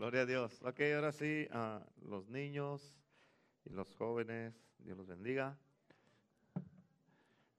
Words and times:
Gloria 0.00 0.22
a 0.22 0.24
Dios. 0.24 0.62
Ok, 0.62 0.80
ahora 0.94 1.12
sí, 1.12 1.46
a 1.52 1.86
los 2.00 2.26
niños 2.30 2.96
y 3.66 3.70
los 3.74 3.94
jóvenes, 3.96 4.54
Dios 4.78 4.96
los 4.96 5.06
bendiga. 5.06 5.58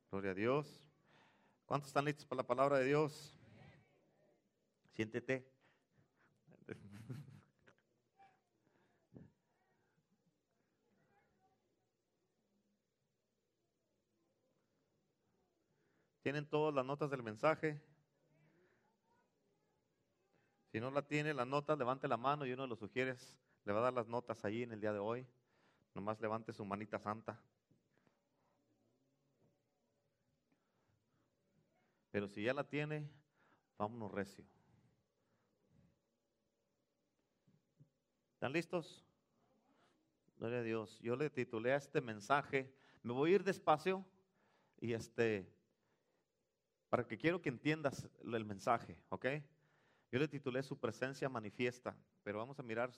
Gloria 0.09 0.31
a 0.31 0.33
Dios. 0.33 0.89
¿Cuántos 1.67 1.89
están 1.89 2.05
listos 2.05 2.25
para 2.25 2.37
la 2.37 2.47
palabra 2.47 2.79
de 2.79 2.85
Dios? 2.85 3.37
Siéntete. 4.95 5.47
¿Tienen 16.23 16.47
todas 16.47 16.73
las 16.73 16.87
notas 16.87 17.11
del 17.11 17.21
mensaje? 17.21 17.79
Si 20.71 20.79
no 20.79 20.89
la 20.89 21.01
tiene, 21.01 21.33
la 21.33 21.43
nota, 21.43 21.75
levante 21.75 22.07
la 22.07 22.15
mano 22.15 22.45
y 22.45 22.53
uno 22.53 22.63
de 22.63 22.69
los 22.69 22.79
sugieres 22.79 23.37
le 23.65 23.73
va 23.73 23.79
a 23.79 23.83
dar 23.83 23.93
las 23.93 24.07
notas 24.07 24.45
ahí 24.45 24.63
en 24.63 24.71
el 24.71 24.79
día 24.79 24.93
de 24.93 24.99
hoy. 24.99 25.27
Nomás 25.93 26.21
levante 26.21 26.53
su 26.53 26.63
manita 26.63 26.97
santa. 26.97 27.37
Pero 32.09 32.29
si 32.29 32.43
ya 32.43 32.53
la 32.53 32.63
tiene, 32.63 33.09
vámonos 33.77 34.11
recio. 34.11 34.45
¿Están 38.35 38.53
listos? 38.53 39.05
Gloria 40.37 40.59
a 40.59 40.63
Dios. 40.63 40.99
Yo 40.99 41.17
le 41.17 41.29
titulé 41.29 41.73
a 41.73 41.77
este 41.77 41.99
mensaje. 41.99 42.73
Me 43.03 43.11
voy 43.11 43.31
a 43.31 43.35
ir 43.35 43.43
despacio 43.43 44.05
y 44.79 44.93
este, 44.93 45.47
para 46.89 47.05
que 47.05 47.17
quiero 47.17 47.41
que 47.41 47.49
entiendas 47.49 48.09
el 48.23 48.45
mensaje, 48.45 48.97
¿ok? 49.09 49.25
Yo 50.11 50.19
le 50.19 50.27
titulé 50.27 50.61
Su 50.61 50.77
presencia 50.77 51.29
manifiesta, 51.29 51.95
pero 52.23 52.39
vamos 52.39 52.59
a 52.59 52.63
mirar, 52.63 52.91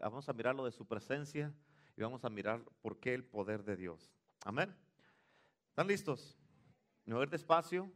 vamos 0.00 0.28
a 0.28 0.32
mirar 0.32 0.56
lo 0.56 0.64
de 0.64 0.72
su 0.72 0.86
presencia 0.86 1.54
y 1.96 2.02
vamos 2.02 2.24
a 2.24 2.30
mirar 2.30 2.64
por 2.82 2.98
qué 2.98 3.14
el 3.14 3.24
poder 3.24 3.62
de 3.62 3.76
Dios. 3.76 4.12
Amén. 4.44 4.74
¿Están 5.68 5.86
listos? 5.86 6.36
Ir 7.06 7.30
despacio 7.30 7.90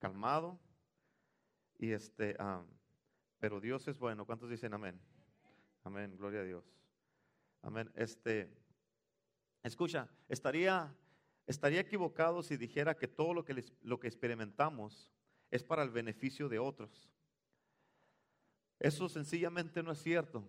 calmado. 0.00 0.58
Y 1.78 1.92
este, 1.92 2.36
pero 3.38 3.60
Dios 3.60 3.86
es 3.86 3.98
bueno. 3.98 4.26
¿Cuántos 4.26 4.50
dicen 4.50 4.74
amén? 4.74 5.00
Amén, 5.84 6.16
gloria 6.16 6.40
a 6.40 6.44
Dios. 6.44 6.64
Amén. 7.62 7.90
Este, 7.94 8.52
escucha, 9.62 10.08
estaría, 10.28 10.92
estaría 11.46 11.80
equivocado 11.80 12.42
si 12.42 12.56
dijera 12.56 12.96
que 12.96 13.06
todo 13.06 13.34
lo 13.34 13.44
que, 13.44 13.64
lo 13.82 14.00
que 14.00 14.08
experimentamos 14.08 15.10
es 15.50 15.62
para 15.62 15.84
el 15.84 15.90
beneficio 15.90 16.48
de 16.48 16.58
otros. 16.58 17.08
Eso 18.80 19.08
sencillamente 19.08 19.82
no 19.82 19.92
es 19.92 20.02
cierto, 20.02 20.42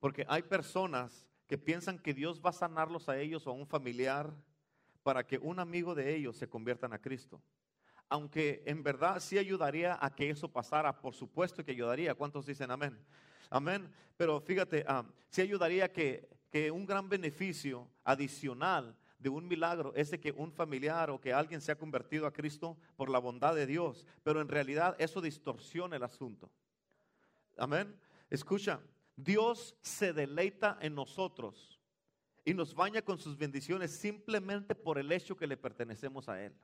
porque 0.00 0.26
hay 0.28 0.42
personas 0.42 1.28
que 1.46 1.56
piensan 1.56 2.00
que 2.00 2.12
Dios 2.12 2.42
va 2.44 2.50
a 2.50 2.54
sanarlos 2.54 3.08
a 3.08 3.18
ellos 3.18 3.46
o 3.46 3.50
a 3.50 3.54
un 3.54 3.68
familiar 3.68 4.34
para 5.04 5.24
que 5.24 5.38
un 5.38 5.60
amigo 5.60 5.94
de 5.94 6.16
ellos 6.16 6.36
se 6.36 6.48
conviertan 6.48 6.92
a 6.92 6.98
Cristo 6.98 7.40
aunque 8.08 8.62
en 8.66 8.82
verdad 8.82 9.20
sí 9.20 9.38
ayudaría 9.38 9.98
a 10.00 10.14
que 10.14 10.30
eso 10.30 10.50
pasara, 10.50 11.00
por 11.00 11.14
supuesto 11.14 11.64
que 11.64 11.72
ayudaría. 11.72 12.14
¿Cuántos 12.14 12.46
dicen 12.46 12.70
amén? 12.70 12.98
Amén. 13.50 13.90
Pero 14.16 14.40
fíjate, 14.40 14.84
ah, 14.88 15.04
sí 15.28 15.42
ayudaría 15.42 15.92
que, 15.92 16.28
que 16.50 16.70
un 16.70 16.86
gran 16.86 17.08
beneficio 17.08 17.88
adicional 18.04 18.96
de 19.18 19.28
un 19.28 19.46
milagro 19.46 19.92
es 19.94 20.10
de 20.10 20.20
que 20.20 20.32
un 20.32 20.52
familiar 20.52 21.10
o 21.10 21.20
que 21.20 21.32
alguien 21.32 21.60
se 21.60 21.72
ha 21.72 21.78
convertido 21.78 22.26
a 22.26 22.32
Cristo 22.32 22.78
por 22.96 23.10
la 23.10 23.18
bondad 23.18 23.54
de 23.54 23.66
Dios. 23.66 24.06
Pero 24.22 24.40
en 24.40 24.48
realidad 24.48 24.96
eso 24.98 25.20
distorsiona 25.20 25.96
el 25.96 26.02
asunto. 26.02 26.50
Amén. 27.58 27.94
Escucha, 28.30 28.80
Dios 29.16 29.76
se 29.82 30.12
deleita 30.12 30.78
en 30.80 30.94
nosotros 30.94 31.80
y 32.44 32.54
nos 32.54 32.72
baña 32.72 33.02
con 33.02 33.18
sus 33.18 33.36
bendiciones 33.36 33.90
simplemente 33.90 34.74
por 34.74 34.96
el 34.96 35.10
hecho 35.10 35.36
que 35.36 35.46
le 35.46 35.56
pertenecemos 35.56 36.28
a 36.28 36.42
Él. 36.42 36.54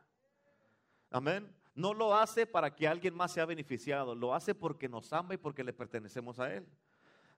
Amén. 1.10 1.52
No 1.74 1.92
lo 1.92 2.14
hace 2.14 2.46
para 2.46 2.74
que 2.74 2.86
alguien 2.86 3.14
más 3.14 3.32
sea 3.32 3.44
beneficiado, 3.44 4.14
lo 4.14 4.34
hace 4.34 4.54
porque 4.54 4.88
nos 4.88 5.12
ama 5.12 5.34
y 5.34 5.36
porque 5.36 5.64
le 5.64 5.72
pertenecemos 5.72 6.38
a 6.38 6.54
Él. 6.54 6.64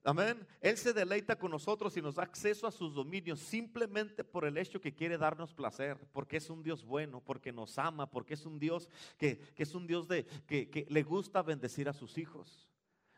Amén. 0.05 0.47
Él 0.61 0.77
se 0.77 0.93
deleita 0.93 1.37
con 1.37 1.50
nosotros 1.50 1.97
y 1.97 2.03
nos 2.03 2.15
da 2.15 2.22
acceso 2.22 2.66
a 2.66 2.71
sus 2.71 2.95
dominios 2.95 3.41
simplemente 3.41 4.22
por 4.22 4.45
el 4.45 4.56
hecho 4.59 4.81
que 4.81 4.95
quiere 4.95 5.19
darnos 5.19 5.53
placer, 5.53 5.99
porque 6.12 6.37
es 6.37 6.49
un 6.49 6.62
Dios 6.62 6.84
bueno, 6.84 7.21
porque 7.21 7.50
nos 7.50 7.77
ama, 7.78 8.09
porque 8.09 8.34
es 8.34 8.47
un 8.47 8.59
Dios 8.59 8.89
que, 9.19 9.41
es 9.56 9.75
un 9.75 9.87
Dios 9.87 10.06
de, 10.06 10.25
que, 10.47 10.71
que 10.71 10.87
le 10.89 11.03
gusta 11.03 11.43
bendecir 11.43 11.89
a 11.89 11.93
sus 11.93 12.19
hijos. 12.19 12.69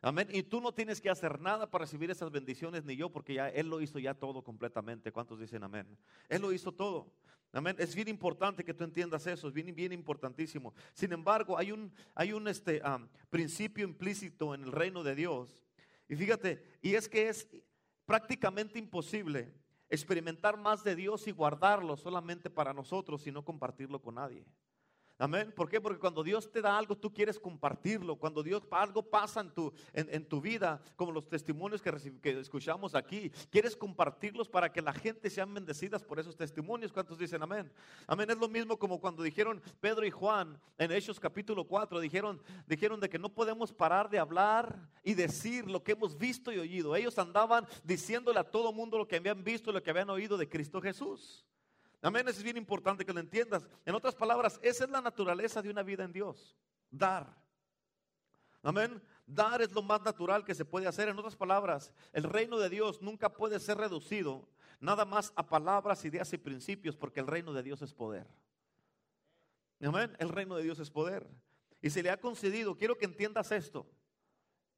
Amén. 0.00 0.28
Y 0.30 0.44
tú 0.44 0.60
no 0.60 0.72
tienes 0.72 1.00
que 1.00 1.10
hacer 1.10 1.40
nada 1.40 1.68
para 1.68 1.84
recibir 1.84 2.10
esas 2.10 2.30
bendiciones, 2.30 2.84
ni 2.84 2.96
yo, 2.96 3.10
porque 3.10 3.34
ya 3.34 3.48
Él 3.48 3.68
lo 3.68 3.80
hizo 3.80 3.98
ya 3.98 4.14
todo 4.14 4.42
completamente. 4.42 5.10
¿Cuántos 5.10 5.40
dicen 5.40 5.64
amén? 5.64 5.86
Él 6.28 6.42
lo 6.42 6.52
hizo 6.52 6.72
todo. 6.72 7.12
Amén. 7.52 7.74
Es 7.78 7.94
bien 7.94 8.08
importante 8.08 8.64
que 8.64 8.74
tú 8.74 8.84
entiendas 8.84 9.26
eso, 9.26 9.48
es 9.48 9.54
bien, 9.54 9.74
bien 9.74 9.92
importantísimo. 9.92 10.74
Sin 10.92 11.12
embargo, 11.12 11.58
hay 11.58 11.72
un, 11.72 11.92
hay 12.14 12.32
un 12.32 12.46
este, 12.46 12.80
principio 13.30 13.84
implícito 13.84 14.54
en 14.54 14.64
el 14.64 14.72
reino 14.72 15.02
de 15.02 15.14
Dios. 15.14 15.62
Y 16.08 16.14
fíjate, 16.14 16.62
y 16.82 16.94
es 16.94 17.08
que 17.08 17.28
es 17.28 17.48
prácticamente 18.04 18.78
imposible 18.78 19.52
experimentar 19.88 20.56
más 20.58 20.84
de 20.84 20.94
Dios 20.94 21.26
y 21.26 21.32
guardarlo 21.32 21.96
solamente 21.96 22.50
para 22.50 22.72
nosotros 22.72 23.26
y 23.26 23.32
no 23.32 23.44
compartirlo 23.44 24.00
con 24.00 24.16
nadie. 24.16 24.44
Amén. 25.20 25.50
¿Por 25.50 25.68
qué? 25.68 25.80
Porque 25.80 25.98
cuando 25.98 26.22
Dios 26.22 26.48
te 26.48 26.62
da 26.62 26.78
algo, 26.78 26.96
tú 26.96 27.12
quieres 27.12 27.40
compartirlo. 27.40 28.14
Cuando 28.14 28.40
Dios 28.40 28.62
algo 28.70 29.02
pasa 29.02 29.40
en 29.40 29.50
tu, 29.50 29.72
en, 29.92 30.24
tu 30.24 30.40
vida, 30.40 30.80
como 30.94 31.10
los 31.10 31.28
testimonios 31.28 31.82
que, 31.82 31.92
que, 32.22 32.38
escuchamos 32.38 32.94
aquí, 32.94 33.30
quieres 33.50 33.74
compartirlos 33.74 34.48
para 34.48 34.70
que 34.70 34.80
la 34.80 34.92
gente 34.92 35.28
sean 35.28 35.52
bendecidas 35.52 36.04
por 36.04 36.20
esos 36.20 36.36
testimonios. 36.36 36.92
¿Cuántos 36.92 37.18
dicen 37.18 37.42
amén? 37.42 37.68
Amén. 38.06 38.30
Es 38.30 38.38
lo 38.38 38.48
mismo 38.48 38.78
como 38.78 39.00
cuando 39.00 39.24
dijeron 39.24 39.60
Pedro 39.80 40.06
y 40.06 40.10
Juan 40.12 40.56
en 40.78 40.92
Hechos 40.92 41.18
capítulo 41.18 41.64
4, 41.64 41.98
dijeron, 41.98 42.40
dijeron 42.68 43.00
de 43.00 43.08
que 43.08 43.18
no 43.18 43.28
podemos 43.28 43.72
parar 43.72 44.08
de 44.08 44.20
hablar 44.20 44.88
y 45.02 45.14
decir 45.14 45.68
lo 45.68 45.82
que 45.82 45.92
hemos 45.92 46.16
visto 46.16 46.52
y 46.52 46.58
oído. 46.58 46.94
Ellos 46.94 47.18
andaban 47.18 47.66
diciéndole 47.82 48.38
a 48.38 48.44
todo 48.44 48.72
mundo 48.72 48.96
lo 48.96 49.08
que 49.08 49.16
habían 49.16 49.42
visto, 49.42 49.72
lo 49.72 49.82
que 49.82 49.90
habían 49.90 50.10
oído 50.10 50.36
de 50.36 50.48
Cristo 50.48 50.80
Jesús. 50.80 51.44
Amén, 52.00 52.28
eso 52.28 52.38
es 52.38 52.44
bien 52.44 52.56
importante 52.56 53.04
que 53.04 53.12
lo 53.12 53.20
entiendas. 53.20 53.66
En 53.84 53.94
otras 53.94 54.14
palabras, 54.14 54.60
esa 54.62 54.84
es 54.84 54.90
la 54.90 55.00
naturaleza 55.00 55.60
de 55.60 55.70
una 55.70 55.82
vida 55.82 56.04
en 56.04 56.12
Dios. 56.12 56.56
Dar. 56.90 57.36
Amén. 58.62 59.02
Dar 59.26 59.60
es 59.62 59.72
lo 59.72 59.82
más 59.82 60.02
natural 60.02 60.44
que 60.44 60.54
se 60.54 60.64
puede 60.64 60.86
hacer. 60.86 61.08
En 61.08 61.18
otras 61.18 61.36
palabras, 61.36 61.92
el 62.12 62.24
reino 62.24 62.58
de 62.58 62.68
Dios 62.68 63.02
nunca 63.02 63.32
puede 63.32 63.58
ser 63.58 63.78
reducido 63.78 64.48
nada 64.80 65.04
más 65.04 65.32
a 65.34 65.46
palabras, 65.46 66.04
ideas 66.04 66.32
y 66.32 66.38
principios, 66.38 66.96
porque 66.96 67.20
el 67.20 67.26
reino 67.26 67.52
de 67.52 67.62
Dios 67.62 67.82
es 67.82 67.92
poder. 67.92 68.26
Amén. 69.80 70.14
El 70.18 70.28
reino 70.28 70.56
de 70.56 70.62
Dios 70.62 70.78
es 70.78 70.90
poder. 70.90 71.26
Y 71.82 71.90
se 71.90 72.02
le 72.02 72.10
ha 72.10 72.20
concedido, 72.20 72.76
quiero 72.76 72.96
que 72.96 73.04
entiendas 73.04 73.52
esto 73.52 73.86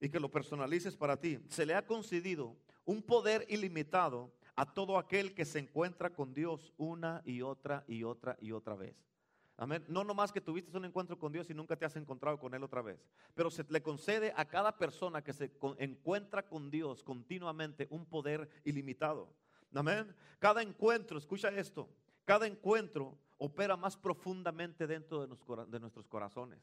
y 0.00 0.08
que 0.08 0.20
lo 0.20 0.30
personalices 0.30 0.96
para 0.96 1.18
ti. 1.18 1.38
Se 1.48 1.66
le 1.66 1.74
ha 1.74 1.86
concedido 1.86 2.56
un 2.84 3.02
poder 3.02 3.46
ilimitado 3.48 4.32
a 4.60 4.66
todo 4.66 4.98
aquel 4.98 5.32
que 5.32 5.46
se 5.46 5.58
encuentra 5.58 6.10
con 6.10 6.34
Dios 6.34 6.74
una 6.76 7.22
y 7.24 7.40
otra 7.40 7.82
y 7.88 8.04
otra 8.04 8.36
y 8.42 8.52
otra 8.52 8.74
vez. 8.74 8.94
Amén. 9.56 9.82
No 9.88 10.04
nomás 10.04 10.32
que 10.32 10.42
tuviste 10.42 10.76
un 10.76 10.84
encuentro 10.84 11.18
con 11.18 11.32
Dios 11.32 11.48
y 11.48 11.54
nunca 11.54 11.76
te 11.76 11.86
has 11.86 11.96
encontrado 11.96 12.38
con 12.38 12.52
Él 12.52 12.62
otra 12.62 12.82
vez. 12.82 13.08
Pero 13.34 13.50
se 13.50 13.64
le 13.70 13.82
concede 13.82 14.34
a 14.36 14.44
cada 14.44 14.76
persona 14.76 15.24
que 15.24 15.32
se 15.32 15.50
encuentra 15.78 16.46
con 16.46 16.70
Dios 16.70 17.02
continuamente 17.02 17.88
un 17.88 18.04
poder 18.04 18.50
ilimitado. 18.62 19.32
Amén. 19.74 20.14
Cada 20.38 20.60
encuentro, 20.60 21.16
escucha 21.16 21.48
esto, 21.48 21.88
cada 22.26 22.46
encuentro 22.46 23.16
opera 23.38 23.78
más 23.78 23.96
profundamente 23.96 24.86
dentro 24.86 25.26
de 25.26 25.80
nuestros 25.80 26.06
corazones. 26.06 26.60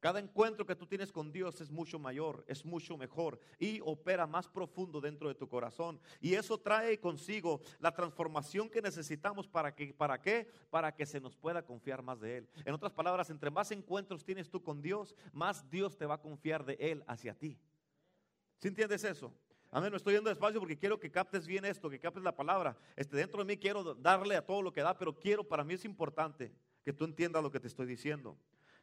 Cada 0.00 0.18
encuentro 0.18 0.64
que 0.64 0.74
tú 0.74 0.86
tienes 0.86 1.12
con 1.12 1.30
Dios 1.30 1.60
es 1.60 1.70
mucho 1.70 1.98
mayor, 1.98 2.42
es 2.48 2.64
mucho 2.64 2.96
mejor 2.96 3.38
y 3.58 3.80
opera 3.84 4.26
más 4.26 4.48
profundo 4.48 4.98
dentro 4.98 5.28
de 5.28 5.34
tu 5.34 5.46
corazón. 5.46 6.00
Y 6.22 6.34
eso 6.34 6.56
trae 6.56 6.98
consigo 6.98 7.60
la 7.80 7.94
transformación 7.94 8.70
que 8.70 8.80
necesitamos 8.80 9.46
para 9.46 9.74
que, 9.74 9.92
¿para 9.92 10.18
qué? 10.22 10.50
Para 10.70 10.94
que 10.94 11.04
se 11.04 11.20
nos 11.20 11.36
pueda 11.36 11.62
confiar 11.62 12.02
más 12.02 12.18
de 12.18 12.38
Él. 12.38 12.48
En 12.64 12.72
otras 12.72 12.92
palabras, 12.92 13.28
entre 13.28 13.50
más 13.50 13.70
encuentros 13.72 14.24
tienes 14.24 14.48
tú 14.48 14.62
con 14.62 14.80
Dios, 14.80 15.14
más 15.34 15.68
Dios 15.68 15.98
te 15.98 16.06
va 16.06 16.14
a 16.14 16.22
confiar 16.22 16.64
de 16.64 16.78
Él 16.80 17.04
hacia 17.06 17.34
ti. 17.34 17.58
¿Sí 18.58 18.68
entiendes 18.68 19.04
eso? 19.04 19.34
Amén, 19.70 19.90
no 19.90 19.98
estoy 19.98 20.14
yendo 20.14 20.30
despacio 20.30 20.58
porque 20.60 20.78
quiero 20.78 20.98
que 20.98 21.10
captes 21.10 21.46
bien 21.46 21.66
esto, 21.66 21.90
que 21.90 22.00
captes 22.00 22.22
la 22.22 22.34
palabra. 22.34 22.76
Este, 22.96 23.18
dentro 23.18 23.44
de 23.44 23.44
mí 23.44 23.58
quiero 23.58 23.94
darle 23.94 24.34
a 24.34 24.44
todo 24.44 24.62
lo 24.62 24.72
que 24.72 24.80
da, 24.80 24.96
pero 24.96 25.16
quiero, 25.18 25.44
para 25.44 25.62
mí 25.62 25.74
es 25.74 25.84
importante 25.84 26.52
que 26.82 26.92
tú 26.94 27.04
entiendas 27.04 27.42
lo 27.42 27.50
que 27.50 27.60
te 27.60 27.68
estoy 27.68 27.86
diciendo. 27.86 28.36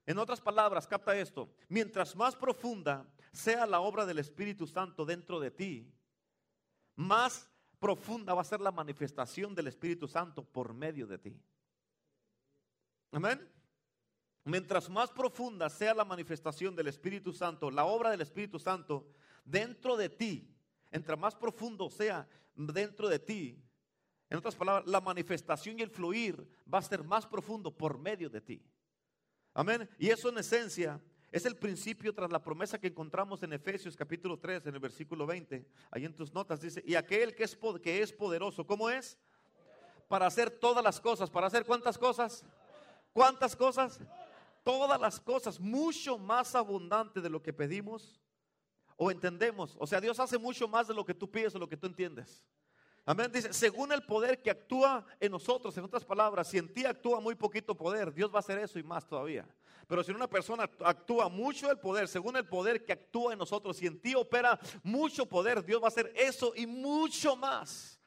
En 0.07 0.17
otras 0.17 0.39
palabras, 0.39 0.87
capta 0.87 1.17
esto, 1.17 1.49
mientras 1.67 2.15
más 2.15 2.33
profunda 2.33 3.05
sea 3.33 3.65
la 3.65 3.81
obra 3.81 4.05
del 4.05 4.19
Espíritu 4.19 4.65
Santo 4.65 5.05
dentro 5.05 5.37
de 5.37 5.51
ti, 5.51 5.93
más 6.95 7.51
profunda 7.77 8.33
va 8.33 8.41
a 8.41 8.45
ser 8.45 8.61
la 8.61 8.71
manifestación 8.71 9.53
del 9.53 9.67
Espíritu 9.67 10.07
Santo 10.07 10.45
por 10.45 10.73
medio 10.73 11.07
de 11.07 11.17
ti. 11.17 11.37
Amén. 13.11 13.51
Mientras 14.45 14.89
más 14.89 15.11
profunda 15.11 15.69
sea 15.69 15.93
la 15.93 16.05
manifestación 16.05 16.73
del 16.73 16.87
Espíritu 16.87 17.33
Santo, 17.33 17.69
la 17.69 17.83
obra 17.83 18.09
del 18.09 18.21
Espíritu 18.21 18.59
Santo 18.59 19.11
dentro 19.43 19.97
de 19.97 20.07
ti, 20.07 20.55
entre 20.89 21.17
más 21.17 21.35
profundo 21.35 21.89
sea 21.89 22.25
dentro 22.55 23.09
de 23.09 23.19
ti, 23.19 23.61
en 24.29 24.37
otras 24.37 24.55
palabras, 24.55 24.87
la 24.87 25.01
manifestación 25.01 25.77
y 25.79 25.81
el 25.81 25.89
fluir 25.89 26.47
va 26.73 26.79
a 26.79 26.81
ser 26.81 27.03
más 27.03 27.25
profundo 27.25 27.75
por 27.75 27.97
medio 27.97 28.29
de 28.29 28.39
ti. 28.39 28.63
Amén. 29.57 29.89
Y 29.97 30.11
eso 30.11 30.29
en 30.29 30.37
esencia 30.37 31.01
es 31.31 31.43
el 31.47 31.55
principio 31.55 32.13
tras 32.13 32.31
la 32.31 32.43
promesa 32.43 32.79
que 32.79 32.85
encontramos 32.85 33.41
en 33.41 33.53
Efesios 33.53 33.95
capítulo 33.95 34.37
3, 34.37 34.67
en 34.67 34.75
el 34.75 34.79
versículo 34.79 35.25
20. 35.25 35.65
Ahí 35.89 36.05
en 36.05 36.15
tus 36.15 36.31
notas 36.31 36.61
dice, 36.61 36.83
y 36.85 36.93
aquel 36.93 37.33
que 37.33 37.43
es, 37.43 37.57
que 37.81 38.03
es 38.03 38.13
poderoso, 38.13 38.67
¿cómo 38.67 38.87
es? 38.87 39.17
Para 40.07 40.27
hacer 40.27 40.51
todas 40.51 40.83
las 40.83 41.01
cosas. 41.01 41.31
¿Para 41.31 41.47
hacer 41.47 41.65
cuántas 41.65 41.97
cosas? 41.97 42.45
¿Cuántas 43.13 43.55
cosas? 43.55 43.99
Todas 44.63 45.01
las 45.01 45.19
cosas, 45.19 45.59
mucho 45.59 46.19
más 46.19 46.53
abundante 46.53 47.19
de 47.19 47.29
lo 47.31 47.41
que 47.41 47.51
pedimos 47.51 48.21
o 48.95 49.09
entendemos. 49.09 49.75
O 49.79 49.87
sea, 49.87 49.99
Dios 49.99 50.19
hace 50.19 50.37
mucho 50.37 50.67
más 50.67 50.87
de 50.87 50.93
lo 50.93 51.03
que 51.03 51.15
tú 51.15 51.31
pides 51.31 51.55
o 51.55 51.59
lo 51.59 51.67
que 51.67 51.77
tú 51.77 51.87
entiendes. 51.87 52.45
Amén. 53.09 53.31
Dice, 53.31 53.53
según 53.53 53.93
el 53.93 54.03
poder 54.03 54.41
que 54.41 54.51
actúa 54.51 55.05
en 55.21 55.31
nosotros, 55.31 55.77
en 55.77 55.85
otras 55.85 56.03
palabras, 56.03 56.49
si 56.49 56.57
en 56.57 56.73
ti 56.73 56.83
actúa 56.83 57.21
muy 57.21 57.35
poquito 57.35 57.73
poder, 57.73 58.13
Dios 58.13 58.29
va 58.29 58.35
a 58.35 58.39
hacer 58.39 58.59
eso 58.59 58.77
y 58.77 58.83
más 58.83 59.07
todavía. 59.07 59.47
Pero 59.87 60.03
si 60.03 60.11
en 60.11 60.17
una 60.17 60.27
persona 60.27 60.69
actúa 60.83 61.29
mucho 61.29 61.71
el 61.71 61.79
poder, 61.79 62.09
según 62.09 62.35
el 62.35 62.45
poder 62.45 62.83
que 62.83 62.91
actúa 62.91 63.31
en 63.31 63.39
nosotros, 63.39 63.77
si 63.77 63.87
en 63.87 64.01
ti 64.01 64.13
opera 64.13 64.59
mucho 64.83 65.25
poder, 65.25 65.63
Dios 65.63 65.81
va 65.81 65.85
a 65.85 65.87
hacer 65.87 66.11
eso 66.17 66.51
y 66.53 66.67
mucho 66.67 67.37
más. 67.37 67.97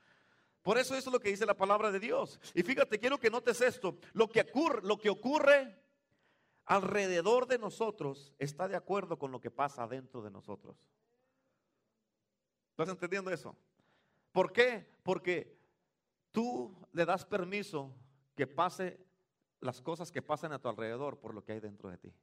Por 0.61 0.77
eso 0.77 0.95
eso 0.95 1.09
es 1.09 1.13
lo 1.15 1.19
que 1.19 1.31
dice 1.31 1.47
la 1.47 1.57
palabra 1.57 1.91
de 1.91 1.99
Dios. 1.99 2.39
Y 2.53 2.63
fíjate, 2.63 2.99
quiero 2.99 3.17
que 3.17 3.31
notes 3.31 3.63
esto. 3.63 3.97
Lo 4.13 4.29
que 4.29 4.43
ocurre, 4.43 4.83
lo 4.83 4.99
que 4.99 5.09
ocurre 5.09 5.83
alrededor 6.67 7.47
de 7.47 7.57
nosotros 7.57 8.35
está 8.39 8.69
de 8.69 8.77
acuerdo 8.77 9.19
con 9.19 9.33
lo 9.33 9.41
que 9.41 9.51
pasa 9.51 9.87
dentro 9.87 10.21
de 10.21 10.31
nosotros. 10.31 10.77
¿Estás 12.73 12.91
entendiendo 12.91 13.31
eso? 13.31 13.57
¿Por 14.33 14.53
qué? 14.53 14.87
Porque 15.03 15.59
tú 16.31 16.77
le 16.93 17.05
das 17.05 17.25
permiso 17.25 17.95
que 18.35 18.47
pase 18.47 18.99
las 19.61 19.81
cosas 19.81 20.11
que 20.11 20.23
pasan 20.23 20.53
a 20.53 20.59
tu 20.59 20.69
alrededor 20.69 21.19
por 21.19 21.35
lo 21.35 21.45
que 21.45 21.53
hay 21.53 21.61
dentro 21.61 21.91
de 21.91 21.99
ti. 21.99 22.15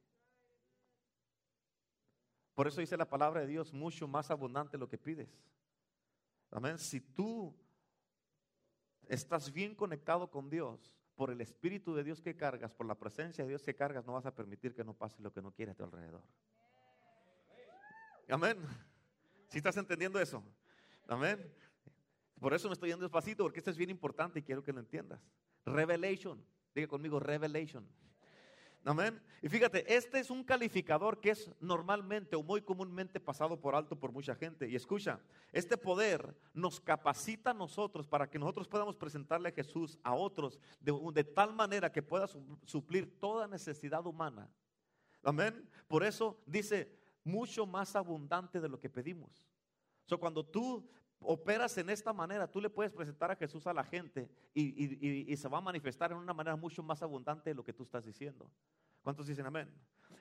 Por 2.54 2.66
eso 2.66 2.80
dice 2.80 2.96
la 2.96 3.08
palabra 3.08 3.42
de 3.42 3.46
Dios, 3.46 3.72
mucho 3.72 4.08
más 4.08 4.30
abundante 4.30 4.78
lo 4.78 4.88
que 4.88 4.98
pides. 4.98 5.28
Amén. 6.50 6.78
Si 6.78 7.00
tú 7.00 7.54
estás 9.06 9.52
bien 9.52 9.74
conectado 9.74 10.30
con 10.30 10.50
Dios, 10.50 10.98
por 11.14 11.30
el 11.30 11.40
Espíritu 11.40 11.94
de 11.94 12.04
Dios 12.04 12.20
que 12.20 12.36
cargas, 12.36 12.72
por 12.72 12.86
la 12.86 12.94
presencia 12.94 13.42
de 13.42 13.48
Dios 13.48 13.62
que 13.62 13.74
cargas, 13.74 14.06
no 14.06 14.12
vas 14.12 14.26
a 14.26 14.34
permitir 14.34 14.72
que 14.72 14.84
no 14.84 14.94
pase 14.94 15.20
lo 15.20 15.32
que 15.32 15.42
no 15.42 15.52
quiere 15.52 15.72
a 15.72 15.74
tu 15.74 15.82
alrededor. 15.82 16.22
Amén. 18.28 18.56
Si 19.48 19.58
estás 19.58 19.76
entendiendo 19.76 20.20
eso? 20.20 20.44
Amén. 21.08 21.52
Por 22.40 22.54
eso 22.54 22.68
me 22.68 22.74
estoy 22.74 22.90
yendo 22.90 23.04
despacito, 23.04 23.42
porque 23.42 23.58
esto 23.58 23.70
es 23.70 23.76
bien 23.76 23.90
importante 23.90 24.38
y 24.38 24.42
quiero 24.42 24.62
que 24.62 24.72
lo 24.72 24.80
entiendas. 24.80 25.20
Revelation. 25.64 26.44
Diga 26.74 26.86
conmigo, 26.86 27.18
revelation. 27.18 27.86
Amén. 28.84 29.20
Y 29.42 29.48
fíjate, 29.48 29.94
este 29.94 30.20
es 30.20 30.30
un 30.30 30.44
calificador 30.44 31.20
que 31.20 31.30
es 31.30 31.50
normalmente 31.60 32.36
o 32.36 32.42
muy 32.42 32.62
comúnmente 32.62 33.20
pasado 33.20 33.60
por 33.60 33.74
alto 33.74 33.98
por 33.98 34.12
mucha 34.12 34.34
gente. 34.34 34.68
Y 34.68 34.76
escucha, 34.76 35.20
este 35.52 35.76
poder 35.76 36.34
nos 36.54 36.80
capacita 36.80 37.50
a 37.50 37.54
nosotros 37.54 38.06
para 38.06 38.30
que 38.30 38.38
nosotros 38.38 38.68
podamos 38.68 38.96
presentarle 38.96 39.50
a 39.50 39.52
Jesús 39.52 39.98
a 40.02 40.14
otros 40.14 40.58
de, 40.80 41.24
tal 41.24 41.52
manera 41.52 41.92
que 41.92 42.02
pueda 42.02 42.26
suplir 42.64 43.18
toda 43.18 43.46
necesidad 43.46 44.06
humana. 44.06 44.48
Amén. 45.22 45.68
Por 45.86 46.04
eso 46.04 46.40
dice, 46.46 46.96
mucho 47.24 47.66
más 47.66 47.94
abundante 47.94 48.60
de 48.60 48.68
lo 48.68 48.80
que 48.80 48.88
pedimos. 48.88 49.46
So, 50.06 50.18
cuando 50.18 50.44
tú 50.44 50.88
operas 51.20 51.76
en 51.78 51.90
esta 51.90 52.12
manera, 52.12 52.50
tú 52.50 52.60
le 52.60 52.70
puedes 52.70 52.92
presentar 52.92 53.30
a 53.30 53.36
Jesús 53.36 53.66
a 53.66 53.72
la 53.72 53.84
gente 53.84 54.28
y, 54.54 55.36
se 55.36 55.48
va 55.48 55.58
a 55.58 55.62
manifestar 55.62 56.12
en 56.12 56.18
una 56.18 56.34
manera 56.34 56.56
mucho 56.56 56.82
más 56.82 57.02
abundante 57.02 57.50
de 57.50 57.54
lo 57.54 57.64
que 57.64 57.72
tú 57.72 57.82
estás 57.82 58.04
diciendo. 58.04 58.50
¿Cuántos 59.02 59.26
dicen 59.26 59.46
amén? 59.46 59.68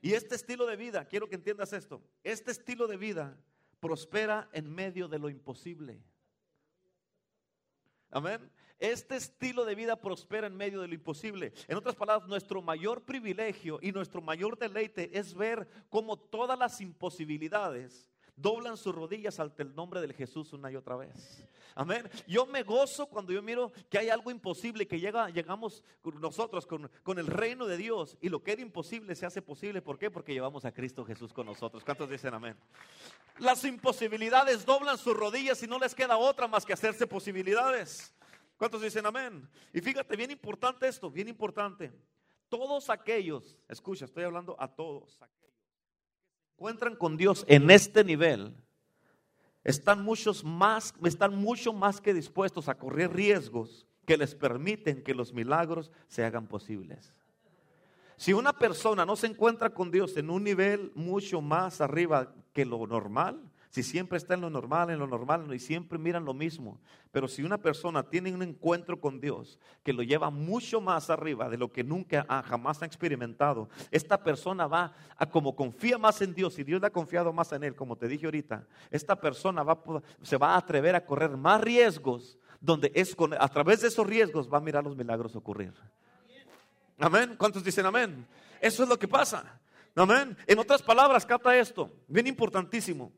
Y 0.01 0.13
este 0.13 0.35
estilo 0.35 0.65
de 0.65 0.75
vida, 0.75 1.05
quiero 1.05 1.27
que 1.27 1.35
entiendas 1.35 1.73
esto, 1.73 2.01
este 2.23 2.51
estilo 2.51 2.87
de 2.87 2.97
vida 2.97 3.37
prospera 3.79 4.49
en 4.53 4.73
medio 4.73 5.07
de 5.07 5.19
lo 5.19 5.29
imposible. 5.29 6.01
Amén. 8.09 8.49
Este 8.79 9.15
estilo 9.15 9.65
de 9.65 9.75
vida 9.75 9.99
prospera 9.99 10.47
en 10.47 10.55
medio 10.55 10.81
de 10.81 10.87
lo 10.87 10.93
imposible. 10.93 11.51
En 11.67 11.77
otras 11.77 11.95
palabras, 11.95 12.29
nuestro 12.29 12.61
mayor 12.61 13.03
privilegio 13.03 13.79
y 13.81 13.91
nuestro 13.91 14.21
mayor 14.21 14.57
deleite 14.57 15.17
es 15.17 15.33
ver 15.33 15.67
cómo 15.89 16.17
todas 16.17 16.57
las 16.57 16.79
imposibilidades 16.79 18.09
doblan 18.37 18.77
sus 18.77 18.95
rodillas 18.95 19.39
ante 19.39 19.63
el 19.63 19.75
nombre 19.75 19.99
del 19.99 20.13
Jesús 20.13 20.53
una 20.53 20.71
y 20.71 20.75
otra 20.75 20.95
vez. 20.95 21.43
Amén. 21.75 22.09
Yo 22.27 22.45
me 22.45 22.63
gozo 22.63 23.07
cuando 23.07 23.33
yo 23.33 23.41
miro 23.41 23.71
que 23.89 23.97
hay 23.97 24.09
algo 24.09 24.31
imposible, 24.31 24.87
que 24.87 24.99
llega, 24.99 25.29
llegamos 25.29 25.83
nosotros 26.21 26.65
con, 26.65 26.89
con, 27.03 27.19
el 27.19 27.27
reino 27.27 27.65
de 27.65 27.77
Dios 27.77 28.17
y 28.21 28.29
lo 28.29 28.41
que 28.41 28.53
era 28.53 28.61
imposible 28.61 29.15
se 29.15 29.25
hace 29.25 29.41
posible. 29.41 29.81
¿Por 29.81 29.97
qué? 29.97 30.09
Porque 30.09 30.33
llevamos 30.33 30.65
a 30.65 30.71
Cristo 30.71 31.03
Jesús 31.03 31.33
con 31.33 31.47
nosotros. 31.47 31.83
¿Cuántos 31.83 32.09
dicen 32.09 32.33
amén? 32.33 32.55
Las 33.39 33.63
imposibilidades 33.65 34.65
doblan 34.65 34.97
sus 34.97 35.17
rodillas 35.17 35.61
y 35.63 35.67
no 35.67 35.79
les 35.79 35.93
queda 35.93 36.17
otra 36.17 36.47
más 36.47 36.65
que 36.65 36.73
hacerse 36.73 37.07
posibilidades. 37.07 38.13
¿Cuántos 38.57 38.81
dicen 38.81 39.05
amén? 39.05 39.49
Y 39.73 39.81
fíjate, 39.81 40.15
bien 40.15 40.31
importante 40.31 40.87
esto, 40.87 41.09
bien 41.09 41.27
importante. 41.27 41.91
Todos 42.49 42.89
aquellos, 42.89 43.57
escucha, 43.67 44.05
estoy 44.05 44.23
hablando 44.23 44.55
a 44.59 44.67
todos 44.67 45.19
encuentran 46.57 46.95
con 46.95 47.17
Dios 47.17 47.45
en 47.47 47.69
este 47.69 48.03
nivel, 48.03 48.51
están, 49.63 50.03
muchos 50.03 50.43
más, 50.43 50.91
están 51.03 51.35
mucho 51.35 51.71
más 51.71 52.01
que 52.01 52.15
dispuestos 52.15 52.67
a 52.67 52.75
correr 52.75 53.13
riesgos 53.13 53.85
que 54.07 54.17
les 54.17 54.33
permiten 54.33 55.03
que 55.03 55.13
los 55.13 55.31
milagros 55.31 55.91
se 56.07 56.25
hagan 56.25 56.47
posibles. 56.47 57.13
Si 58.15 58.33
una 58.33 58.53
persona 58.53 59.05
no 59.05 59.15
se 59.15 59.27
encuentra 59.27 59.69
con 59.69 59.91
Dios 59.91 60.17
en 60.17 60.31
un 60.31 60.43
nivel 60.43 60.91
mucho 60.95 61.41
más 61.41 61.79
arriba 61.79 62.33
que 62.53 62.65
lo 62.65 62.87
normal, 62.87 63.39
si 63.69 63.83
siempre 63.83 64.17
está 64.17 64.33
en 64.33 64.41
lo 64.41 64.49
normal, 64.49 64.89
en 64.89 64.99
lo 64.99 65.07
normal, 65.07 65.53
y 65.53 65.59
siempre 65.59 65.97
miran 65.97 66.25
lo 66.25 66.33
mismo. 66.33 66.79
Pero 67.11 67.27
si 67.27 67.43
una 67.43 67.57
persona 67.57 68.03
tiene 68.03 68.33
un 68.33 68.41
encuentro 68.41 68.99
con 68.99 69.19
Dios 69.19 69.59
que 69.83 69.93
lo 69.93 70.03
lleva 70.03 70.29
mucho 70.29 70.81
más 70.81 71.09
arriba 71.09 71.49
de 71.49 71.57
lo 71.57 71.71
que 71.71 71.83
nunca 71.83 72.25
jamás 72.43 72.81
ha 72.81 72.85
experimentado, 72.85 73.69
esta 73.91 74.23
persona 74.23 74.67
va 74.67 74.93
a 75.17 75.29
como 75.29 75.55
confía 75.55 75.97
más 75.97 76.21
en 76.21 76.33
Dios 76.33 76.57
y 76.59 76.63
Dios 76.63 76.81
le 76.81 76.87
ha 76.87 76.91
confiado 76.91 77.33
más 77.33 77.51
en 77.51 77.63
él, 77.63 77.75
como 77.75 77.95
te 77.95 78.07
dije 78.07 78.25
ahorita, 78.25 78.65
esta 78.91 79.15
persona 79.15 79.63
va, 79.63 79.81
se 80.21 80.37
va 80.37 80.55
a 80.55 80.57
atrever 80.57 80.95
a 80.95 81.05
correr 81.05 81.37
más 81.37 81.61
riesgos, 81.61 82.37
donde 82.59 82.91
es 82.95 83.15
a 83.39 83.47
través 83.49 83.81
de 83.81 83.87
esos 83.87 84.05
riesgos 84.05 84.51
va 84.51 84.57
a 84.57 84.61
mirar 84.61 84.83
los 84.83 84.95
milagros 84.95 85.35
ocurrir. 85.35 85.73
Amén. 86.99 87.35
¿Cuántos 87.37 87.63
dicen 87.63 87.85
amén? 87.85 88.25
Eso 88.59 88.83
es 88.83 88.89
lo 88.89 88.97
que 88.97 89.07
pasa. 89.07 89.59
Amén. 89.95 90.37
En 90.45 90.59
otras 90.59 90.81
palabras, 90.81 91.25
capta 91.25 91.55
esto, 91.55 91.91
bien 92.07 92.27
importantísimo. 92.27 93.11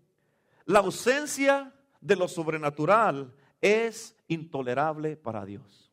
La 0.70 0.80
ausencia 0.82 1.74
de 2.00 2.16
lo 2.16 2.28
sobrenatural 2.28 3.34
es 3.60 4.16
intolerable 4.28 5.18
para 5.18 5.44
Dios. 5.44 5.92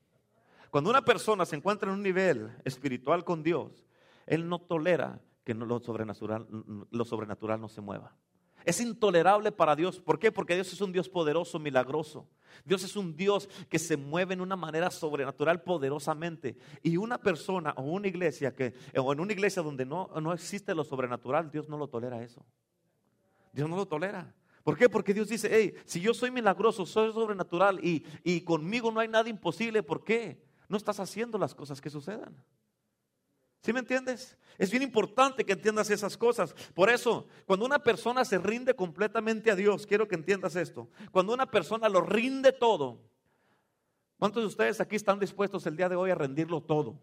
Cuando 0.71 0.91
una 0.91 1.03
persona 1.03 1.47
se 1.47 1.57
encuentra 1.57 1.89
en 1.89 1.95
un 1.95 2.03
nivel 2.03 2.55
espiritual 2.63 3.25
con 3.25 3.43
Dios, 3.43 3.87
Él 4.27 4.47
no 4.47 4.59
tolera 4.59 5.19
que 5.45 5.55
lo 5.55 5.81
sobrenatural, 5.81 6.47
lo 6.91 7.05
sobrenatural 7.07 7.59
no 7.59 7.71
se 7.71 7.81
mueva. 7.81 8.15
Es 8.67 8.79
intolerable 8.79 9.51
para 9.51 9.75
Dios. 9.75 9.99
¿Por 9.99 10.19
qué? 10.19 10.31
Porque 10.31 10.55
Dios 10.55 10.71
es 10.71 10.81
un 10.83 10.93
Dios 10.93 11.09
poderoso, 11.09 11.59
milagroso. 11.59 12.29
Dios 12.63 12.85
es 12.85 12.97
un 12.97 13.17
Dios 13.17 13.49
que 13.71 13.79
se 13.79 13.97
mueve 13.97 14.35
en 14.35 14.43
una 14.43 14.57
manera 14.57 14.91
sobrenatural 14.91 15.63
poderosamente. 15.63 16.59
Y 16.83 16.99
una 16.99 17.17
persona 17.17 17.73
o 17.79 17.83
una 17.83 18.09
iglesia 18.09 18.55
que, 18.55 18.75
o 18.95 19.11
en 19.11 19.21
una 19.21 19.33
iglesia 19.33 19.63
donde 19.63 19.87
no, 19.87 20.11
no 20.21 20.35
existe 20.35 20.75
lo 20.75 20.85
sobrenatural, 20.85 21.51
Dios 21.51 21.67
no 21.67 21.79
lo 21.79 21.89
tolera 21.89 22.23
eso. 22.23 22.45
Dios 23.55 23.71
no 23.71 23.77
lo 23.77 23.89
tolera. 23.89 24.35
¿Por 24.67 24.77
qué? 24.77 24.89
Porque 24.89 25.15
Dios 25.15 25.29
dice, 25.29 25.49
hey, 25.49 25.75
si 25.85 26.01
yo 26.01 26.13
soy 26.13 26.33
milagroso, 26.33 26.85
soy 26.85 27.13
sobrenatural 27.13 27.79
y, 27.85 28.05
y 28.25 28.41
conmigo 28.41 28.91
no 28.91 28.99
hay 28.99 29.07
nada 29.07 29.29
imposible, 29.29 29.81
¿por 29.81 30.03
qué? 30.03 30.43
No 30.69 30.77
estás 30.77 30.99
haciendo 30.99 31.39
las 31.39 31.55
cosas 31.55 31.81
que 31.81 31.89
sucedan. 31.89 32.35
¿Sí 33.63 33.73
me 33.73 33.79
entiendes? 33.79 34.37
Es 34.59 34.73
bien 34.73 34.83
importante 34.83 35.45
que 35.45 35.53
entiendas 35.53 35.89
esas 35.91 36.17
cosas. 36.17 36.53
Por 36.75 36.91
eso, 36.91 37.29
cuando 37.47 37.65
una 37.65 37.79
persona 37.79 38.25
se 38.25 38.39
rinde 38.39 38.75
completamente 38.75 39.53
a 39.53 39.55
Dios, 39.55 39.87
quiero 39.87 40.09
que 40.09 40.17
entiendas 40.17 40.57
esto. 40.57 40.91
Cuando 41.13 41.33
una 41.33 41.49
persona 41.49 41.89
lo 41.89 42.01
rinde 42.01 42.51
todo, 42.51 42.99
¿cuántos 44.19 44.43
de 44.43 44.49
ustedes 44.49 44.81
aquí 44.81 44.97
están 44.97 45.21
dispuestos 45.21 45.65
el 45.67 45.77
día 45.77 45.89
de 45.89 45.95
hoy 45.95 46.11
a 46.11 46.17
rendirlo 46.17 46.61
todo? 46.61 46.99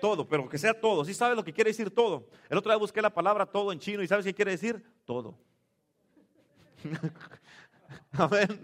Todo, 0.00 0.26
pero 0.26 0.48
que 0.48 0.58
sea 0.58 0.80
todo. 0.80 1.04
¿Sí 1.04 1.14
sabe 1.14 1.36
lo 1.36 1.44
que 1.44 1.52
quiere 1.52 1.70
decir 1.70 1.94
todo? 1.94 2.26
El 2.50 2.58
otro 2.58 2.72
día 2.72 2.78
busqué 2.78 3.00
la 3.00 3.14
palabra 3.14 3.46
todo 3.46 3.70
en 3.70 3.78
chino 3.78 4.02
y 4.02 4.08
¿sabes 4.08 4.24
qué 4.24 4.34
quiere 4.34 4.50
decir? 4.50 4.84
Todo. 5.04 5.38
Amén. 8.12 8.60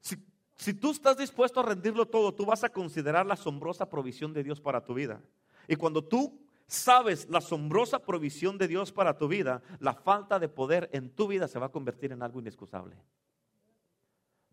Si, 0.00 0.16
si 0.56 0.74
tú 0.74 0.90
estás 0.90 1.16
dispuesto 1.16 1.60
a 1.60 1.64
rendirlo 1.64 2.06
todo, 2.06 2.34
tú 2.34 2.44
vas 2.46 2.64
a 2.64 2.68
considerar 2.68 3.26
la 3.26 3.34
asombrosa 3.34 3.88
provisión 3.88 4.32
de 4.32 4.42
Dios 4.42 4.60
para 4.60 4.84
tu 4.84 4.94
vida. 4.94 5.22
Y 5.68 5.76
cuando 5.76 6.04
tú 6.04 6.40
sabes 6.66 7.28
la 7.28 7.38
asombrosa 7.38 7.98
provisión 8.00 8.58
de 8.58 8.68
Dios 8.68 8.92
para 8.92 9.16
tu 9.16 9.28
vida, 9.28 9.62
la 9.78 9.94
falta 9.94 10.38
de 10.38 10.48
poder 10.48 10.88
en 10.92 11.10
tu 11.10 11.26
vida 11.28 11.46
se 11.46 11.58
va 11.58 11.66
a 11.66 11.72
convertir 11.72 12.12
en 12.12 12.22
algo 12.22 12.40
inexcusable. 12.40 12.96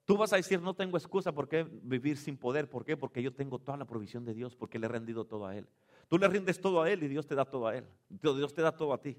Tú 0.06 0.18
vas 0.18 0.34
a 0.34 0.38
decir, 0.38 0.60
no 0.60 0.74
tengo 0.74 0.98
excusa 0.98 1.32
por 1.32 1.48
qué 1.48 1.68
vivir 1.84 2.18
sin 2.18 2.36
poder. 2.36 2.68
¿Por 2.68 2.84
qué? 2.84 2.98
Porque 2.98 3.22
yo 3.22 3.32
tengo 3.32 3.60
toda 3.60 3.78
la 3.78 3.86
provisión 3.86 4.26
de 4.26 4.34
Dios, 4.34 4.56
porque 4.56 4.80
le 4.80 4.88
he 4.88 4.90
rendido 4.90 5.24
todo 5.26 5.46
a 5.46 5.56
Él. 5.56 5.68
Tú 6.08 6.18
le 6.18 6.28
rindes 6.28 6.60
todo 6.60 6.82
a 6.82 6.90
Él 6.90 7.04
y 7.04 7.08
Dios 7.08 7.28
te 7.28 7.36
da 7.36 7.46
todo 7.46 7.68
a 7.68 7.78
Él. 7.78 7.86
Dios 8.10 8.54
te 8.54 8.64
da 8.64 8.76
todo 8.76 8.92
a 8.92 9.00
ti. 9.00 9.16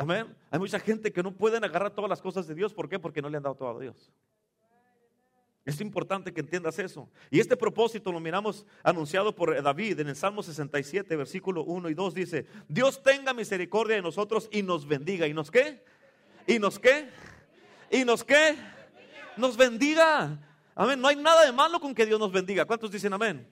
Amén. 0.00 0.34
Hay 0.50 0.58
mucha 0.58 0.80
gente 0.80 1.12
que 1.12 1.22
no 1.22 1.30
pueden 1.30 1.62
agarrar 1.62 1.90
todas 1.90 2.08
las 2.08 2.22
cosas 2.22 2.46
de 2.46 2.54
Dios. 2.54 2.72
¿Por 2.72 2.88
qué? 2.88 2.98
Porque 2.98 3.20
no 3.20 3.28
le 3.28 3.36
han 3.36 3.42
dado 3.42 3.54
todo 3.54 3.76
a 3.76 3.80
Dios. 3.82 4.10
Es 5.66 5.78
importante 5.82 6.32
que 6.32 6.40
entiendas 6.40 6.78
eso. 6.78 7.06
Y 7.30 7.38
este 7.38 7.54
propósito 7.54 8.10
lo 8.10 8.18
miramos 8.18 8.64
anunciado 8.82 9.34
por 9.34 9.62
David 9.62 10.00
en 10.00 10.08
el 10.08 10.16
Salmo 10.16 10.42
67, 10.42 11.16
versículo 11.16 11.64
1 11.64 11.90
y 11.90 11.92
2. 11.92 12.14
Dice, 12.14 12.46
Dios 12.66 13.02
tenga 13.02 13.34
misericordia 13.34 13.96
de 13.96 14.00
nosotros 14.00 14.48
y 14.50 14.62
nos 14.62 14.88
bendiga. 14.88 15.26
¿Y 15.26 15.34
nos 15.34 15.50
qué? 15.50 15.84
¿Y 16.46 16.58
nos 16.58 16.78
qué? 16.78 17.10
¿Y 17.90 18.06
nos 18.06 18.24
qué? 18.24 18.56
Nos 19.36 19.58
bendiga. 19.58 20.38
Amén. 20.74 20.98
No 20.98 21.08
hay 21.08 21.16
nada 21.16 21.44
de 21.44 21.52
malo 21.52 21.78
con 21.78 21.94
que 21.94 22.06
Dios 22.06 22.18
nos 22.18 22.32
bendiga. 22.32 22.64
¿Cuántos 22.64 22.90
dicen 22.90 23.12
amén? 23.12 23.46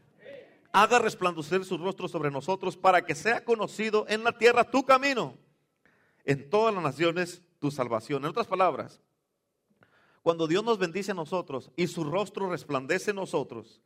Haga 0.73 0.99
resplandecer 0.99 1.63
su 1.67 1.77
rostro 1.77 2.09
sobre 2.09 2.31
nosotros 2.31 2.75
para 2.75 3.05
que 3.05 3.15
sea 3.15 3.45
conocido 3.45 4.07
en 4.09 4.25
la 4.25 4.33
tierra 4.33 4.65
tu 4.65 4.83
camino, 4.87 5.37
en 6.29 6.51
todas 6.51 6.75
las 6.75 6.85
naciones 6.85 7.43
tu 7.59 7.71
salvación. 7.71 8.23
En 8.23 8.29
otras 8.29 8.47
palabras, 8.47 9.01
cuando 10.23 10.47
Dios 10.47 10.63
nos 10.63 10.79
bendice 10.79 11.13
a 11.13 11.15
nosotros 11.15 11.73
y 11.75 11.87
su 11.87 12.05
rostro 12.05 12.51
resplandece 12.51 13.11
en 13.11 13.17
nosotros, 13.17 13.81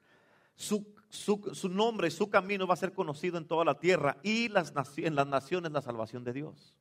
su, 0.57 0.93
su, 1.09 1.69
nombre, 1.69 2.11
su 2.11 2.29
camino 2.29 2.67
va 2.67 2.75
a 2.75 2.79
ser 2.79 2.95
conocido 2.95 3.39
en 3.39 3.47
toda 3.47 3.65
la 3.65 3.79
tierra 3.79 4.19
y 4.25 4.49
las, 4.49 4.73
en 4.97 5.15
las 5.15 5.27
naciones 5.29 5.71
la 5.71 5.83
salvación 5.83 6.25
de 6.25 6.33
Dios. 6.33 6.75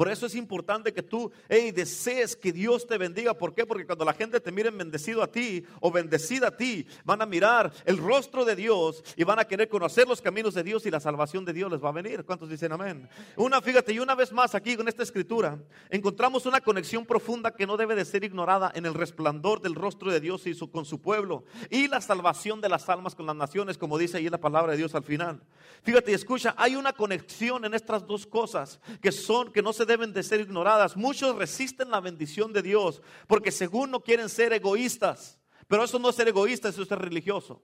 Por 0.00 0.08
eso 0.08 0.24
es 0.24 0.34
importante 0.34 0.94
que 0.94 1.02
tú 1.02 1.30
hey, 1.46 1.72
desees 1.72 2.34
que 2.34 2.52
Dios 2.52 2.86
te 2.86 2.96
bendiga. 2.96 3.34
¿Por 3.34 3.52
qué? 3.52 3.66
Porque 3.66 3.84
cuando 3.84 4.06
la 4.06 4.14
gente 4.14 4.40
te 4.40 4.50
mire 4.50 4.70
bendecido 4.70 5.22
a 5.22 5.26
ti 5.26 5.62
o 5.78 5.90
bendecida 5.90 6.48
a 6.48 6.56
ti, 6.56 6.86
van 7.04 7.20
a 7.20 7.26
mirar 7.26 7.70
el 7.84 7.98
rostro 7.98 8.46
de 8.46 8.56
Dios 8.56 9.04
y 9.14 9.24
van 9.24 9.38
a 9.40 9.44
querer 9.44 9.68
conocer 9.68 10.08
los 10.08 10.22
caminos 10.22 10.54
de 10.54 10.62
Dios 10.62 10.86
y 10.86 10.90
la 10.90 11.00
salvación 11.00 11.44
de 11.44 11.52
Dios 11.52 11.70
les 11.70 11.84
va 11.84 11.90
a 11.90 11.92
venir. 11.92 12.24
¿Cuántos 12.24 12.48
dicen 12.48 12.72
amén? 12.72 13.10
Una, 13.36 13.60
fíjate, 13.60 13.92
y 13.92 13.98
una 13.98 14.14
vez 14.14 14.32
más 14.32 14.54
aquí 14.54 14.74
con 14.74 14.88
esta 14.88 15.02
escritura, 15.02 15.58
encontramos 15.90 16.46
una 16.46 16.62
conexión 16.62 17.04
profunda 17.04 17.50
que 17.50 17.66
no 17.66 17.76
debe 17.76 17.94
de 17.94 18.06
ser 18.06 18.24
ignorada 18.24 18.72
en 18.74 18.86
el 18.86 18.94
resplandor 18.94 19.60
del 19.60 19.74
rostro 19.74 20.10
de 20.10 20.20
Dios 20.20 20.46
y 20.46 20.54
su, 20.54 20.70
con 20.70 20.86
su 20.86 21.02
pueblo 21.02 21.44
y 21.68 21.88
la 21.88 22.00
salvación 22.00 22.62
de 22.62 22.70
las 22.70 22.88
almas 22.88 23.14
con 23.14 23.26
las 23.26 23.36
naciones, 23.36 23.76
como 23.76 23.98
dice 23.98 24.16
ahí 24.16 24.30
la 24.30 24.40
palabra 24.40 24.72
de 24.72 24.78
Dios 24.78 24.94
al 24.94 25.04
final. 25.04 25.42
Fíjate 25.82 26.12
y 26.12 26.14
escucha, 26.14 26.54
hay 26.56 26.74
una 26.74 26.94
conexión 26.94 27.66
en 27.66 27.74
estas 27.74 28.06
dos 28.06 28.26
cosas 28.26 28.80
que 29.02 29.12
son, 29.12 29.52
que 29.52 29.60
no 29.60 29.74
se 29.74 29.89
deben 29.90 30.12
de 30.12 30.22
ser 30.22 30.40
ignoradas. 30.40 30.96
Muchos 30.96 31.36
resisten 31.36 31.90
la 31.90 32.00
bendición 32.00 32.52
de 32.52 32.62
Dios 32.62 33.02
porque 33.26 33.50
según 33.50 33.90
no 33.90 34.00
quieren 34.02 34.28
ser 34.28 34.52
egoístas. 34.52 35.38
Pero 35.68 35.84
eso 35.84 35.98
no 35.98 36.10
es 36.10 36.16
ser 36.16 36.28
egoísta, 36.28 36.68
eso 36.68 36.82
es 36.82 36.88
ser 36.88 36.98
religioso. 36.98 37.62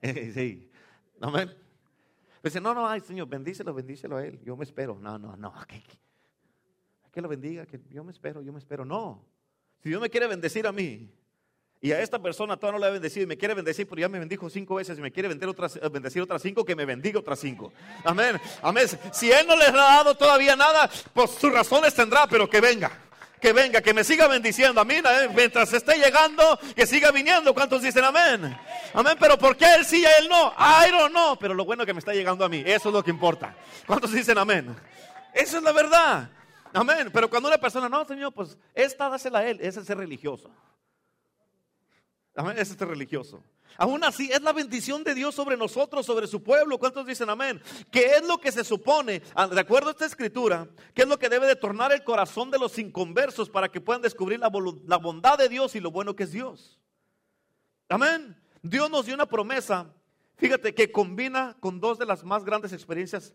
Sí, 0.34 0.70
amén. 1.20 1.52
Dice, 2.40 2.60
no, 2.60 2.72
no, 2.72 2.86
ay 2.86 3.00
Señor, 3.00 3.28
bendícelo, 3.28 3.74
bendícelo 3.74 4.16
a 4.16 4.24
Él. 4.24 4.40
Yo 4.44 4.56
me 4.56 4.64
espero. 4.64 4.96
No, 5.00 5.18
no, 5.18 5.36
no. 5.36 5.52
Que, 5.66 5.82
que 7.10 7.20
lo 7.20 7.28
bendiga, 7.28 7.66
que 7.66 7.80
yo 7.90 8.04
me 8.04 8.12
espero, 8.12 8.42
yo 8.42 8.52
me 8.52 8.60
espero. 8.60 8.84
No. 8.84 9.26
Si 9.82 9.88
Dios 9.88 10.00
me 10.00 10.08
quiere 10.08 10.28
bendecir 10.28 10.66
a 10.66 10.72
mí, 10.72 11.12
y 11.80 11.92
a 11.92 12.00
esta 12.00 12.18
persona 12.18 12.56
todavía 12.56 12.78
no 12.78 12.84
le 12.84 12.88
ha 12.88 12.92
bendecido 12.92 13.22
y 13.22 13.26
me 13.26 13.36
quiere 13.36 13.54
bendecir, 13.54 13.86
pero 13.86 14.00
ya 14.00 14.08
me 14.08 14.18
bendijo 14.18 14.50
cinco 14.50 14.76
veces 14.76 14.98
y 14.98 15.00
me 15.00 15.12
quiere 15.12 15.28
bendecir 15.28 15.48
otras, 15.48 15.76
eh, 15.76 15.88
bendecir 15.88 16.20
otras 16.22 16.42
cinco, 16.42 16.64
que 16.64 16.74
me 16.74 16.84
bendiga 16.84 17.20
otras 17.20 17.38
cinco. 17.38 17.72
Amén. 18.04 18.40
Amén. 18.62 18.88
Si 19.12 19.30
Él 19.30 19.46
no 19.46 19.56
les 19.56 19.68
ha 19.68 19.72
dado 19.72 20.16
todavía 20.16 20.56
nada, 20.56 20.90
pues 21.12 21.30
sus 21.30 21.52
razones 21.52 21.94
tendrá, 21.94 22.26
pero 22.26 22.50
que 22.50 22.60
venga. 22.60 22.90
Que 23.40 23.52
venga, 23.52 23.80
que 23.80 23.94
me 23.94 24.02
siga 24.02 24.26
bendiciendo. 24.26 24.80
Amén. 24.80 25.04
¿eh? 25.06 25.28
Mientras 25.32 25.72
esté 25.72 25.96
llegando, 25.96 26.58
que 26.74 26.84
siga 26.84 27.12
viniendo. 27.12 27.54
¿Cuántos 27.54 27.82
dicen 27.82 28.02
amén? 28.02 28.58
Amén. 28.92 29.16
Pero 29.20 29.38
¿por 29.38 29.56
qué 29.56 29.74
Él 29.74 29.84
sí 29.84 30.00
y 30.00 30.04
Él 30.04 30.28
no? 30.28 30.52
I 30.58 30.90
don't 30.90 31.12
know. 31.12 31.38
Pero 31.38 31.54
lo 31.54 31.64
bueno 31.64 31.84
es 31.84 31.86
que 31.86 31.94
me 31.94 32.00
está 32.00 32.12
llegando 32.12 32.44
a 32.44 32.48
mí. 32.48 32.64
Eso 32.66 32.88
es 32.88 32.92
lo 32.92 33.04
que 33.04 33.12
importa. 33.12 33.54
¿Cuántos 33.86 34.12
dicen 34.12 34.36
amén? 34.38 34.74
Eso 35.32 35.58
es 35.58 35.62
la 35.62 35.70
verdad. 35.70 36.28
Amén. 36.72 37.10
Pero 37.12 37.30
cuando 37.30 37.48
una 37.48 37.58
persona, 37.58 37.88
no, 37.88 38.04
Señor, 38.04 38.32
pues 38.32 38.58
esta 38.74 39.08
dásela 39.08 39.38
a 39.38 39.46
Él. 39.46 39.60
Ese 39.62 39.78
es 39.78 39.86
ser 39.86 39.98
religioso. 39.98 40.50
Amén, 42.38 42.56
es 42.56 42.70
este 42.70 42.84
religioso. 42.84 43.42
Aún 43.76 44.04
así, 44.04 44.30
es 44.30 44.40
la 44.42 44.52
bendición 44.52 45.02
de 45.02 45.12
Dios 45.12 45.34
sobre 45.34 45.56
nosotros, 45.56 46.06
sobre 46.06 46.28
su 46.28 46.40
pueblo. 46.40 46.78
¿Cuántos 46.78 47.04
dicen 47.04 47.28
amén? 47.28 47.60
¿Qué 47.90 48.12
es 48.14 48.24
lo 48.24 48.38
que 48.38 48.52
se 48.52 48.62
supone, 48.62 49.22
ah, 49.34 49.48
de 49.48 49.60
acuerdo 49.60 49.88
a 49.88 49.90
esta 49.90 50.06
escritura, 50.06 50.68
qué 50.94 51.02
es 51.02 51.08
lo 51.08 51.18
que 51.18 51.28
debe 51.28 51.48
de 51.48 51.56
tornar 51.56 51.90
el 51.90 52.04
corazón 52.04 52.52
de 52.52 52.60
los 52.60 52.78
inconversos 52.78 53.50
para 53.50 53.68
que 53.68 53.80
puedan 53.80 54.02
descubrir 54.02 54.38
la, 54.38 54.52
la 54.86 54.98
bondad 54.98 55.36
de 55.36 55.48
Dios 55.48 55.74
y 55.74 55.80
lo 55.80 55.90
bueno 55.90 56.14
que 56.14 56.22
es 56.22 56.30
Dios? 56.30 56.78
Amén. 57.88 58.40
Dios 58.62 58.88
nos 58.88 59.06
dio 59.06 59.16
una 59.16 59.26
promesa, 59.26 59.92
fíjate, 60.36 60.72
que 60.76 60.92
combina 60.92 61.56
con 61.58 61.80
dos 61.80 61.98
de 61.98 62.06
las 62.06 62.22
más 62.22 62.44
grandes 62.44 62.72
experiencias 62.72 63.34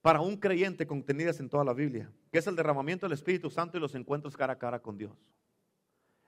para 0.00 0.22
un 0.22 0.38
creyente 0.38 0.86
contenidas 0.86 1.38
en 1.38 1.50
toda 1.50 1.64
la 1.64 1.74
Biblia, 1.74 2.10
que 2.32 2.38
es 2.38 2.46
el 2.46 2.56
derramamiento 2.56 3.04
del 3.04 3.12
Espíritu 3.12 3.50
Santo 3.50 3.76
y 3.76 3.80
los 3.80 3.94
encuentros 3.94 4.38
cara 4.38 4.54
a 4.54 4.58
cara 4.58 4.80
con 4.80 4.96
Dios 4.96 5.12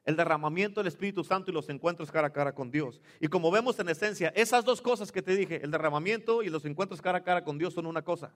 el 0.05 0.17
derramamiento 0.17 0.81
del 0.81 0.89
Espíritu 0.89 1.23
Santo 1.25 1.51
y 1.51 1.55
los 1.55 1.69
encuentros 1.69 2.11
cara 2.11 2.29
a 2.29 2.33
cara 2.33 2.55
con 2.55 2.71
Dios. 2.71 3.01
Y 3.21 3.29
como 3.29 3.51
vemos 3.51 3.79
en 3.79 3.89
esencia, 3.89 4.33
esas 4.35 4.65
dos 4.65 4.81
cosas 4.83 5.13
que 5.13 5.23
te 5.23 5.37
dije, 5.37 5.63
el 5.63 5.71
derramamiento 5.71 6.43
y 6.43 6.51
los 6.51 6.65
encuentros 6.65 7.01
cara 7.01 7.19
a 7.19 7.25
cara 7.25 7.45
con 7.45 7.59
Dios 7.59 7.75
son 7.75 7.87
una 7.87 8.03
cosa. 8.03 8.33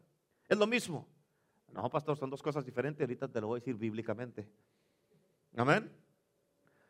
Es 0.48 0.58
lo 0.58 0.66
mismo. 0.66 1.08
No, 1.72 1.90
pastor, 1.90 2.16
son 2.16 2.30
dos 2.30 2.42
cosas 2.42 2.64
diferentes. 2.64 3.02
Ahorita 3.02 3.28
te 3.28 3.40
lo 3.40 3.48
voy 3.48 3.58
a 3.58 3.60
decir 3.60 3.74
bíblicamente. 3.74 4.48
Amén. 5.56 5.90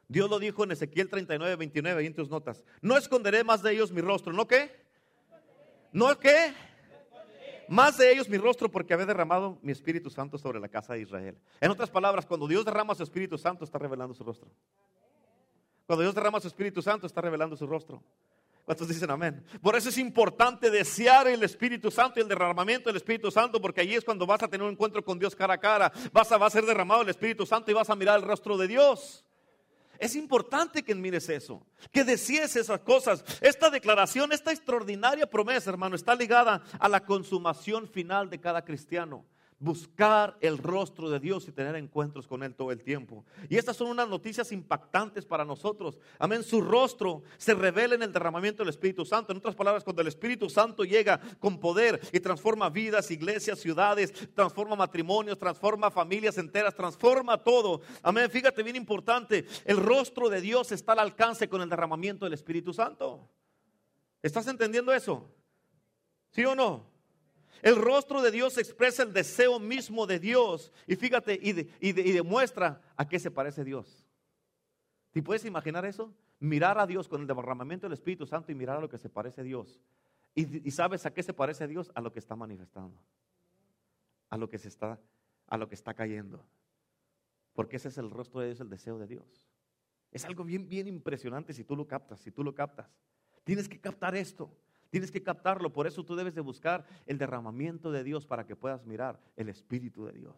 Dios 0.09 0.31
lo 0.31 0.39
dijo 0.39 0.63
en 0.63 0.73
Ezequiel 0.73 1.09
39, 1.09 1.57
29, 1.57 2.03
y 2.05 2.07
en 2.07 2.15
tus 2.15 2.29
notas. 2.29 2.65
No 2.81 2.97
esconderé 2.97 3.43
más 3.43 3.63
de 3.63 3.73
ellos 3.73 3.91
mi 3.91 4.01
rostro. 4.01 4.33
¿No 4.33 4.47
qué? 4.47 4.71
¿No 5.93 6.19
qué? 6.19 6.53
Más 7.69 7.99
de 7.99 8.13
ellos 8.13 8.29
mi 8.29 8.39
rostro 8.39 8.71
porque 8.71 8.95
había 8.95 9.07
derramado 9.07 9.59
mi 9.63 9.73
Espíritu 9.73 10.11
Santo 10.11 10.39
sobre 10.39 10.61
la 10.61 10.69
casa 10.69 10.95
de 10.95 11.01
Israel. 11.01 11.39
En 11.61 11.71
otras 11.71 11.91
palabras, 11.91 12.27
cuando 12.27 12.47
Dios 12.47 12.65
derrama 12.65 12.95
su 12.95 13.03
Espíritu 13.03 13.39
Santo, 13.39 13.65
está 13.65 13.79
revelando 13.79 14.15
su 14.15 14.25
rostro. 14.25 14.49
Cuando 15.87 16.03
Dios 16.03 16.15
derrama 16.15 16.41
su 16.41 16.49
Espíritu 16.49 16.83
Santo, 16.83 17.07
está 17.07 17.21
revelando 17.21 17.57
su 17.57 17.67
rostro. 17.67 18.03
¿Cuántos 18.65 18.89
dicen 18.89 19.09
amén? 19.11 19.45
Por 19.63 19.77
eso 19.77 19.91
es 19.91 19.99
importante 19.99 20.71
desear 20.71 21.29
el 21.29 21.45
Espíritu 21.45 21.89
Santo 21.89 22.19
y 22.19 22.23
el 22.23 22.29
derramamiento 22.29 22.89
del 22.89 22.97
Espíritu 22.97 23.31
Santo, 23.31 23.61
porque 23.61 23.83
allí 23.83 23.95
es 23.95 24.05
cuando 24.05 24.27
vas 24.27 24.43
a 24.43 24.49
tener 24.49 24.67
un 24.67 24.73
encuentro 24.73 25.05
con 25.05 25.21
Dios 25.21 25.37
cara 25.37 25.55
a 25.55 25.59
cara. 25.59 25.93
Vas 26.13 26.33
a, 26.33 26.39
va 26.39 26.47
a 26.47 26.51
ser 26.51 26.67
derramado 26.67 27.03
el 27.03 27.09
Espíritu 27.09 27.47
Santo 27.47 27.71
y 27.71 27.75
vas 27.75 27.91
a 27.91 27.95
mirar 27.95 28.19
el 28.19 28.27
rostro 28.27 28.57
de 28.57 28.67
Dios. 28.67 29.26
Es 29.99 30.17
importante 30.17 30.83
que 30.83 30.95
mires 30.95 31.29
eso, 31.29 31.67
que 31.93 32.05
desees 32.05 32.57
esas 32.57 32.81
cosas. 32.81 33.25
Esta 33.41 33.71
declaración, 33.71 34.33
esta 34.33 34.53
extraordinaria 34.53 35.29
promesa, 35.29 35.71
hermano, 35.71 35.97
está 35.97 36.15
ligada 36.15 36.63
a 36.79 36.89
la 36.89 37.05
consumación 37.05 37.89
final 37.89 38.31
de 38.31 38.41
cada 38.41 38.65
cristiano 38.65 39.25
buscar 39.59 40.37
el 40.41 40.59
rostro 40.59 41.09
de 41.09 41.19
Dios 41.19 41.49
y 41.49 41.53
tener 41.53 41.77
encuentros 41.77 42.27
con 42.27 42.43
Él 42.43 42.55
todo 42.55 42.71
el 42.73 42.83
tiempo. 42.83 43.25
Y 43.49 43.57
estas 43.57 43.77
son 43.77 43.89
unas 43.89 44.09
noticias 44.09 44.53
impactantes 44.53 45.25
para 45.25 45.45
nosotros. 45.45 45.99
Amén, 46.19 46.43
su 46.43 46.61
rostro 46.61 47.23
se 47.39 47.55
revela 47.55 47.95
en 47.95 48.03
el 48.03 48.13
derramamiento 48.13 48.63
del 48.63 48.71
Espíritu 48.71 49.05
Santo. 49.07 49.33
En 49.33 49.39
otras 49.39 49.55
palabras, 49.55 49.83
cuando 49.83 50.03
el 50.03 50.09
Espíritu 50.09 50.51
Santo 50.51 50.85
llega 50.85 51.19
con 51.39 51.59
poder 51.59 52.01
y 52.13 52.21
transforma 52.21 52.69
vidas, 52.69 53.11
iglesias, 53.11 53.59
ciudades, 53.59 54.13
transforma 54.35 54.77
matrimonios, 54.77 55.39
transforma 55.39 55.91
familias 55.91 56.37
enteras, 56.37 56.75
transforma 56.75 57.43
todo. 57.43 57.81
Amén, 58.03 58.31
fíjate 58.31 58.63
bien 58.63 58.77
importante, 58.77 59.47
el 59.65 59.79
rostro 59.79 60.29
de 60.29 60.41
Dios 60.41 60.71
está 60.73 60.93
al 60.93 60.99
alcance 60.99 61.49
con 61.49 61.63
el 61.63 61.69
derramamiento 61.69 62.27
del 62.27 62.35
Espíritu 62.35 62.75
Santo. 62.75 63.29
¿Estás 64.23 64.47
entendiendo 64.49 64.93
eso? 64.93 65.31
¿Sí 66.31 66.45
o 66.45 66.55
no? 66.55 66.96
El 67.63 67.77
rostro 67.77 68.23
de 68.23 68.31
Dios 68.31 68.59
expresa 68.59 69.03
el 69.03 69.13
deseo 69.13 69.59
mismo 69.59 70.07
de 70.07 70.19
Dios. 70.19 70.73
Y 70.87 70.97
fíjate, 70.97 71.39
y, 71.43 71.93
demuestra 71.93 72.81
a 72.97 73.09
qué 73.09 73.19
se 73.19 73.31
parece 73.31 73.65
Dios. 73.65 74.05
¿Te 75.13 75.23
puedes 75.23 75.45
imaginar 75.45 75.85
eso? 75.85 76.13
Mirar 76.39 76.79
a 76.79 76.87
Dios 76.87 77.09
con 77.09 77.23
el 77.23 77.27
derramamiento 77.27 77.87
del 77.87 77.95
Espíritu 77.95 78.27
Santo 78.27 78.53
y 78.53 78.55
mirar 78.55 78.77
a 78.77 78.81
lo 78.81 78.89
que 78.89 78.99
se 78.99 79.09
parece 79.09 79.41
a 79.41 79.45
Dios. 79.45 79.81
Y, 80.35 80.71
sabes 80.71 81.07
a 81.07 81.15
qué 81.15 81.23
se 81.23 81.33
parece 81.33 81.65
a 81.65 81.67
Dios? 81.67 81.91
A 81.95 82.01
lo 82.03 82.13
que 82.13 82.19
está 82.19 82.37
manifestando. 82.37 83.01
A 84.29 84.37
lo 84.37 84.51
que 84.51 84.59
se 84.59 84.69
está, 84.69 85.01
a 85.47 85.57
lo 85.57 85.69
que 85.69 85.75
está 85.75 85.95
cayendo. 85.95 86.45
Porque 87.55 87.77
ese 87.77 87.89
es 87.89 87.97
el 87.97 88.11
rostro 88.11 88.41
de 88.41 88.49
Dios, 88.49 88.61
el 88.61 88.69
deseo 88.69 88.99
de 88.99 89.07
Dios. 89.07 89.49
Es 90.11 90.27
algo 90.27 90.45
bien, 90.45 90.69
bien 90.69 90.87
impresionante 90.87 91.55
si 91.55 91.65
tú 91.65 91.75
lo 91.75 91.87
captas, 91.87 92.21
si 92.21 92.31
tú 92.31 92.45
lo 92.45 92.55
captas. 92.55 92.87
Tienes 93.45 93.69
que 93.69 93.81
captar 93.81 94.15
esto. 94.15 94.55
Tienes 94.91 95.11
que 95.11 95.23
captarlo, 95.23 95.73
por 95.73 95.87
eso 95.87 96.05
tú 96.05 96.17
debes 96.17 96.35
de 96.35 96.41
buscar 96.41 96.87
el 97.07 97.19
derramamiento 97.19 97.91
de 97.91 98.05
Dios 98.05 98.27
para 98.27 98.47
que 98.47 98.57
puedas 98.57 98.87
mirar 98.87 99.21
el 99.37 99.49
Espíritu 99.49 100.05
de 100.07 100.13
Dios, 100.13 100.37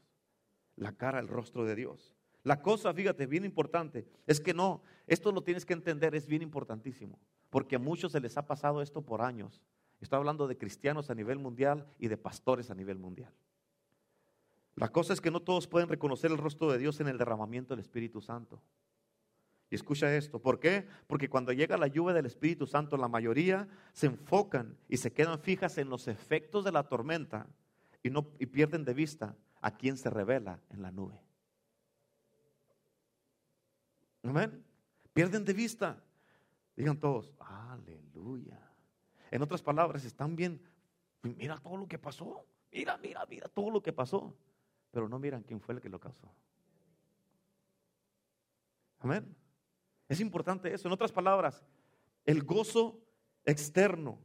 la 0.76 0.92
cara, 0.92 1.18
el 1.20 1.28
rostro 1.28 1.64
de 1.64 1.74
Dios. 1.74 2.14
La 2.44 2.62
cosa, 2.62 2.94
fíjate, 2.94 3.26
bien 3.26 3.44
importante, 3.44 4.06
es 4.26 4.40
que 4.40 4.54
no, 4.54 4.82
esto 5.06 5.32
lo 5.32 5.42
tienes 5.42 5.66
que 5.66 5.74
entender, 5.74 6.14
es 6.14 6.26
bien 6.26 6.42
importantísimo, 6.42 7.18
porque 7.50 7.76
a 7.76 7.78
muchos 7.78 8.12
se 8.12 8.20
les 8.20 8.36
ha 8.38 8.46
pasado 8.46 8.80
esto 8.80 9.02
por 9.02 9.22
años. 9.22 9.62
Estoy 10.00 10.18
hablando 10.18 10.46
de 10.46 10.56
cristianos 10.56 11.10
a 11.10 11.14
nivel 11.14 11.38
mundial 11.38 11.86
y 11.98 12.08
de 12.08 12.16
pastores 12.16 12.70
a 12.70 12.74
nivel 12.74 12.98
mundial. 12.98 13.34
La 14.76 14.88
cosa 14.90 15.12
es 15.12 15.20
que 15.20 15.32
no 15.32 15.40
todos 15.40 15.66
pueden 15.66 15.88
reconocer 15.88 16.30
el 16.30 16.38
rostro 16.38 16.70
de 16.70 16.78
Dios 16.78 17.00
en 17.00 17.08
el 17.08 17.18
derramamiento 17.18 17.74
del 17.74 17.80
Espíritu 17.80 18.20
Santo. 18.20 18.62
Y 19.70 19.74
escucha 19.74 20.14
esto, 20.16 20.40
¿por 20.40 20.58
qué? 20.58 20.86
Porque 21.06 21.28
cuando 21.28 21.52
llega 21.52 21.76
la 21.76 21.88
lluvia 21.88 22.14
del 22.14 22.26
Espíritu 22.26 22.66
Santo, 22.66 22.96
la 22.96 23.08
mayoría 23.08 23.68
se 23.92 24.06
enfocan 24.06 24.78
y 24.88 24.96
se 24.96 25.12
quedan 25.12 25.38
fijas 25.40 25.76
en 25.76 25.90
los 25.90 26.08
efectos 26.08 26.64
de 26.64 26.72
la 26.72 26.88
tormenta 26.88 27.46
y, 28.02 28.10
no, 28.10 28.30
pierden 28.30 28.84
de 28.84 28.94
vista 28.94 29.36
a 29.60 29.76
quien 29.76 29.98
se 29.98 30.08
revela 30.08 30.60
en 30.70 30.80
la 30.80 30.90
nube. 30.90 31.20
Amén. 34.22 34.64
Pierden 35.12 35.44
de 35.44 35.52
vista. 35.52 36.02
Digan 36.74 36.98
todos, 36.98 37.32
aleluya. 37.38 38.58
En 39.30 39.42
otras 39.42 39.62
palabras, 39.62 40.04
están 40.04 40.34
bien, 40.34 40.62
mira 41.22 41.58
todo 41.58 41.76
lo 41.76 41.86
que 41.86 41.98
pasó. 41.98 42.46
Mira, 42.72 42.96
mira, 42.98 43.26
mira 43.26 43.48
todo 43.48 43.70
lo 43.70 43.82
que 43.82 43.92
pasó. 43.92 44.34
Pero 44.90 45.08
no 45.08 45.18
miran 45.18 45.42
quién 45.42 45.60
fue 45.60 45.74
el 45.74 45.80
que 45.80 45.90
lo 45.90 46.00
causó. 46.00 46.32
Amén. 49.00 49.36
Es 50.08 50.20
importante 50.20 50.72
eso. 50.72 50.88
En 50.88 50.92
otras 50.92 51.12
palabras, 51.12 51.64
el 52.24 52.42
gozo 52.42 53.00
externo, 53.44 54.18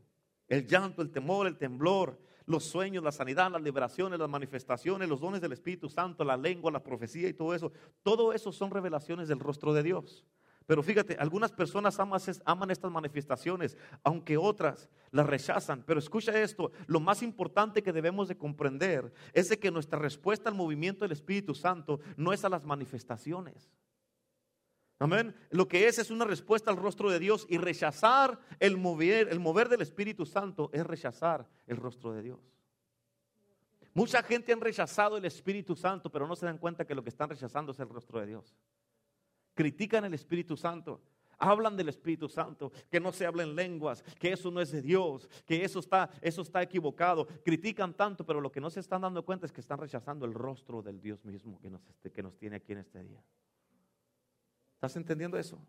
el 0.47 0.67
llanto, 0.67 1.01
el 1.01 1.11
temor, 1.11 1.47
el 1.47 1.57
temblor, 1.57 2.19
los 2.45 2.65
sueños, 2.65 3.03
la 3.03 3.11
sanidad, 3.11 3.51
las 3.51 3.61
liberaciones, 3.61 4.19
las 4.19 4.29
manifestaciones, 4.29 5.07
los 5.07 5.19
dones 5.19 5.41
del 5.41 5.53
Espíritu 5.53 5.89
Santo, 5.89 6.23
la 6.23 6.37
lengua, 6.37 6.71
la 6.71 6.83
profecía 6.83 7.29
y 7.29 7.33
todo 7.33 7.53
eso, 7.53 7.71
todo 8.01 8.33
eso 8.33 8.51
son 8.51 8.71
revelaciones 8.71 9.27
del 9.27 9.39
rostro 9.39 9.73
de 9.73 9.83
Dios. 9.83 10.25
Pero 10.65 10.81
fíjate, 10.81 11.17
algunas 11.19 11.51
personas 11.51 11.99
aman, 11.99 12.71
estas 12.71 12.91
manifestaciones, 12.91 13.77
aunque 14.03 14.37
otras 14.37 14.89
las 15.11 15.25
rechazan. 15.25 15.83
Pero 15.85 15.99
escucha 15.99 16.41
esto, 16.41 16.71
lo 16.87 16.99
más 17.01 17.21
importante 17.21 17.83
que 17.83 17.91
debemos 17.91 18.29
de 18.29 18.37
comprender 18.37 19.13
es 19.33 19.49
de 19.49 19.59
que 19.59 19.71
nuestra 19.71 19.99
respuesta 19.99 20.49
al 20.49 20.55
movimiento 20.55 21.03
del 21.03 21.11
Espíritu 21.11 21.53
Santo 21.53 21.99
no 22.15 22.31
es 22.31 22.45
a 22.45 22.49
las 22.49 22.63
manifestaciones. 22.63 23.69
Amén. 25.03 25.35
Lo 25.49 25.67
que 25.67 25.85
es 25.85 25.99
es 25.99 26.11
una 26.11 26.23
respuesta 26.23 26.71
al 26.71 26.77
rostro 26.77 27.11
de 27.11 27.19
Dios 27.19 27.45
y 27.49 27.57
rechazar 27.57 28.39
el 28.57 28.77
mover, 28.77 29.27
el 29.27 29.41
mover 29.41 29.67
del 29.67 29.81
Espíritu 29.81 30.25
Santo 30.25 30.69
es 30.71 30.87
rechazar 30.87 31.45
el 31.67 31.75
rostro 31.75 32.13
de 32.13 32.21
Dios. 32.21 32.39
Mucha 33.93 34.23
gente 34.23 34.53
han 34.53 34.61
rechazado 34.61 35.17
el 35.17 35.25
Espíritu 35.25 35.75
Santo, 35.75 36.09
pero 36.09 36.25
no 36.25 36.37
se 36.37 36.45
dan 36.45 36.57
cuenta 36.57 36.85
que 36.85 36.95
lo 36.95 37.03
que 37.03 37.09
están 37.09 37.29
rechazando 37.29 37.73
es 37.73 37.79
el 37.81 37.89
rostro 37.89 38.21
de 38.21 38.27
Dios. 38.27 38.55
Critican 39.53 40.05
el 40.05 40.13
Espíritu 40.13 40.55
Santo, 40.55 41.01
hablan 41.37 41.75
del 41.75 41.89
Espíritu 41.89 42.29
Santo, 42.29 42.71
que 42.89 43.01
no 43.01 43.11
se 43.11 43.25
hablen 43.25 43.55
lenguas, 43.55 44.03
que 44.17 44.31
eso 44.31 44.51
no 44.51 44.61
es 44.61 44.71
de 44.71 44.81
Dios, 44.81 45.27
que 45.45 45.65
eso 45.65 45.79
está, 45.79 46.09
eso 46.21 46.43
está 46.43 46.63
equivocado. 46.63 47.27
Critican 47.43 47.93
tanto, 47.93 48.25
pero 48.25 48.39
lo 48.39 48.53
que 48.53 48.61
no 48.61 48.69
se 48.69 48.79
están 48.79 49.01
dando 49.01 49.25
cuenta 49.25 49.47
es 49.47 49.51
que 49.51 49.59
están 49.59 49.79
rechazando 49.79 50.25
el 50.25 50.33
rostro 50.33 50.81
del 50.81 51.01
Dios 51.01 51.25
mismo 51.25 51.59
que 51.59 51.69
nos, 51.69 51.81
que 52.13 52.23
nos 52.23 52.37
tiene 52.37 52.55
aquí 52.55 52.71
en 52.71 52.77
este 52.77 53.03
día. 53.03 53.21
¿Estás 54.83 54.97
entendiendo 54.97 55.37
eso? 55.37 55.65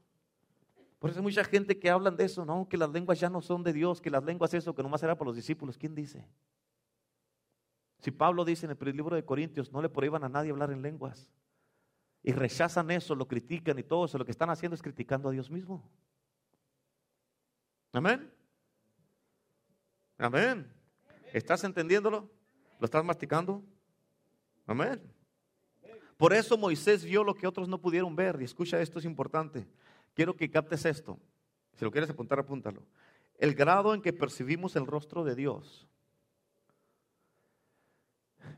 Por 0.98 1.08
eso 1.08 1.20
hay 1.20 1.22
mucha 1.22 1.44
gente 1.44 1.78
que 1.78 1.88
hablan 1.88 2.16
de 2.16 2.24
eso, 2.24 2.44
¿no? 2.44 2.68
Que 2.68 2.76
las 2.76 2.90
lenguas 2.90 3.20
ya 3.20 3.30
no 3.30 3.40
son 3.40 3.62
de 3.62 3.72
Dios, 3.72 4.00
que 4.00 4.10
las 4.10 4.24
lenguas 4.24 4.52
eso, 4.54 4.74
que 4.74 4.82
nomás 4.82 5.04
era 5.04 5.16
para 5.16 5.28
los 5.28 5.36
discípulos. 5.36 5.78
¿Quién 5.78 5.94
dice? 5.94 6.26
Si 8.00 8.10
Pablo 8.10 8.44
dice 8.44 8.66
en 8.66 8.76
el 8.76 8.96
libro 8.96 9.14
de 9.14 9.24
Corintios, 9.24 9.70
no 9.70 9.80
le 9.80 9.88
prohíban 9.88 10.24
a 10.24 10.28
nadie 10.28 10.50
hablar 10.50 10.72
en 10.72 10.82
lenguas. 10.82 11.30
Y 12.24 12.32
rechazan 12.32 12.90
eso, 12.90 13.14
lo 13.14 13.28
critican 13.28 13.78
y 13.78 13.84
todo 13.84 14.06
eso. 14.06 14.18
Lo 14.18 14.24
que 14.24 14.32
están 14.32 14.50
haciendo 14.50 14.74
es 14.74 14.82
criticando 14.82 15.28
a 15.28 15.32
Dios 15.32 15.48
mismo. 15.48 15.88
Amén. 17.92 18.28
Amén. 20.18 20.74
¿Estás 21.32 21.62
entendiéndolo? 21.62 22.28
¿Lo 22.80 22.84
estás 22.84 23.04
masticando? 23.04 23.62
Amén. 24.66 25.00
Por 26.16 26.32
eso 26.32 26.56
Moisés 26.56 27.04
vio 27.04 27.24
lo 27.24 27.34
que 27.34 27.46
otros 27.46 27.68
no 27.68 27.80
pudieron 27.80 28.14
ver. 28.14 28.38
Y 28.40 28.44
escucha, 28.44 28.80
esto 28.80 28.98
es 28.98 29.04
importante. 29.04 29.66
Quiero 30.14 30.36
que 30.36 30.50
captes 30.50 30.84
esto. 30.84 31.18
Si 31.74 31.84
lo 31.84 31.90
quieres 31.90 32.10
apuntar, 32.10 32.38
apúntalo. 32.38 32.82
El 33.38 33.54
grado 33.54 33.94
en 33.94 34.00
que 34.00 34.12
percibimos 34.12 34.76
el 34.76 34.86
rostro 34.86 35.24
de 35.24 35.34
Dios. 35.34 35.88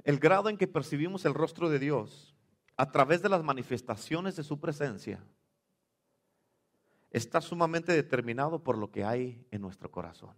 El 0.04 0.18
grado 0.18 0.48
en 0.48 0.58
que 0.58 0.66
percibimos 0.66 1.24
el 1.24 1.34
rostro 1.34 1.70
de 1.70 1.78
Dios 1.78 2.34
a 2.76 2.90
través 2.90 3.22
de 3.22 3.28
las 3.28 3.42
manifestaciones 3.42 4.36
de 4.36 4.44
su 4.44 4.60
presencia 4.60 5.24
está 7.10 7.40
sumamente 7.40 7.92
determinado 7.92 8.62
por 8.62 8.76
lo 8.76 8.90
que 8.90 9.04
hay 9.04 9.46
en 9.50 9.62
nuestro 9.62 9.90
corazón. 9.90 10.34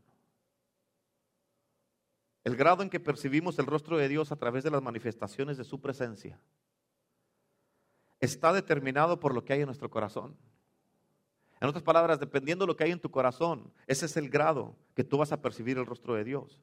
El 2.44 2.54
grado 2.54 2.82
en 2.82 2.90
que 2.90 3.00
percibimos 3.00 3.58
el 3.58 3.66
rostro 3.66 3.98
de 3.98 4.08
Dios 4.08 4.30
a 4.30 4.36
través 4.36 4.62
de 4.62 4.70
las 4.70 4.82
manifestaciones 4.82 5.56
de 5.56 5.64
su 5.64 5.80
presencia 5.80 6.38
está 8.20 8.52
determinado 8.52 9.20
por 9.20 9.34
lo 9.34 9.44
que 9.44 9.52
hay 9.52 9.60
en 9.60 9.66
nuestro 9.66 9.90
corazón. 9.90 10.36
En 11.60 11.68
otras 11.68 11.82
palabras, 11.82 12.20
dependiendo 12.20 12.64
de 12.64 12.68
lo 12.68 12.76
que 12.76 12.84
hay 12.84 12.92
en 12.92 13.00
tu 13.00 13.10
corazón, 13.10 13.72
ese 13.86 14.06
es 14.06 14.16
el 14.16 14.30
grado 14.30 14.76
que 14.94 15.04
tú 15.04 15.18
vas 15.18 15.32
a 15.32 15.40
percibir 15.40 15.76
el 15.78 15.86
rostro 15.86 16.14
de 16.14 16.24
Dios. 16.24 16.62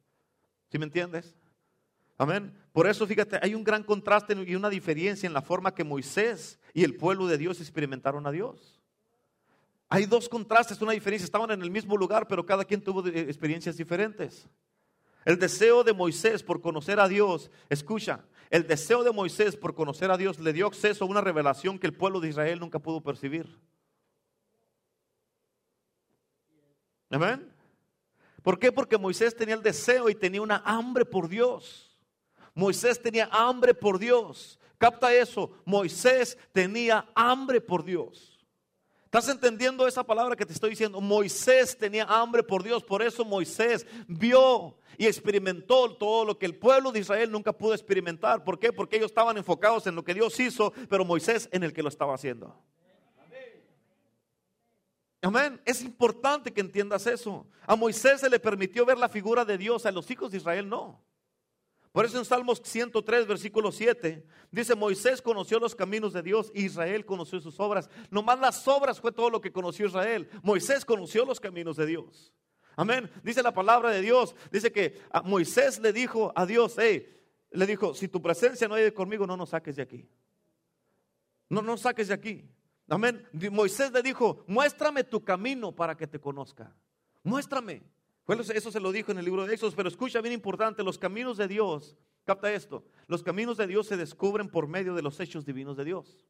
¿Sí 0.72 0.80
me 0.80 0.86
entiendes? 0.86 1.36
Amén. 2.18 2.54
Por 2.72 2.88
eso, 2.88 3.06
fíjate, 3.06 3.40
hay 3.42 3.56
un 3.56 3.64
gran 3.64 3.84
contraste 3.84 4.34
y 4.48 4.56
una 4.56 4.70
diferencia 4.70 5.28
en 5.28 5.34
la 5.34 5.42
forma 5.42 5.74
que 5.74 5.84
Moisés 5.84 6.60
y 6.74 6.84
el 6.84 6.96
pueblo 6.96 7.28
de 7.28 7.38
Dios 7.38 7.60
experimentaron 7.60 8.26
a 8.26 8.32
Dios. 8.32 8.82
Hay 9.90 10.06
dos 10.06 10.30
contrastes, 10.30 10.82
una 10.82 10.94
diferencia. 10.94 11.26
Estaban 11.26 11.52
en 11.52 11.62
el 11.62 11.72
mismo 11.72 11.98
lugar, 11.98 12.28
pero 12.28 12.46
cada 12.46 12.64
quien 12.64 12.82
tuvo 12.82 13.06
experiencias 13.08 13.76
diferentes. 13.76 14.48
El 15.26 15.38
deseo 15.38 15.84
de 15.84 15.94
Moisés 15.94 16.44
por 16.44 16.62
conocer 16.62 17.00
a 17.00 17.08
Dios, 17.08 17.50
escucha, 17.68 18.24
el 18.56 18.66
deseo 18.66 19.04
de 19.04 19.12
Moisés 19.12 19.58
por 19.58 19.76
conocer 19.76 20.10
a 20.12 20.18
Dios 20.18 20.40
le 20.40 20.54
dio 20.54 20.66
acceso 20.66 21.04
a 21.04 21.08
una 21.10 21.20
revelación 21.20 21.78
que 21.78 21.88
el 21.88 21.94
pueblo 21.94 22.22
de 22.22 22.30
Israel 22.30 22.62
nunca 22.62 22.80
pudo 22.80 23.02
percibir. 23.02 23.46
Amén. 27.10 27.54
¿Por 28.42 28.58
qué? 28.58 28.72
Porque 28.72 28.98
Moisés 28.98 29.36
tenía 29.36 29.56
el 29.56 29.62
deseo 29.62 30.08
y 30.08 30.16
tenía 30.16 30.42
una 30.42 30.64
hambre 30.64 31.04
por 31.04 31.28
Dios. 31.28 31.98
Moisés 32.54 33.02
tenía 33.02 33.28
hambre 33.30 33.74
por 33.74 34.00
Dios. 34.00 34.58
Capta 34.78 35.14
eso. 35.14 35.52
Moisés 35.66 36.38
tenía 36.54 37.06
hambre 37.14 37.60
por 37.60 37.84
Dios. 37.84 38.35
¿Estás 39.18 39.34
entendiendo 39.34 39.88
esa 39.88 40.04
palabra 40.04 40.36
que 40.36 40.46
te 40.46 40.52
estoy 40.52 40.72
diciendo? 40.72 41.00
Moisés 41.00 41.78
tenía 41.78 42.04
hambre 42.04 42.44
por 42.44 42.62
Dios, 42.62 42.84
por 42.84 43.02
eso 43.02 43.24
Moisés 43.24 43.88
vio 44.10 44.76
y 44.98 45.06
experimentó 45.06 45.96
todo 45.96 46.26
lo 46.26 46.38
que 46.38 46.46
el 46.46 46.58
pueblo 46.58 46.92
de 46.92 47.00
Israel 47.00 47.32
nunca 47.32 47.54
pudo 47.54 47.74
experimentar. 47.74 48.44
¿Por 48.44 48.60
qué? 48.60 48.74
Porque 48.74 48.98
ellos 48.98 49.12
estaban 49.12 49.38
enfocados 49.38 49.88
en 49.88 49.96
lo 49.96 50.04
que 50.04 50.14
Dios 50.14 50.38
hizo, 50.42 50.74
pero 50.90 51.06
Moisés 51.06 51.48
en 51.54 51.64
el 51.64 51.72
que 51.72 51.82
lo 51.82 51.88
estaba 51.88 52.14
haciendo. 52.14 52.62
Amén. 55.22 55.62
Es 55.64 55.82
importante 55.82 56.52
que 56.52 56.60
entiendas 56.60 57.08
eso. 57.08 57.48
A 57.66 57.78
Moisés 57.78 58.20
se 58.20 58.30
le 58.30 58.38
permitió 58.38 58.86
ver 58.86 58.98
la 58.98 59.08
figura 59.08 59.46
de 59.46 59.58
Dios, 59.58 59.86
a 59.86 59.94
los 59.94 60.12
hijos 60.12 60.30
de 60.30 60.40
Israel 60.40 60.68
no. 60.68 61.05
Por 61.96 62.04
eso 62.04 62.18
en 62.18 62.26
Salmos 62.26 62.62
103, 62.62 63.26
versículo 63.26 63.72
7, 63.72 64.22
dice, 64.52 64.76
Moisés 64.76 65.22
conoció 65.22 65.60
los 65.60 65.74
caminos 65.74 66.12
de 66.12 66.22
Dios, 66.22 66.52
Israel 66.54 67.06
conoció 67.06 67.40
sus 67.40 67.58
obras. 67.58 67.90
Nomás 68.12 68.38
las 68.38 68.68
obras 68.68 69.00
fue 69.00 69.14
todo 69.14 69.30
lo 69.30 69.40
que 69.40 69.54
conoció 69.54 69.86
Israel. 69.86 70.28
Moisés 70.44 70.84
conoció 70.84 71.24
los 71.24 71.40
caminos 71.40 71.78
de 71.78 71.86
Dios. 71.86 72.34
Amén. 72.76 73.10
Dice 73.24 73.42
la 73.42 73.54
palabra 73.54 73.92
de 73.92 74.02
Dios, 74.02 74.36
dice 74.52 74.74
que 74.74 75.00
a 75.10 75.22
Moisés 75.22 75.80
le 75.80 75.94
dijo 75.94 76.34
a 76.36 76.46
Dios, 76.46 76.76
hey, 76.78 77.18
le 77.52 77.66
dijo, 77.66 77.94
si 77.94 78.10
tu 78.10 78.22
presencia 78.22 78.68
no 78.68 78.76
hay 78.76 78.92
conmigo, 78.92 79.26
no 79.26 79.38
nos 79.38 79.52
saques 79.52 79.78
de 79.78 79.84
aquí. 79.84 80.06
No 81.48 81.62
nos 81.62 81.80
saques 81.80 82.10
de 82.10 82.14
aquí. 82.14 82.44
Amén. 82.90 83.26
Moisés 83.52 83.94
le 83.94 84.02
dijo, 84.02 84.44
muéstrame 84.48 85.06
tu 85.06 85.24
camino 85.24 85.74
para 85.74 85.96
que 85.96 86.08
te 86.08 86.20
conozca. 86.20 86.76
Muéstrame. 87.24 87.95
Eso 88.28 88.72
se 88.72 88.80
lo 88.80 88.92
dijo 88.92 89.12
en 89.12 89.20
el 89.20 89.26
libro 89.26 89.46
de 89.46 89.54
Éxodos, 89.54 89.76
pero 89.76 89.88
escucha 89.88 90.20
bien 90.20 90.34
importante, 90.34 90.84
los 90.84 90.98
caminos 90.98 91.38
de 91.38 91.48
Dios, 91.48 91.96
capta 92.24 92.52
esto, 92.52 92.84
los 93.08 93.22
caminos 93.22 93.58
de 93.58 93.68
Dios 93.68 93.86
se 93.86 93.98
descubren 93.98 94.50
por 94.50 94.68
medio 94.68 94.96
de 94.96 95.04
los 95.04 95.20
hechos 95.20 95.46
divinos 95.46 95.78
de 95.78 95.86
Dios. 95.86 96.26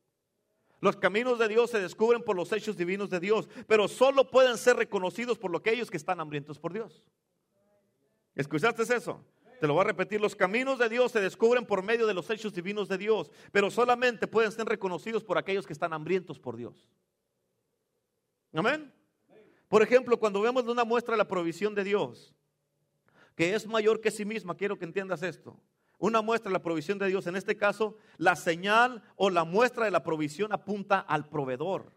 Los 0.81 0.97
caminos 0.97 1.39
de 1.39 1.47
Dios 1.47 1.71
se 1.71 1.79
descubren 1.79 2.21
por 2.21 2.35
los 2.35 2.51
hechos 2.51 2.75
divinos 2.75 3.09
de 3.09 3.21
Dios, 3.21 3.47
pero 3.65 3.87
solo 3.87 4.29
pueden 4.29 4.57
ser 4.57 4.75
reconocidos 4.75 5.37
por 5.37 5.55
aquellos 5.55 5.89
que 5.89 5.95
están 5.95 6.19
hambrientos 6.19 6.59
por 6.59 6.73
Dios. 6.73 7.01
¿Escuchaste 8.35 8.83
eso? 8.83 9.23
Te 9.61 9.67
lo 9.67 9.73
voy 9.73 9.81
a 9.81 9.85
repetir, 9.85 10.19
los 10.19 10.35
caminos 10.35 10.77
de 10.77 10.89
Dios 10.89 11.13
se 11.13 11.21
descubren 11.21 11.65
por 11.65 11.81
medio 11.81 12.05
de 12.05 12.13
los 12.13 12.29
hechos 12.29 12.53
divinos 12.53 12.89
de 12.89 12.97
Dios, 12.97 13.31
pero 13.53 13.71
solamente 13.71 14.27
pueden 14.27 14.51
ser 14.51 14.65
reconocidos 14.65 15.23
por 15.23 15.37
aquellos 15.37 15.65
que 15.65 15.71
están 15.71 15.93
hambrientos 15.93 16.39
por 16.39 16.57
Dios. 16.57 16.89
Amén. 18.53 18.93
Por 19.75 19.83
ejemplo, 19.83 20.17
cuando 20.17 20.39
vemos 20.39 20.63
una 20.63 20.85
muestra 20.85 21.15
de 21.15 21.17
la 21.17 21.27
provisión 21.27 21.75
de 21.75 21.83
Dios, 21.83 22.33
que 23.35 23.55
es 23.55 23.67
mayor 23.67 23.99
que 23.99 24.09
sí 24.09 24.23
misma, 24.23 24.55
quiero 24.55 24.79
que 24.79 24.85
entiendas 24.85 25.21
esto. 25.21 25.59
Una 25.97 26.21
muestra 26.21 26.49
de 26.49 26.53
la 26.53 26.63
provisión 26.63 26.97
de 26.97 27.07
Dios, 27.07 27.27
en 27.27 27.35
este 27.35 27.57
caso, 27.57 27.97
la 28.15 28.37
señal 28.37 29.03
o 29.17 29.29
la 29.29 29.43
muestra 29.43 29.83
de 29.83 29.91
la 29.91 30.01
provisión 30.01 30.53
apunta 30.53 31.01
al 31.01 31.27
proveedor. 31.27 31.91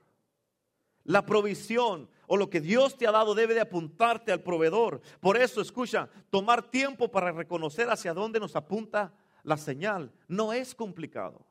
La 1.04 1.24
provisión 1.24 2.10
o 2.26 2.36
lo 2.36 2.50
que 2.50 2.60
Dios 2.60 2.98
te 2.98 3.06
ha 3.06 3.12
dado 3.12 3.36
debe 3.36 3.54
de 3.54 3.60
apuntarte 3.60 4.32
al 4.32 4.42
proveedor. 4.42 5.00
Por 5.20 5.36
eso, 5.36 5.60
escucha, 5.60 6.08
tomar 6.30 6.68
tiempo 6.72 7.12
para 7.12 7.30
reconocer 7.30 7.88
hacia 7.90 8.12
dónde 8.12 8.40
nos 8.40 8.56
apunta 8.56 9.14
la 9.44 9.56
señal 9.56 10.12
no 10.26 10.52
es 10.52 10.74
complicado. 10.74 11.46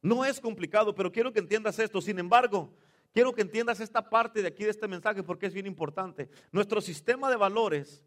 No 0.00 0.24
es 0.24 0.40
complicado, 0.40 0.94
pero 0.94 1.12
quiero 1.12 1.34
que 1.34 1.40
entiendas 1.40 1.78
esto. 1.78 2.00
Sin 2.00 2.18
embargo, 2.18 2.72
quiero 3.12 3.32
que 3.32 3.42
entiendas 3.42 3.80
esta 3.80 4.08
parte 4.08 4.42
de 4.42 4.48
aquí 4.48 4.64
de 4.64 4.70
este 4.70 4.88
mensaje 4.88 5.22
porque 5.22 5.46
es 5.46 5.54
bien 5.54 5.66
importante. 5.66 6.28
Nuestro 6.50 6.80
sistema 6.80 7.30
de 7.30 7.36
valores, 7.36 8.04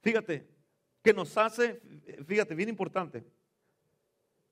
fíjate, 0.00 0.48
que 1.02 1.12
nos 1.12 1.36
hace, 1.36 1.80
fíjate, 2.26 2.54
bien 2.54 2.68
importante, 2.68 3.24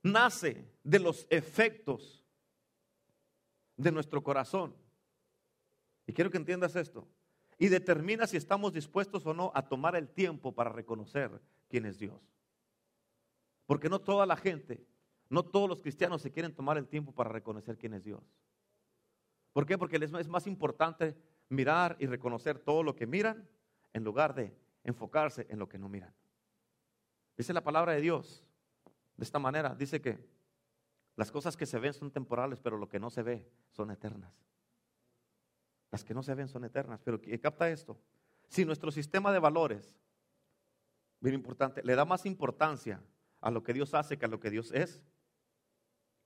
nace 0.03 0.69
de 0.83 0.99
los 0.99 1.27
efectos 1.31 2.25
de 3.77 3.93
nuestro 3.93 4.23
corazón. 4.23 4.75
Y 6.07 6.13
quiero 6.13 6.31
que 6.31 6.39
entiendas 6.39 6.77
esto. 6.77 7.09
Y 7.59 7.69
determina 7.69 8.27
si 8.27 8.37
estamos 8.37 8.73
dispuestos 8.73 9.25
o 9.27 9.35
no 9.35 9.51
a 9.55 9.69
tomar 9.69 9.97
el 9.97 10.09
tiempo 10.09 10.55
para 10.55 10.71
reconocer 10.71 11.41
quién 11.69 11.87
es 11.87 11.99
Dios. 11.99 12.21
Porque 13.67 13.89
no 13.89 14.01
toda 14.01 14.27
la 14.27 14.37
gente 14.37 14.87
no 15.29 15.45
todos 15.45 15.69
los 15.69 15.83
cristianos 15.83 16.23
se 16.23 16.31
quieren 16.31 16.55
tomar 16.55 16.79
el 16.79 16.87
tiempo 16.87 17.13
para 17.13 17.31
reconocer 17.31 17.77
quién 17.77 17.95
es 17.95 18.05
Dios. 18.05 18.23
¿Por 19.57 19.65
qué? 19.65 19.79
Porque 19.79 19.97
es 19.97 20.29
más 20.29 20.47
importante 20.47 21.17
mirar 21.49 21.97
y 21.99 22.05
reconocer 22.05 22.59
todo 22.59 22.83
lo 22.83 22.95
que 22.95 23.07
miran 23.07 23.49
en 23.95 24.05
lugar 24.05 24.35
de 24.35 24.55
enfocarse 24.85 25.47
en 25.49 25.59
lo 25.59 25.67
que 25.67 25.79
no 25.79 25.89
miran. 25.89 26.13
Dice 27.39 27.55
la 27.55 27.65
palabra 27.65 27.95
de 27.95 28.03
Dios 28.03 28.45
de 29.17 29.25
esta 29.25 29.39
manera. 29.39 29.75
Dice 29.75 30.03
que 30.03 30.19
las 31.15 31.33
cosas 31.33 31.57
que 31.57 31.65
se 31.65 31.79
ven 31.79 31.95
son 31.95 32.11
temporales, 32.11 32.61
pero 32.61 32.77
lo 32.77 32.87
que 32.87 33.01
no 33.01 33.09
se 33.09 33.23
ve 33.23 33.49
son 33.71 33.91
eternas. 33.91 34.45
Las 35.91 36.05
que 36.05 36.13
no 36.13 36.23
se 36.23 36.35
ven 36.35 36.49
son 36.49 36.67
eternas. 36.67 37.01
Pero 37.03 37.19
capta 37.41 37.71
esto. 37.71 37.99
Si 38.51 38.67
nuestro 38.67 38.91
sistema 38.91 39.33
de 39.33 39.39
valores, 39.39 39.97
bien 41.19 41.35
importante, 41.35 41.83
le 41.83 41.95
da 41.95 42.05
más 42.05 42.27
importancia 42.27 43.03
a 43.41 43.51
lo 43.51 43.63
que 43.63 43.73
Dios 43.73 43.95
hace 43.95 44.19
que 44.19 44.27
a 44.27 44.29
lo 44.29 44.39
que 44.39 44.51
Dios 44.51 44.71
es, 44.73 45.03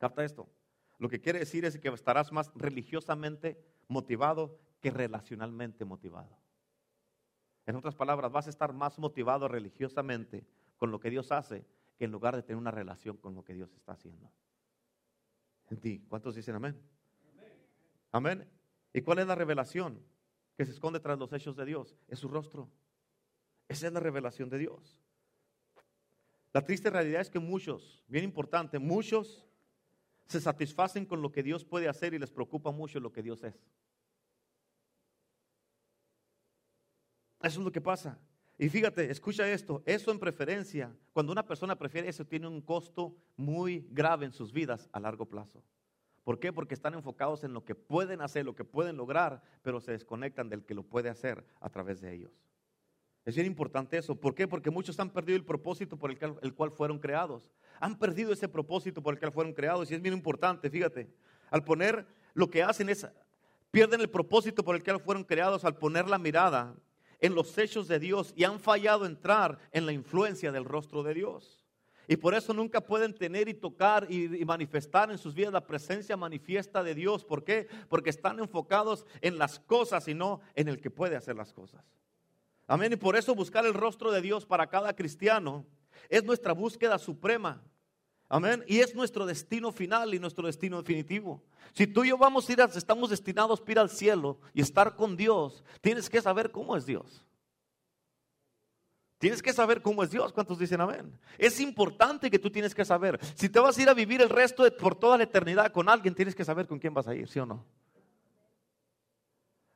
Capta 0.00 0.24
esto. 0.24 0.48
Lo 1.00 1.08
que 1.08 1.18
quiere 1.18 1.38
decir 1.38 1.64
es 1.64 1.78
que 1.78 1.88
estarás 1.88 2.30
más 2.30 2.52
religiosamente 2.54 3.58
motivado 3.88 4.60
que 4.80 4.90
relacionalmente 4.90 5.86
motivado. 5.86 6.38
En 7.64 7.74
otras 7.74 7.94
palabras, 7.94 8.30
vas 8.30 8.46
a 8.46 8.50
estar 8.50 8.74
más 8.74 8.98
motivado 8.98 9.48
religiosamente 9.48 10.46
con 10.76 10.90
lo 10.90 11.00
que 11.00 11.08
Dios 11.08 11.32
hace 11.32 11.64
que 11.96 12.04
en 12.04 12.12
lugar 12.12 12.36
de 12.36 12.42
tener 12.42 12.58
una 12.58 12.70
relación 12.70 13.16
con 13.16 13.34
lo 13.34 13.42
que 13.42 13.54
Dios 13.54 13.72
está 13.72 13.92
haciendo. 13.92 14.30
En 15.70 15.78
ti. 15.78 16.04
¿Cuántos 16.06 16.34
dicen 16.34 16.54
amén? 16.56 16.78
Amén. 18.12 18.46
¿Y 18.92 19.00
cuál 19.00 19.20
es 19.20 19.26
la 19.26 19.34
revelación 19.34 20.04
que 20.54 20.66
se 20.66 20.72
esconde 20.72 21.00
tras 21.00 21.18
los 21.18 21.32
hechos 21.32 21.56
de 21.56 21.64
Dios? 21.64 21.96
Es 22.08 22.18
su 22.18 22.28
rostro. 22.28 22.68
Esa 23.68 23.86
es 23.86 23.92
la 23.94 24.00
revelación 24.00 24.50
de 24.50 24.58
Dios. 24.58 25.00
La 26.52 26.62
triste 26.62 26.90
realidad 26.90 27.22
es 27.22 27.30
que 27.30 27.38
muchos, 27.38 28.04
bien 28.06 28.24
importante, 28.24 28.78
muchos 28.78 29.46
se 30.30 30.40
satisfacen 30.40 31.04
con 31.04 31.20
lo 31.22 31.32
que 31.32 31.42
Dios 31.42 31.64
puede 31.64 31.88
hacer 31.88 32.14
y 32.14 32.18
les 32.18 32.30
preocupa 32.30 32.70
mucho 32.70 33.00
lo 33.00 33.12
que 33.12 33.22
Dios 33.22 33.42
es. 33.42 33.54
Eso 37.42 37.58
es 37.58 37.64
lo 37.64 37.72
que 37.72 37.80
pasa. 37.80 38.18
Y 38.56 38.68
fíjate, 38.68 39.10
escucha 39.10 39.50
esto, 39.50 39.82
eso 39.86 40.12
en 40.12 40.20
preferencia, 40.20 40.94
cuando 41.12 41.32
una 41.32 41.44
persona 41.44 41.76
prefiere 41.76 42.08
eso, 42.08 42.24
tiene 42.24 42.46
un 42.46 42.60
costo 42.60 43.16
muy 43.36 43.88
grave 43.90 44.26
en 44.26 44.32
sus 44.32 44.52
vidas 44.52 44.88
a 44.92 45.00
largo 45.00 45.26
plazo. 45.26 45.64
¿Por 46.22 46.38
qué? 46.38 46.52
Porque 46.52 46.74
están 46.74 46.94
enfocados 46.94 47.42
en 47.42 47.52
lo 47.52 47.64
que 47.64 47.74
pueden 47.74 48.20
hacer, 48.20 48.44
lo 48.44 48.54
que 48.54 48.64
pueden 48.64 48.96
lograr, 48.96 49.42
pero 49.62 49.80
se 49.80 49.92
desconectan 49.92 50.48
del 50.48 50.64
que 50.64 50.74
lo 50.74 50.84
puede 50.84 51.08
hacer 51.08 51.44
a 51.58 51.70
través 51.70 52.00
de 52.00 52.14
ellos. 52.14 52.44
Es 53.24 53.34
bien 53.34 53.46
importante 53.46 53.98
eso. 53.98 54.14
¿Por 54.14 54.34
qué? 54.34 54.48
Porque 54.48 54.70
muchos 54.70 54.98
han 55.00 55.10
perdido 55.10 55.36
el 55.36 55.44
propósito 55.44 55.96
por 55.98 56.10
el, 56.10 56.54
cual 56.54 56.70
fueron 56.70 56.98
creados. 56.98 57.50
Han 57.80 57.98
perdido 57.98 58.32
ese 58.32 58.48
propósito 58.48 59.02
por 59.02 59.14
el 59.14 59.20
cual 59.20 59.32
fueron 59.32 59.52
creados. 59.52 59.90
Y 59.90 59.94
es 59.94 60.02
bien 60.02 60.14
importante, 60.14 60.70
fíjate. 60.70 61.10
Al 61.50 61.64
poner, 61.64 62.06
lo 62.34 62.48
que 62.48 62.62
hacen 62.62 62.88
es, 62.88 63.06
pierden 63.70 64.00
el 64.00 64.08
propósito 64.08 64.62
por 64.62 64.76
el 64.76 64.84
cual 64.84 65.00
fueron 65.00 65.24
creados 65.24 65.64
al 65.64 65.76
poner 65.76 66.08
la 66.08 66.18
mirada 66.18 66.76
en 67.20 67.34
los 67.34 67.56
hechos 67.58 67.88
de 67.88 67.98
Dios 67.98 68.32
y 68.36 68.44
han 68.44 68.60
fallado 68.60 69.06
entrar 69.06 69.58
en 69.72 69.86
la 69.86 69.92
influencia 69.92 70.52
del 70.52 70.64
rostro 70.64 71.02
de 71.02 71.14
Dios. 71.14 71.64
Y 72.08 72.16
por 72.16 72.34
eso 72.34 72.52
nunca 72.52 72.80
pueden 72.80 73.14
tener 73.14 73.48
y 73.48 73.54
tocar 73.54 74.10
y, 74.10 74.44
manifestar 74.44 75.12
en 75.12 75.18
sus 75.18 75.32
vidas 75.32 75.52
la 75.52 75.64
presencia 75.64 76.16
manifiesta 76.16 76.82
de 76.82 76.94
Dios. 76.94 77.24
¿Por 77.24 77.44
qué? 77.44 77.68
Porque 77.88 78.10
están 78.10 78.40
enfocados 78.40 79.06
en 79.20 79.38
las 79.38 79.60
cosas 79.60 80.08
y 80.08 80.14
no 80.14 80.40
en 80.56 80.66
el 80.66 80.80
que 80.80 80.90
puede 80.90 81.14
hacer 81.14 81.36
las 81.36 81.52
cosas. 81.52 81.84
Amén. 82.66 82.92
Y 82.92 82.96
por 82.96 83.16
eso 83.16 83.34
buscar 83.34 83.64
el 83.64 83.74
rostro 83.74 84.10
de 84.10 84.20
Dios 84.20 84.44
para 84.44 84.66
cada 84.66 84.96
cristiano 84.96 85.64
es 86.08 86.24
nuestra 86.24 86.52
búsqueda 86.52 86.98
suprema. 86.98 87.62
Amén. 88.32 88.64
Y 88.68 88.78
es 88.78 88.94
nuestro 88.94 89.26
destino 89.26 89.72
final 89.72 90.14
y 90.14 90.20
nuestro 90.20 90.46
destino 90.46 90.78
definitivo. 90.78 91.42
Si 91.72 91.88
tú 91.88 92.04
y 92.04 92.10
yo 92.10 92.16
vamos 92.16 92.48
a 92.48 92.52
ir, 92.52 92.60
estamos 92.60 93.10
destinados 93.10 93.60
a 93.60 93.70
ir 93.72 93.78
al 93.80 93.90
cielo 93.90 94.38
y 94.54 94.62
estar 94.62 94.94
con 94.94 95.16
Dios, 95.16 95.64
tienes 95.80 96.08
que 96.08 96.22
saber 96.22 96.52
cómo 96.52 96.76
es 96.76 96.86
Dios. 96.86 97.26
Tienes 99.18 99.42
que 99.42 99.52
saber 99.52 99.82
cómo 99.82 100.04
es 100.04 100.12
Dios. 100.12 100.32
¿Cuántos 100.32 100.60
dicen 100.60 100.80
amén? 100.80 101.12
Es 101.38 101.60
importante 101.60 102.30
que 102.30 102.38
tú 102.38 102.50
tienes 102.50 102.72
que 102.72 102.84
saber. 102.84 103.18
Si 103.34 103.48
te 103.48 103.58
vas 103.58 103.76
a 103.76 103.82
ir 103.82 103.88
a 103.88 103.94
vivir 103.94 104.22
el 104.22 104.28
resto 104.28 104.62
de, 104.62 104.70
por 104.70 104.94
toda 104.94 105.18
la 105.18 105.24
eternidad 105.24 105.72
con 105.72 105.88
alguien, 105.88 106.14
tienes 106.14 106.36
que 106.36 106.44
saber 106.44 106.68
con 106.68 106.78
quién 106.78 106.94
vas 106.94 107.08
a 107.08 107.14
ir, 107.16 107.28
¿sí 107.28 107.40
o 107.40 107.46
no? 107.46 107.66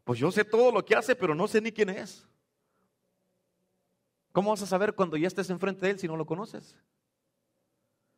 Pues 0.04 0.20
yo 0.20 0.30
sé 0.30 0.44
todo 0.44 0.70
lo 0.70 0.84
que 0.84 0.94
hace, 0.94 1.16
pero 1.16 1.34
no 1.34 1.48
sé 1.48 1.60
ni 1.60 1.72
quién 1.72 1.90
es. 1.90 2.24
¿Cómo 4.30 4.50
vas 4.50 4.62
a 4.62 4.66
saber 4.66 4.94
cuando 4.94 5.16
ya 5.16 5.26
estés 5.26 5.50
enfrente 5.50 5.84
de 5.84 5.92
Él 5.92 5.98
si 5.98 6.06
no 6.06 6.16
lo 6.16 6.24
conoces? 6.24 6.76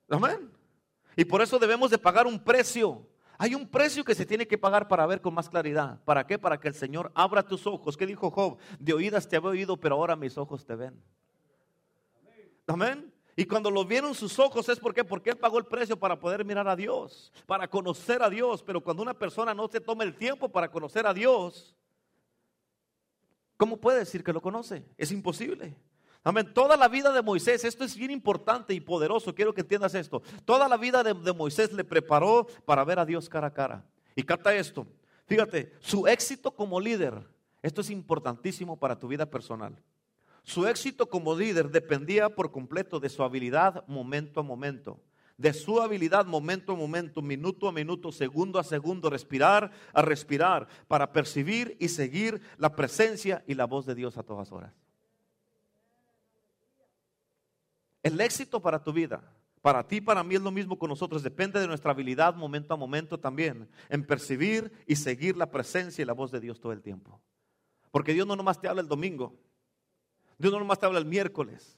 Amén. 0.09 0.51
Y 1.17 1.25
por 1.25 1.43
eso 1.43 1.59
debemos 1.59 1.91
de 1.91 1.99
pagar 1.99 2.27
un 2.27 2.39
precio. 2.39 3.07
Hay 3.39 3.55
un 3.55 3.69
precio 3.69 4.05
que 4.05 4.15
se 4.15 4.25
tiene 4.25 4.47
que 4.47 4.59
pagar 4.59 4.89
para 4.89 5.07
ver 5.07 5.21
con 5.21 5.35
más 5.35 5.49
claridad. 5.49 6.01
¿Para 6.05 6.27
qué? 6.27 6.39
Para 6.39 6.59
que 6.59 6.69
el 6.69 6.75
Señor 6.75 7.11
abra 7.15 7.43
tus 7.43 7.67
ojos. 7.67 7.97
¿Qué 7.97 8.07
dijo 8.07 8.31
Job? 8.31 8.59
De 8.79 8.93
oídas 8.93 9.29
te 9.29 9.37
había 9.37 9.51
oído, 9.51 9.77
pero 9.77 9.97
ahora 9.97 10.17
mis 10.17 10.39
ojos 10.39 10.65
te 10.65 10.75
ven. 10.75 11.03
Amén. 12.67 13.13
Y 13.39 13.45
cuando 13.45 13.71
lo 13.71 13.85
vieron 13.85 14.15
sus 14.15 14.39
ojos 14.39 14.67
es 14.71 14.81
porque 14.81 15.05
porque 15.05 15.31
él 15.31 15.37
pagó 15.37 15.59
el 15.59 15.67
precio 15.67 15.99
para 15.99 16.19
poder 16.19 16.43
mirar 16.45 16.67
a 16.67 16.75
Dios, 16.75 17.31
para 17.45 17.69
conocer 17.69 18.23
a 18.23 18.31
Dios, 18.31 18.63
pero 18.63 18.83
cuando 18.83 19.03
una 19.03 19.13
persona 19.13 19.53
no 19.53 19.69
se 19.69 19.81
toma 19.81 20.05
el 20.05 20.17
tiempo 20.17 20.49
para 20.49 20.71
conocer 20.71 21.07
a 21.07 21.13
Dios, 21.13 21.77
¿cómo 23.59 23.77
puede 23.77 23.99
decir 23.99 24.25
que 24.25 24.33
lo 24.33 24.41
conoce? 24.41 24.87
Es 24.97 25.13
imposible. 25.13 25.77
Amén. 26.27 26.53
Toda 26.53 26.77
la 26.77 26.89
vida 26.89 27.13
de 27.13 27.23
Moisés, 27.23 27.63
esto 27.63 27.85
es 27.85 27.97
bien 27.97 28.11
importante 28.11 28.75
y 28.75 28.81
poderoso, 28.81 29.33
quiero 29.33 29.55
que 29.55 29.61
entiendas 29.61 29.95
esto. 29.95 30.25
Toda 30.45 30.69
la 30.69 30.77
vida 30.77 31.05
de, 31.05 31.33
Moisés 31.33 31.73
le 31.73 31.85
preparó 31.85 32.49
para 32.65 32.83
ver 32.83 32.99
a 32.99 33.07
Dios 33.07 33.29
cara 33.29 33.47
a 33.47 33.53
cara. 33.53 33.85
Y 34.17 34.25
capta 34.25 34.53
esto. 34.53 34.89
Fíjate, 35.27 35.73
su 35.79 36.09
éxito 36.09 36.51
como 36.51 36.81
líder, 36.81 37.25
esto 37.63 37.81
es 37.81 37.91
importantísimo 37.91 38.77
para 38.77 38.99
tu 38.99 39.07
vida 39.07 39.31
personal. 39.31 39.81
Su 40.43 40.67
éxito 40.67 41.09
como 41.09 41.37
líder 41.37 41.71
dependía 41.71 42.29
por 42.29 42.51
completo 42.51 42.99
de 42.99 43.09
su 43.09 43.23
habilidad 43.23 43.87
momento 43.87 44.41
a 44.41 44.43
momento. 44.43 44.99
De 45.37 45.53
su 45.53 45.81
habilidad 45.81 46.27
momento 46.27 46.73
a 46.73 46.75
momento, 46.75 47.23
minuto 47.23 47.69
a 47.69 47.73
minuto, 47.73 48.11
segundo 48.11 48.59
a 48.59 48.65
segundo, 48.65 49.11
respirar 49.11 49.71
a 49.93 50.03
respirar, 50.03 50.67
para 50.89 51.13
percibir 51.13 51.77
y 51.79 51.87
seguir 51.87 52.41
la 52.59 52.75
presencia 52.75 53.45
y 53.47 53.55
la 53.55 53.67
voz 53.67 53.87
de 53.87 53.95
Dios 53.95 54.19
a 54.19 54.25
todas 54.25 54.51
horas. 54.51 54.86
El 58.07 58.21
éxito 58.21 58.61
para 58.61 58.83
tu 58.83 58.93
vida, 58.93 59.21
para 59.63 59.87
ti, 59.87 60.01
para 60.01 60.23
mí 60.23 60.37
es 60.37 60.41
lo 60.41 60.53
mismo 60.53 60.79
con 60.79 60.89
nosotros. 60.89 61.25
Depende 61.25 61.59
de 61.59 61.67
nuestra 61.67 61.91
habilidad 61.91 62.37
momento 62.37 62.73
a 62.73 62.77
momento 62.77 63.19
también 63.19 63.69
en 63.89 64.07
percibir 64.07 64.71
y 64.87 64.95
seguir 64.95 65.37
la 65.37 65.51
presencia 65.51 66.03
y 66.03 66.07
la 66.07 66.13
voz 66.13 66.31
de 66.31 66.39
Dios 66.39 66.61
todo 66.61 66.71
el 66.71 66.83
tiempo. 66.83 67.21
Porque 67.91 68.15
Dios 68.15 68.25
no 68.25 68.37
nomás 68.37 68.61
te 68.61 68.69
habla 68.69 68.81
el 68.81 68.87
domingo. 68.87 69.35
Dios 70.39 70.53
no 70.53 70.61
nomás 70.61 70.79
te 70.79 70.87
habla 70.87 71.01
el 71.01 71.05
miércoles. 71.05 71.77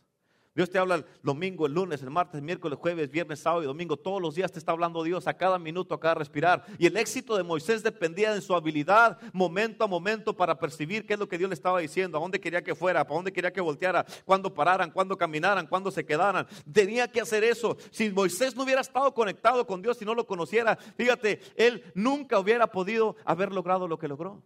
Dios 0.58 0.70
te 0.70 0.78
habla 0.80 0.96
el 0.96 1.04
domingo, 1.22 1.66
el 1.66 1.72
lunes, 1.72 2.02
el 2.02 2.10
martes, 2.10 2.34
el 2.34 2.42
miércoles, 2.42 2.76
jueves, 2.82 3.08
viernes, 3.12 3.38
sábado 3.38 3.62
y 3.62 3.66
domingo. 3.66 3.96
Todos 3.96 4.20
los 4.20 4.34
días 4.34 4.50
te 4.50 4.58
está 4.58 4.72
hablando 4.72 5.04
Dios 5.04 5.28
a 5.28 5.34
cada 5.34 5.56
minuto, 5.56 5.94
a 5.94 6.00
cada 6.00 6.16
respirar. 6.16 6.64
Y 6.78 6.86
el 6.86 6.96
éxito 6.96 7.36
de 7.36 7.44
Moisés 7.44 7.84
dependía 7.84 8.34
de 8.34 8.40
su 8.40 8.52
habilidad 8.56 9.20
momento 9.32 9.84
a 9.84 9.86
momento 9.86 10.36
para 10.36 10.58
percibir 10.58 11.06
qué 11.06 11.12
es 11.12 11.20
lo 11.20 11.28
que 11.28 11.38
Dios 11.38 11.48
le 11.48 11.54
estaba 11.54 11.78
diciendo, 11.78 12.18
a 12.18 12.20
dónde 12.20 12.40
quería 12.40 12.64
que 12.64 12.74
fuera, 12.74 13.04
para 13.04 13.14
dónde 13.14 13.32
quería 13.32 13.52
que 13.52 13.60
volteara, 13.60 14.04
cuándo 14.24 14.52
pararan, 14.52 14.90
cuándo 14.90 15.16
caminaran, 15.16 15.68
cuándo 15.68 15.92
se 15.92 16.04
quedaran. 16.04 16.44
Tenía 16.72 17.06
que 17.06 17.20
hacer 17.20 17.44
eso. 17.44 17.76
Si 17.92 18.10
Moisés 18.10 18.56
no 18.56 18.64
hubiera 18.64 18.80
estado 18.80 19.14
conectado 19.14 19.64
con 19.64 19.80
Dios 19.80 20.02
y 20.02 20.04
no 20.04 20.12
lo 20.12 20.26
conociera, 20.26 20.74
fíjate, 20.74 21.40
él 21.54 21.84
nunca 21.94 22.36
hubiera 22.36 22.66
podido 22.66 23.14
haber 23.24 23.52
logrado 23.52 23.86
lo 23.86 23.96
que 23.96 24.08
logró. 24.08 24.42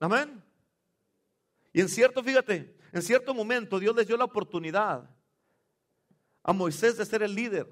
Amén. 0.00 0.42
Y 1.72 1.80
en 1.80 1.88
cierto, 1.88 2.20
fíjate, 2.20 2.79
en 2.92 3.02
cierto 3.02 3.34
momento 3.34 3.78
Dios 3.78 3.94
les 3.94 4.06
dio 4.06 4.16
la 4.16 4.24
oportunidad 4.24 5.08
a 6.42 6.52
Moisés 6.52 6.96
de 6.96 7.04
ser 7.04 7.22
el 7.22 7.34
líder 7.34 7.68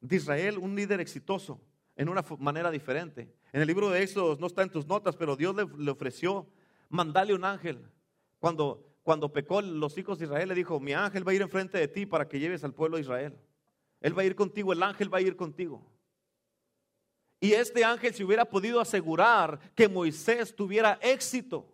de 0.00 0.16
Israel, 0.16 0.58
un 0.58 0.74
líder 0.74 1.00
exitoso, 1.00 1.60
en 1.96 2.08
una 2.08 2.24
manera 2.38 2.70
diferente. 2.70 3.32
En 3.52 3.60
el 3.60 3.66
libro 3.66 3.90
de 3.90 4.02
Éxodo 4.02 4.36
no 4.40 4.46
está 4.46 4.62
en 4.62 4.70
tus 4.70 4.86
notas, 4.86 5.16
pero 5.16 5.36
Dios 5.36 5.54
le, 5.54 5.90
ofreció 5.90 6.46
mandarle 6.88 7.34
un 7.34 7.44
ángel 7.44 7.86
cuando 8.38 8.86
cuando 9.02 9.32
pecó 9.32 9.62
los 9.62 9.96
hijos 9.98 10.18
de 10.18 10.26
Israel, 10.26 10.48
le 10.48 10.54
dijo, 10.54 10.78
mi 10.78 10.92
ángel 10.92 11.26
va 11.26 11.32
a 11.32 11.34
ir 11.34 11.42
enfrente 11.42 11.78
de 11.78 11.88
ti 11.88 12.06
para 12.06 12.28
que 12.28 12.38
lleves 12.38 12.62
al 12.64 12.74
pueblo 12.74 12.96
de 12.96 13.02
Israel. 13.02 13.36
Él 14.00 14.16
va 14.16 14.22
a 14.22 14.24
ir 14.24 14.36
contigo, 14.36 14.72
el 14.72 14.82
ángel 14.82 15.12
va 15.12 15.18
a 15.18 15.22
ir 15.22 15.36
contigo. 15.36 15.84
Y 17.40 17.52
este 17.52 17.84
ángel 17.84 18.14
se 18.14 18.22
hubiera 18.22 18.44
podido 18.44 18.80
asegurar 18.80 19.58
que 19.74 19.88
Moisés 19.88 20.54
tuviera 20.54 20.98
éxito 21.00 21.66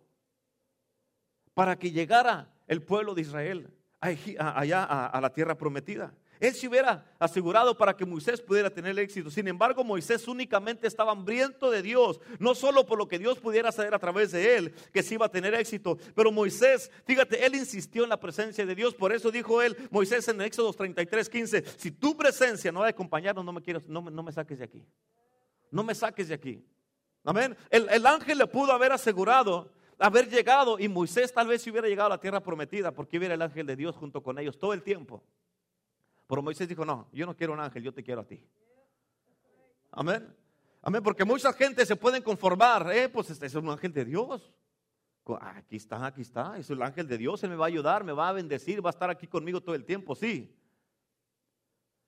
para 1.53 1.77
que 1.77 1.91
llegara 1.91 2.51
el 2.67 2.83
pueblo 2.83 3.15
de 3.15 3.21
Israel 3.21 3.73
allá 3.99 4.83
a 4.83 5.21
la 5.21 5.33
tierra 5.33 5.57
prometida. 5.57 6.13
Él 6.39 6.53
se 6.53 6.67
hubiera 6.67 7.05
asegurado 7.19 7.75
para 7.75 7.95
que 7.95 8.05
Moisés 8.05 8.41
pudiera 8.41 8.69
tener 8.69 8.97
éxito. 8.99 9.31
Sin 9.31 9.47
embargo, 9.47 9.83
Moisés 9.83 10.27
únicamente 10.27 10.87
estaba 10.87 11.11
hambriento 11.11 11.71
de 11.71 11.81
Dios, 11.81 12.19
no 12.39 12.53
solo 12.53 12.85
por 12.85 12.97
lo 12.97 13.07
que 13.07 13.17
Dios 13.17 13.39
pudiera 13.39 13.69
hacer 13.69 13.93
a 13.93 13.99
través 13.99 14.31
de 14.31 14.55
él, 14.55 14.73
que 14.93 15.01
sí 15.01 15.15
iba 15.15 15.25
a 15.25 15.31
tener 15.31 15.53
éxito, 15.55 15.97
pero 16.15 16.31
Moisés, 16.31 16.91
fíjate, 17.05 17.45
él 17.45 17.55
insistió 17.55 18.03
en 18.03 18.09
la 18.09 18.19
presencia 18.19 18.65
de 18.65 18.75
Dios. 18.75 18.93
Por 18.93 19.11
eso 19.11 19.31
dijo 19.31 19.61
él, 19.61 19.75
Moisés 19.89 20.27
en 20.27 20.41
Éxodo 20.41 20.73
33, 20.73 21.29
15, 21.29 21.63
si 21.77 21.91
tu 21.91 22.15
presencia 22.15 22.71
no 22.71 22.81
va 22.81 22.87
a 22.87 22.89
acompañarnos, 22.89 23.43
no 23.43 23.53
me, 23.53 23.61
quiero, 23.61 23.81
no, 23.87 24.01
me 24.01 24.31
saques 24.31 24.59
de 24.59 24.65
aquí. 24.65 24.85
No 25.71 25.83
me 25.83 25.95
saques 25.95 26.27
de 26.27 26.35
aquí. 26.35 26.63
Amén. 27.23 27.57
El, 27.69 27.89
el 27.89 28.05
ángel 28.05 28.37
le 28.37 28.47
pudo 28.47 28.71
haber 28.71 28.91
asegurado 28.91 29.73
haber 29.99 30.29
llegado 30.29 30.79
y 30.79 30.87
Moisés 30.87 31.33
tal 31.33 31.47
vez 31.47 31.61
si 31.61 31.71
hubiera 31.71 31.87
llegado 31.87 32.07
a 32.07 32.15
la 32.15 32.19
tierra 32.19 32.41
prometida 32.41 32.91
porque 32.91 33.17
hubiera 33.17 33.33
el 33.33 33.41
ángel 33.41 33.65
de 33.65 33.75
Dios 33.75 33.95
junto 33.95 34.21
con 34.21 34.37
ellos 34.39 34.57
todo 34.57 34.73
el 34.73 34.83
tiempo. 34.83 35.23
Pero 36.27 36.41
Moisés 36.41 36.67
dijo, 36.67 36.85
no, 36.85 37.07
yo 37.11 37.25
no 37.25 37.35
quiero 37.35 37.53
un 37.53 37.59
ángel, 37.59 37.83
yo 37.83 37.93
te 37.93 38.03
quiero 38.03 38.21
a 38.21 38.25
ti. 38.25 38.45
Amén. 39.91 40.35
Amén, 40.81 41.01
porque 41.01 41.25
mucha 41.25 41.51
gente 41.53 41.85
se 41.85 41.95
pueden 41.95 42.21
conformar, 42.21 42.91
eh, 42.93 43.09
pues 43.09 43.29
este 43.29 43.47
es 43.47 43.55
un 43.55 43.69
ángel 43.69 43.91
de 43.91 44.05
Dios. 44.05 44.53
Aquí 45.41 45.75
está, 45.75 46.05
aquí 46.05 46.21
está, 46.21 46.57
es 46.57 46.69
el 46.69 46.81
ángel 46.81 47.07
de 47.07 47.17
Dios, 47.17 47.43
Él 47.43 47.49
me 47.49 47.55
va 47.57 47.65
a 47.65 47.67
ayudar, 47.67 48.03
me 48.03 48.13
va 48.13 48.29
a 48.29 48.31
bendecir, 48.31 48.85
va 48.85 48.89
a 48.89 48.91
estar 48.91 49.09
aquí 49.09 49.27
conmigo 49.27 49.59
todo 49.59 49.75
el 49.75 49.83
tiempo, 49.83 50.15
sí. 50.15 50.55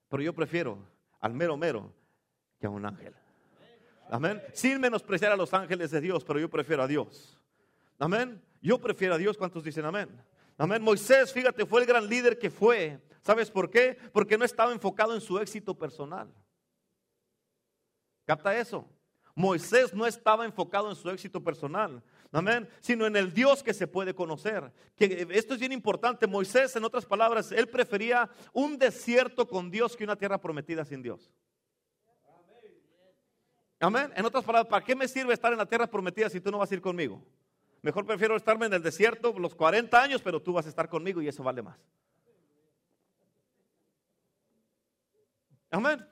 Pero 0.08 0.22
yo 0.22 0.34
prefiero 0.34 0.78
al 1.20 1.34
mero 1.34 1.56
mero 1.56 1.92
que 2.58 2.66
a 2.66 2.70
un 2.70 2.84
ángel. 2.86 3.14
Amén. 4.08 4.42
Sin 4.54 4.80
menospreciar 4.80 5.32
a 5.32 5.36
los 5.36 5.52
ángeles 5.52 5.90
de 5.90 6.00
Dios, 6.00 6.24
pero 6.24 6.40
yo 6.40 6.48
prefiero 6.48 6.82
a 6.82 6.86
Dios. 6.86 7.39
Amén. 8.00 8.42
Yo 8.60 8.80
prefiero 8.80 9.14
a 9.14 9.18
Dios. 9.18 9.36
¿Cuántos 9.36 9.62
dicen 9.62 9.84
amén? 9.84 10.08
Amén. 10.58 10.82
Moisés, 10.82 11.32
fíjate, 11.32 11.64
fue 11.64 11.82
el 11.82 11.86
gran 11.86 12.08
líder 12.08 12.38
que 12.38 12.50
fue. 12.50 12.98
¿Sabes 13.22 13.50
por 13.50 13.70
qué? 13.70 13.96
Porque 14.12 14.36
no 14.36 14.44
estaba 14.44 14.72
enfocado 14.72 15.14
en 15.14 15.20
su 15.20 15.38
éxito 15.38 15.78
personal. 15.78 16.34
¿Capta 18.24 18.58
eso? 18.58 18.88
Moisés 19.34 19.94
no 19.94 20.06
estaba 20.06 20.44
enfocado 20.44 20.90
en 20.90 20.96
su 20.96 21.08
éxito 21.08 21.42
personal, 21.42 22.02
amén, 22.32 22.68
sino 22.80 23.06
en 23.06 23.16
el 23.16 23.32
Dios 23.32 23.62
que 23.62 23.72
se 23.72 23.86
puede 23.86 24.14
conocer. 24.14 24.72
Que 24.96 25.26
esto 25.30 25.54
es 25.54 25.60
bien 25.60 25.72
importante. 25.72 26.26
Moisés, 26.26 26.74
en 26.76 26.84
otras 26.84 27.06
palabras, 27.06 27.52
él 27.52 27.68
prefería 27.68 28.28
un 28.52 28.78
desierto 28.78 29.46
con 29.46 29.70
Dios 29.70 29.96
que 29.96 30.04
una 30.04 30.16
tierra 30.16 30.38
prometida 30.38 30.84
sin 30.84 31.02
Dios. 31.02 31.30
Amén. 33.78 34.12
En 34.14 34.26
otras 34.26 34.44
palabras, 34.44 34.70
¿para 34.70 34.84
qué 34.84 34.94
me 34.94 35.08
sirve 35.08 35.32
estar 35.32 35.52
en 35.52 35.58
la 35.58 35.66
tierra 35.66 35.86
prometida 35.86 36.28
si 36.28 36.40
tú 36.40 36.50
no 36.50 36.58
vas 36.58 36.70
a 36.70 36.74
ir 36.74 36.82
conmigo? 36.82 37.24
Mejor 37.82 38.04
prefiero 38.04 38.36
estarme 38.36 38.66
en 38.66 38.74
el 38.74 38.82
desierto 38.82 39.32
los 39.38 39.54
40 39.54 40.02
años, 40.02 40.20
pero 40.22 40.40
tú 40.40 40.52
vas 40.52 40.66
a 40.66 40.68
estar 40.68 40.88
conmigo 40.88 41.22
y 41.22 41.28
eso 41.28 41.42
vale 41.42 41.62
más. 41.62 41.78
Amén. 45.70 46.06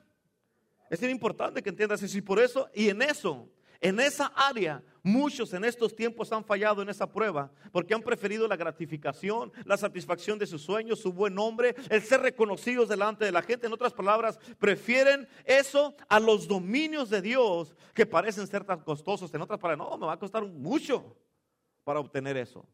Es 0.89 1.03
importante 1.03 1.61
que 1.61 1.69
entiendas 1.69 2.01
eso 2.01 2.17
y 2.17 2.21
por 2.21 2.39
eso, 2.39 2.69
y 2.73 2.89
en 2.89 3.01
eso, 3.03 3.47
en 3.79 3.99
esa 3.99 4.27
área, 4.35 4.83
muchos 5.03 5.53
en 5.53 5.63
estos 5.63 5.95
tiempos 5.95 6.31
han 6.31 6.43
fallado 6.43 6.81
en 6.81 6.89
esa 6.89 7.11
prueba 7.11 7.51
porque 7.71 7.93
han 7.93 8.01
preferido 8.01 8.47
la 8.47 8.57
gratificación, 8.57 9.51
la 9.65 9.77
satisfacción 9.77 10.39
de 10.39 10.47
sus 10.47 10.63
sueños, 10.63 10.99
su 10.99 11.13
buen 11.13 11.35
nombre, 11.35 11.75
el 11.89 12.01
ser 12.01 12.21
reconocidos 12.21 12.89
delante 12.89 13.25
de 13.25 13.31
la 13.31 13.43
gente. 13.43 13.67
En 13.67 13.73
otras 13.73 13.93
palabras, 13.93 14.39
prefieren 14.57 15.27
eso 15.45 15.95
a 16.07 16.19
los 16.19 16.47
dominios 16.47 17.09
de 17.11 17.21
Dios 17.21 17.75
que 17.93 18.07
parecen 18.07 18.47
ser 18.47 18.63
tan 18.63 18.79
costosos. 18.79 19.31
En 19.33 19.41
otras 19.41 19.59
palabras, 19.59 19.87
no, 19.87 19.97
me 19.97 20.07
va 20.07 20.13
a 20.13 20.19
costar 20.19 20.43
mucho 20.43 21.15
para 21.89 22.01
obtener 22.01 22.37
eso. 22.37 22.69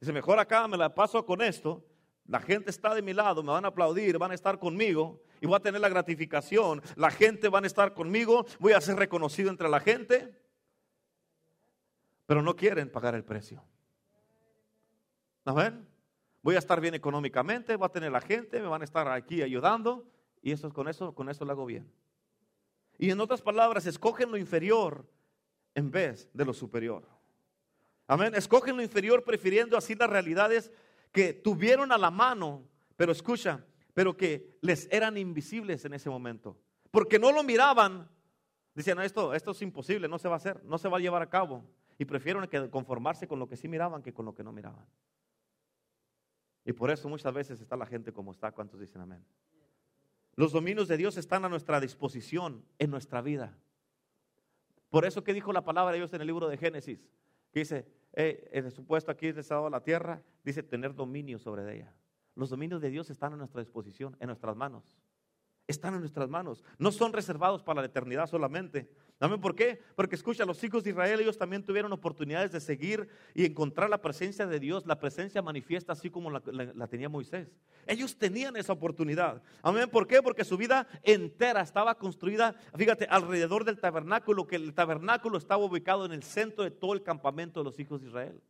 Dice, 0.00 0.10
mejor 0.10 0.38
acá 0.38 0.66
me 0.66 0.78
la 0.78 0.94
paso 0.94 1.26
con 1.26 1.42
esto 1.42 1.84
la 2.26 2.40
gente 2.40 2.70
está 2.70 2.94
de 2.94 3.02
mi 3.02 3.12
lado, 3.12 3.42
me 3.42 3.52
van 3.52 3.66
a 3.66 3.68
aplaudir, 3.68 4.16
van 4.16 4.30
a 4.30 4.34
estar 4.34 4.58
conmigo 4.58 5.20
y 5.42 5.46
voy 5.46 5.56
a 5.56 5.60
tener 5.60 5.82
la 5.82 5.90
gratificación. 5.90 6.80
La 6.96 7.10
gente 7.10 7.50
van 7.50 7.64
a 7.64 7.66
estar 7.66 7.92
conmigo, 7.92 8.46
voy 8.60 8.72
a 8.72 8.80
ser 8.80 8.96
reconocido 8.96 9.50
entre 9.50 9.68
la 9.68 9.80
gente, 9.80 10.34
pero 12.24 12.40
no 12.40 12.56
quieren 12.56 12.90
pagar 12.90 13.14
el 13.14 13.24
precio. 13.24 13.62
ven? 15.44 15.86
Voy 16.40 16.54
a 16.54 16.58
estar 16.58 16.80
bien 16.80 16.94
económicamente, 16.94 17.76
voy 17.76 17.84
a 17.84 17.92
tener 17.92 18.10
la 18.10 18.22
gente, 18.22 18.60
me 18.60 18.68
van 18.68 18.80
a 18.80 18.84
estar 18.84 19.06
aquí 19.08 19.42
ayudando 19.42 20.10
y 20.40 20.52
eso 20.52 20.72
con 20.72 20.88
eso 20.88 21.14
con 21.14 21.28
eso 21.28 21.44
lo 21.44 21.52
hago 21.52 21.66
bien. 21.66 21.92
Y 22.96 23.10
en 23.10 23.20
otras 23.20 23.42
palabras, 23.42 23.84
escogen 23.84 24.30
lo 24.30 24.38
inferior 24.38 25.06
en 25.74 25.90
vez 25.90 26.30
de 26.32 26.46
lo 26.46 26.54
superior. 26.54 27.13
Amén. 28.06 28.34
Escogen 28.34 28.76
lo 28.76 28.82
inferior 28.82 29.24
prefiriendo 29.24 29.76
así 29.76 29.94
las 29.94 30.10
realidades 30.10 30.70
que 31.10 31.32
tuvieron 31.32 31.92
a 31.92 31.98
la 31.98 32.10
mano, 32.10 32.68
pero 32.96 33.12
escucha, 33.12 33.64
pero 33.94 34.16
que 34.16 34.58
les 34.60 34.88
eran 34.92 35.16
invisibles 35.16 35.84
en 35.84 35.94
ese 35.94 36.10
momento. 36.10 36.58
Porque 36.90 37.18
no 37.18 37.32
lo 37.32 37.42
miraban. 37.42 38.08
Decían, 38.74 39.00
esto, 39.00 39.32
esto 39.34 39.52
es 39.52 39.62
imposible, 39.62 40.08
no 40.08 40.18
se 40.18 40.28
va 40.28 40.34
a 40.34 40.38
hacer, 40.38 40.62
no 40.64 40.78
se 40.78 40.88
va 40.88 40.98
a 40.98 41.00
llevar 41.00 41.22
a 41.22 41.30
cabo. 41.30 41.64
Y 41.98 42.04
prefieren 42.04 42.48
conformarse 42.70 43.28
con 43.28 43.38
lo 43.38 43.48
que 43.48 43.56
sí 43.56 43.68
miraban 43.68 44.02
que 44.02 44.12
con 44.12 44.24
lo 44.24 44.34
que 44.34 44.42
no 44.42 44.52
miraban. 44.52 44.84
Y 46.64 46.72
por 46.72 46.90
eso 46.90 47.08
muchas 47.08 47.32
veces 47.32 47.60
está 47.60 47.76
la 47.76 47.86
gente 47.86 48.12
como 48.12 48.32
está. 48.32 48.50
¿Cuántos 48.50 48.80
dicen 48.80 49.00
amén? 49.00 49.24
Los 50.34 50.50
dominios 50.50 50.88
de 50.88 50.96
Dios 50.96 51.16
están 51.16 51.44
a 51.44 51.48
nuestra 51.48 51.78
disposición 51.80 52.64
en 52.78 52.90
nuestra 52.90 53.22
vida. 53.22 53.56
Por 54.88 55.04
eso 55.04 55.22
que 55.22 55.32
dijo 55.32 55.52
la 55.52 55.64
palabra 55.64 55.92
de 55.92 55.98
Dios 55.98 56.12
en 56.12 56.20
el 56.20 56.26
libro 56.26 56.48
de 56.48 56.56
Génesis, 56.56 57.06
dice, 57.60 57.86
eh, 58.12 58.48
en 58.52 58.66
el 58.66 58.72
supuesto 58.72 59.10
aquí 59.10 59.32
de 59.32 59.40
estado 59.40 59.64
de 59.64 59.70
la 59.70 59.82
tierra, 59.82 60.22
dice 60.44 60.62
tener 60.62 60.94
dominio 60.94 61.38
sobre 61.38 61.74
ella. 61.74 61.94
Los 62.34 62.50
dominios 62.50 62.80
de 62.80 62.90
Dios 62.90 63.10
están 63.10 63.32
a 63.32 63.36
nuestra 63.36 63.60
disposición, 63.60 64.16
en 64.20 64.26
nuestras 64.28 64.56
manos 64.56 64.96
están 65.66 65.94
en 65.94 66.00
nuestras 66.00 66.28
manos. 66.28 66.62
No 66.78 66.92
son 66.92 67.12
reservados 67.12 67.62
para 67.62 67.80
la 67.80 67.86
eternidad 67.86 68.26
solamente. 68.26 68.90
¿Saben 69.18 69.40
por 69.40 69.54
qué? 69.54 69.80
Porque 69.94 70.16
escucha, 70.16 70.44
los 70.44 70.62
hijos 70.64 70.82
de 70.82 70.90
Israel, 70.90 71.20
ellos 71.20 71.38
también 71.38 71.64
tuvieron 71.64 71.92
oportunidades 71.92 72.50
de 72.50 72.60
seguir 72.60 73.08
y 73.32 73.44
encontrar 73.44 73.88
la 73.88 74.02
presencia 74.02 74.46
de 74.46 74.58
Dios, 74.58 74.86
la 74.86 74.98
presencia 74.98 75.40
manifiesta 75.40 75.92
así 75.92 76.10
como 76.10 76.30
la, 76.30 76.42
la 76.44 76.86
tenía 76.88 77.08
Moisés. 77.08 77.48
Ellos 77.86 78.16
tenían 78.16 78.56
esa 78.56 78.72
oportunidad. 78.72 79.42
Amén. 79.62 79.88
¿Por 79.88 80.06
qué? 80.06 80.20
Porque 80.20 80.44
su 80.44 80.56
vida 80.56 80.88
entera 81.02 81.60
estaba 81.60 81.94
construida, 81.96 82.54
fíjate, 82.76 83.06
alrededor 83.08 83.64
del 83.64 83.78
tabernáculo, 83.78 84.46
que 84.46 84.56
el 84.56 84.74
tabernáculo 84.74 85.38
estaba 85.38 85.64
ubicado 85.64 86.04
en 86.06 86.12
el 86.12 86.22
centro 86.24 86.64
de 86.64 86.70
todo 86.72 86.92
el 86.92 87.02
campamento 87.02 87.60
de 87.60 87.64
los 87.64 87.78
hijos 87.78 88.00
de 88.00 88.08
Israel. 88.08 88.40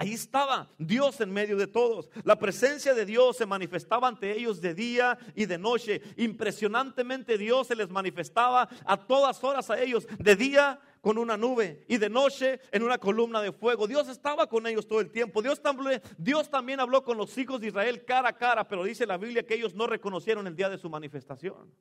Ahí 0.00 0.14
estaba 0.14 0.66
Dios 0.78 1.20
en 1.20 1.30
medio 1.30 1.58
de 1.58 1.66
todos. 1.66 2.08
La 2.24 2.38
presencia 2.38 2.94
de 2.94 3.04
Dios 3.04 3.36
se 3.36 3.44
manifestaba 3.44 4.08
ante 4.08 4.32
ellos 4.34 4.58
de 4.62 4.72
día 4.72 5.18
y 5.34 5.44
de 5.44 5.58
noche. 5.58 6.00
Impresionantemente 6.16 7.36
Dios 7.36 7.66
se 7.66 7.76
les 7.76 7.90
manifestaba 7.90 8.66
a 8.86 8.96
todas 8.96 9.44
horas 9.44 9.68
a 9.68 9.78
ellos. 9.78 10.06
De 10.18 10.36
día 10.36 10.80
con 11.02 11.18
una 11.18 11.36
nube 11.36 11.84
y 11.86 11.98
de 11.98 12.08
noche 12.08 12.60
en 12.72 12.82
una 12.82 12.96
columna 12.96 13.42
de 13.42 13.52
fuego. 13.52 13.86
Dios 13.86 14.08
estaba 14.08 14.46
con 14.46 14.66
ellos 14.66 14.88
todo 14.88 15.00
el 15.00 15.10
tiempo. 15.10 15.42
Dios 15.42 15.60
también, 15.60 16.80
habló 16.80 17.04
con 17.04 17.18
los 17.18 17.36
hijos 17.36 17.60
de 17.60 17.66
Israel 17.66 18.02
cara 18.06 18.30
a 18.30 18.36
cara, 18.38 18.66
pero 18.66 18.84
dice 18.84 19.04
la 19.04 19.18
Biblia 19.18 19.44
que 19.44 19.52
ellos 19.52 19.74
no 19.74 19.86
reconocieron 19.86 20.46
el 20.46 20.56
día 20.56 20.70
de 20.70 20.78
su 20.78 20.88
manifestación. 20.88 21.74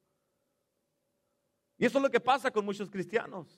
Y 1.78 1.86
eso 1.86 2.00
es 2.00 2.04
lo 2.04 2.12
que 2.12 2.20
pasa 2.20 2.52
con 2.52 2.66
muchos 2.66 2.90
cristianos. 2.90 3.58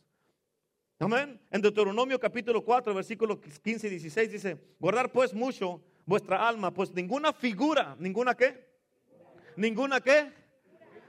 Amén. 1.02 1.42
En 1.50 1.64
Deuteronomio 1.64 2.20
capítulo 2.20 2.64
4, 2.64 2.94
versículos 2.94 3.40
15 3.64 3.88
y 3.88 3.90
16 3.90 4.32
dice, 4.34 4.58
guardar 4.80 5.12
pues 5.12 5.34
mucho 5.34 5.82
vuestra 6.06 6.48
alma, 6.48 6.72
pues 6.72 6.94
ninguna 6.94 7.34
figura, 7.34 7.96
ninguna 7.98 8.36
qué, 8.36 8.68
ninguna 9.56 10.00
qué, 10.00 10.32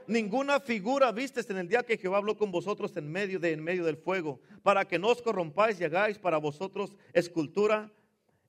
ninguna 0.06 0.60
figura 0.60 1.12
vistes 1.12 1.50
en 1.50 1.58
el 1.58 1.68
día 1.68 1.82
que 1.82 1.98
Jehová 1.98 2.16
habló 2.16 2.38
con 2.38 2.50
vosotros 2.50 2.96
en 2.96 3.12
medio 3.12 3.38
de 3.38 3.52
en 3.52 3.62
medio 3.62 3.84
del 3.84 3.98
fuego, 3.98 4.40
para 4.62 4.86
que 4.86 4.98
no 4.98 5.08
os 5.08 5.20
corrompáis 5.20 5.78
y 5.78 5.84
hagáis 5.84 6.18
para 6.18 6.38
vosotros 6.38 6.96
escultura 7.12 7.92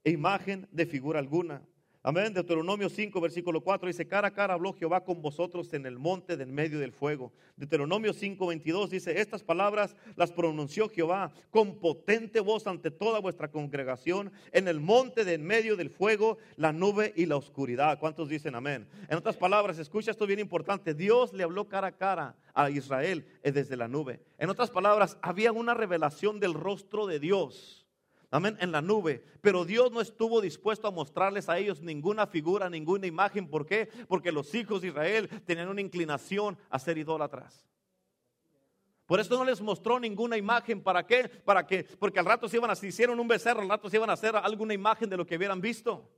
e 0.06 0.12
imagen 0.12 0.69
de 0.71 0.86
figura 0.86 1.19
alguna 1.19 1.62
Amén. 2.05 2.33
Deuteronomio 2.33 2.89
5, 2.89 3.21
versículo 3.21 3.61
4 3.61 3.87
dice, 3.87 4.05
cara 4.05 4.27
a 4.27 4.33
cara 4.33 4.55
habló 4.55 4.73
Jehová 4.73 5.05
con 5.05 5.21
vosotros 5.21 5.73
en 5.73 5.85
el 5.85 5.97
monte 5.97 6.35
del 6.35 6.51
medio 6.51 6.77
del 6.79 6.91
fuego. 6.91 7.31
Deuteronomio 7.55 8.11
5, 8.11 8.45
22 8.45 8.89
dice, 8.89 9.21
estas 9.21 9.41
palabras 9.41 9.95
las 10.17 10.33
pronunció 10.33 10.89
Jehová 10.89 11.31
con 11.49 11.79
potente 11.79 12.41
voz 12.41 12.67
ante 12.67 12.91
toda 12.91 13.21
vuestra 13.21 13.49
congregación 13.51 14.33
en 14.51 14.67
el 14.67 14.81
monte 14.81 15.23
del 15.23 15.43
medio 15.43 15.77
del 15.77 15.89
fuego, 15.89 16.39
la 16.57 16.73
nube 16.73 17.13
y 17.15 17.25
la 17.25 17.37
oscuridad. 17.37 17.97
¿Cuántos 17.99 18.27
dicen 18.27 18.55
amén? 18.55 18.85
En 19.07 19.17
otras 19.17 19.37
palabras, 19.37 19.79
escucha 19.79 20.11
esto 20.11 20.27
bien 20.27 20.39
importante, 20.39 20.93
Dios 20.93 21.31
le 21.31 21.43
habló 21.43 21.69
cara 21.69 21.87
a 21.87 21.95
cara 21.95 22.35
a 22.53 22.69
Israel 22.69 23.25
desde 23.41 23.77
la 23.77 23.87
nube. 23.87 24.19
En 24.37 24.49
otras 24.49 24.71
palabras, 24.71 25.17
había 25.21 25.53
una 25.53 25.73
revelación 25.73 26.41
del 26.41 26.53
rostro 26.53 27.07
de 27.07 27.21
Dios. 27.21 27.83
Amén, 28.34 28.58
en 28.60 28.72
la 28.72 28.82
nube. 28.82 29.24
Pero 29.41 29.63
Dios 29.63 29.91
no 29.91 30.02
estuvo 30.02 30.41
dispuesto 30.41 30.88
a 30.88 30.91
mostrarles 30.91 31.50
a 31.50 31.60
ellos 31.60 31.84
ninguna 31.84 32.26
figura, 32.26 32.67
ninguna 32.67 33.06
imagen. 33.06 33.48
¿Por 33.48 33.63
qué? 33.63 33.88
Porque 34.08 34.32
los 34.32 34.56
hijos 34.56 34.82
de 34.82 34.88
Israel 34.88 35.30
tenían 35.46 35.69
una 35.69 35.82
inclinación 35.82 36.58
a 36.72 36.80
ser 36.80 36.98
idólatras. 36.98 37.63
Por 39.06 39.19
eso 39.19 39.38
no 39.38 39.46
les 39.46 39.62
mostró 39.62 40.00
ninguna 40.00 40.36
imagen. 40.36 40.82
¿Para 40.82 41.06
qué? 41.06 41.30
Para 41.30 41.67
que, 41.67 41.84
porque 41.84 42.17
al 42.17 42.26
rato 42.26 42.50
se 42.50 42.58
iban 42.58 42.72
a, 42.72 42.74
hicieron 42.74 43.19
un 43.19 43.28
becerro, 43.28 43.62
al 43.62 43.69
rato 43.69 43.88
se 43.88 43.98
iban 43.98 44.10
a 44.10 44.13
hacer 44.13 44.36
alguna 44.36 44.74
imagen 44.74 45.12
de 45.12 45.17
lo 45.17 45.28
que 45.28 45.38
hubieran 45.38 45.62
visto. 45.62 46.10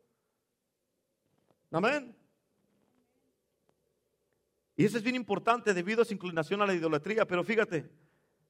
Amén. 1.69 2.15
Y 4.77 4.85
eso 4.85 4.97
es 4.97 5.03
bien 5.03 5.17
importante 5.17 5.73
debido 5.73 6.01
a 6.01 6.05
su 6.05 6.13
inclinación 6.13 6.61
a 6.61 6.65
la 6.65 6.75
idolatría. 6.75 7.27
Pero 7.27 7.43
fíjate, 7.43 7.89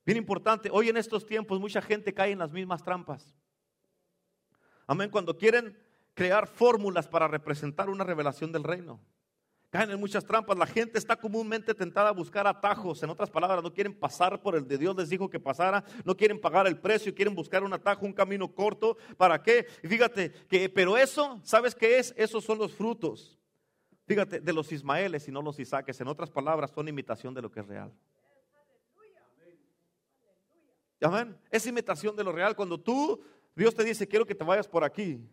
bien 0.06 0.20
importante, 0.20 0.70
hoy 0.72 0.90
en 0.90 0.98
estos 0.98 1.26
tiempos 1.26 1.60
mucha 1.60 1.82
gente 1.82 2.14
cae 2.14 2.32
en 2.32 2.38
las 2.38 2.52
mismas 2.52 2.84
trampas. 2.84 3.36
Amén, 4.88 5.10
cuando 5.10 5.38
quieren 5.38 5.78
crear 6.14 6.48
fórmulas 6.48 7.08
para 7.08 7.28
representar 7.28 7.90
una 7.90 8.04
revelación 8.04 8.52
del 8.52 8.64
reino. 8.64 9.00
Caen 9.70 9.92
en 9.92 10.00
muchas 10.00 10.24
trampas. 10.24 10.58
La 10.58 10.66
gente 10.66 10.98
está 10.98 11.18
comúnmente 11.18 11.74
tentada 11.74 12.10
a 12.10 12.14
buscar 12.14 12.48
atajos. 12.48 13.04
En 13.04 13.10
otras 13.10 13.30
palabras, 13.30 13.62
no 13.62 13.74
quieren 13.74 13.94
pasar 13.94 14.42
por 14.42 14.56
el 14.56 14.66
de 14.68 14.78
Dios 14.78 14.96
les 14.96 15.10
dijo 15.10 15.30
que 15.30 15.40
pasara. 15.40 15.84
No 16.06 16.16
quieren 16.16 16.40
pagar 16.40 16.66
el 16.66 16.80
precio. 16.80 17.14
Quieren 17.14 17.36
buscar 17.36 17.62
un 17.62 17.74
atajo, 17.74 18.06
un 18.06 18.14
camino 18.14 18.48
corto. 18.54 18.96
¿Para 19.18 19.44
qué? 19.44 19.66
fíjate 19.84 20.32
que, 20.48 20.70
pero 20.70 20.96
eso, 20.96 21.42
¿sabes 21.44 21.76
qué 21.76 22.00
es? 22.00 22.14
Esos 22.16 22.46
son 22.46 22.58
los 22.58 22.74
frutos. 22.74 23.38
Fíjate, 24.08 24.40
de 24.40 24.54
los 24.54 24.72
Ismaeles 24.72 25.28
y 25.28 25.32
no 25.32 25.42
los 25.42 25.60
Isaques. 25.60 26.00
En 26.00 26.08
otras 26.08 26.30
palabras, 26.32 26.72
son 26.72 26.88
imitación 26.88 27.34
de 27.34 27.42
lo 27.42 27.52
que 27.52 27.60
es 27.60 27.68
real. 27.68 27.92
Amén. 31.02 31.38
Es 31.52 31.68
imitación 31.68 32.16
de 32.16 32.24
lo 32.24 32.32
real. 32.32 32.56
Cuando 32.56 32.80
tú, 32.80 33.22
Dios 33.56 33.74
te 33.74 33.84
dice, 33.84 34.08
quiero 34.08 34.26
que 34.26 34.36
te 34.36 34.44
vayas 34.44 34.68
por 34.68 34.84
aquí. 34.84 35.26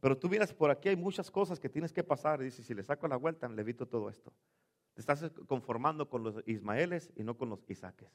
Pero 0.00 0.18
tú 0.18 0.28
miras, 0.28 0.52
por 0.52 0.70
aquí 0.70 0.88
hay 0.88 0.96
muchas 0.96 1.30
cosas 1.30 1.58
que 1.58 1.68
tienes 1.68 1.92
que 1.92 2.02
pasar. 2.02 2.40
Y 2.42 2.46
dices, 2.46 2.66
si 2.66 2.74
le 2.74 2.82
saco 2.82 3.06
la 3.08 3.16
vuelta, 3.16 3.48
le 3.48 3.62
evito 3.62 3.86
todo 3.86 4.08
esto. 4.08 4.32
Te 4.94 5.00
estás 5.00 5.30
conformando 5.46 6.08
con 6.08 6.22
los 6.22 6.42
Ismaeles 6.46 7.10
y 7.16 7.22
no 7.22 7.36
con 7.36 7.48
los 7.48 7.64
Isaques. 7.68 8.10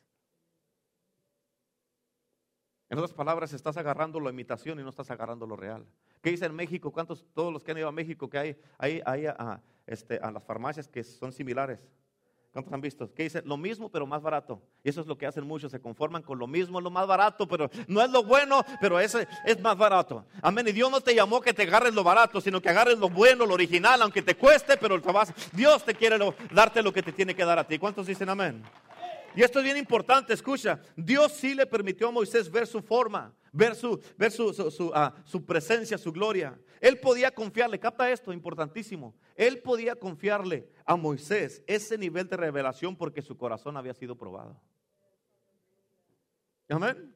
En 2.89 2.97
otras 2.97 3.13
palabras, 3.13 3.51
estás 3.51 3.77
agarrando 3.77 4.19
la 4.19 4.29
imitación 4.29 4.79
y 4.79 4.83
no 4.83 4.89
estás 4.89 5.11
agarrando 5.11 5.45
lo 5.45 5.55
real. 5.55 5.85
¿Qué 6.21 6.29
dice 6.29 6.45
en 6.45 6.55
México? 6.55 6.91
¿Cuántos, 6.91 7.25
todos 7.33 7.51
los 7.51 7.63
que 7.63 7.71
han 7.71 7.77
ido 7.77 7.87
a 7.87 7.91
México, 7.91 8.29
que 8.29 8.37
hay, 8.37 8.57
hay, 8.77 9.01
hay 9.05 9.25
a, 9.25 9.61
este, 9.85 10.17
a 10.17 10.31
las 10.31 10.43
farmacias 10.43 10.87
que 10.87 11.03
son 11.03 11.33
similares? 11.33 11.85
¿Cuántos 12.51 12.73
han 12.73 12.81
visto? 12.81 13.13
Que 13.13 13.23
dice 13.23 13.41
lo 13.45 13.57
mismo 13.57 13.89
pero 13.89 14.07
más 14.07 14.21
barato. 14.21 14.61
Y 14.83 14.89
eso 14.89 15.01
es 15.01 15.07
lo 15.07 15.17
que 15.17 15.27
hacen 15.27 15.45
muchos, 15.45 15.71
se 15.71 15.79
conforman 15.79 16.23
con 16.23 16.39
lo 16.39 16.47
mismo, 16.47 16.81
lo 16.81 16.89
más 16.89 17.05
barato, 17.05 17.47
pero 17.47 17.69
no 17.87 18.01
es 18.01 18.09
lo 18.09 18.23
bueno, 18.23 18.63
pero 18.81 18.99
ese 18.99 19.27
es 19.45 19.59
más 19.61 19.77
barato. 19.77 20.25
Amén. 20.41 20.67
Y 20.67 20.71
Dios 20.71 20.89
no 20.89 21.01
te 21.01 21.13
llamó 21.13 21.41
que 21.41 21.53
te 21.53 21.63
agarres 21.63 21.93
lo 21.93 22.03
barato, 22.03 22.41
sino 22.41 22.61
que 22.61 22.69
agarres 22.69 22.97
lo 22.97 23.09
bueno, 23.09 23.45
lo 23.45 23.53
original, 23.53 24.01
aunque 24.01 24.21
te 24.21 24.35
cueste, 24.35 24.77
pero 24.77 24.99
Dios 25.53 25.83
te 25.83 25.93
quiere 25.93 26.17
darte 26.51 26.81
lo 26.81 26.91
que 26.91 27.03
te 27.03 27.11
tiene 27.11 27.35
que 27.35 27.45
dar 27.45 27.59
a 27.59 27.67
ti. 27.67 27.77
¿Cuántos 27.77 28.07
dicen 28.07 28.29
amén? 28.29 28.63
Y 29.35 29.43
esto 29.43 29.59
es 29.59 29.65
bien 29.65 29.77
importante, 29.77 30.33
escucha, 30.33 30.81
Dios 30.95 31.31
sí 31.33 31.53
le 31.53 31.65
permitió 31.67 32.07
a 32.07 32.11
Moisés 32.11 32.49
ver 32.49 32.65
su 32.65 32.81
forma, 32.81 33.35
ver 33.51 33.75
su, 33.75 34.01
ver 34.17 34.31
su, 34.31 34.91
ah, 34.95 35.13
su, 35.25 35.45
presencia, 35.45 35.97
su 35.97 36.11
gloria. 36.11 36.59
Él 36.81 36.99
podía 36.99 37.31
confiarle, 37.31 37.79
capta 37.79 38.09
esto, 38.09 38.33
importantísimo, 38.33 39.15
él 39.35 39.61
podía 39.61 39.95
confiarle 39.95 40.69
a 40.85 40.95
Moisés 40.95 41.63
ese 41.67 41.97
nivel 41.97 42.27
de 42.27 42.37
revelación 42.37 42.95
porque 42.95 43.21
su 43.21 43.37
corazón 43.37 43.77
había 43.77 43.93
sido 43.93 44.15
probado. 44.15 44.59
Amén. 46.69 47.15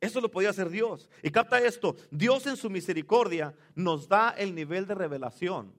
Eso 0.00 0.20
lo 0.20 0.30
podía 0.30 0.50
hacer 0.50 0.68
Dios. 0.68 1.08
Y 1.22 1.30
capta 1.30 1.58
esto, 1.58 1.96
Dios 2.10 2.46
en 2.46 2.56
su 2.56 2.70
misericordia 2.70 3.54
nos 3.74 4.08
da 4.08 4.30
el 4.30 4.54
nivel 4.54 4.86
de 4.86 4.94
revelación 4.94 5.74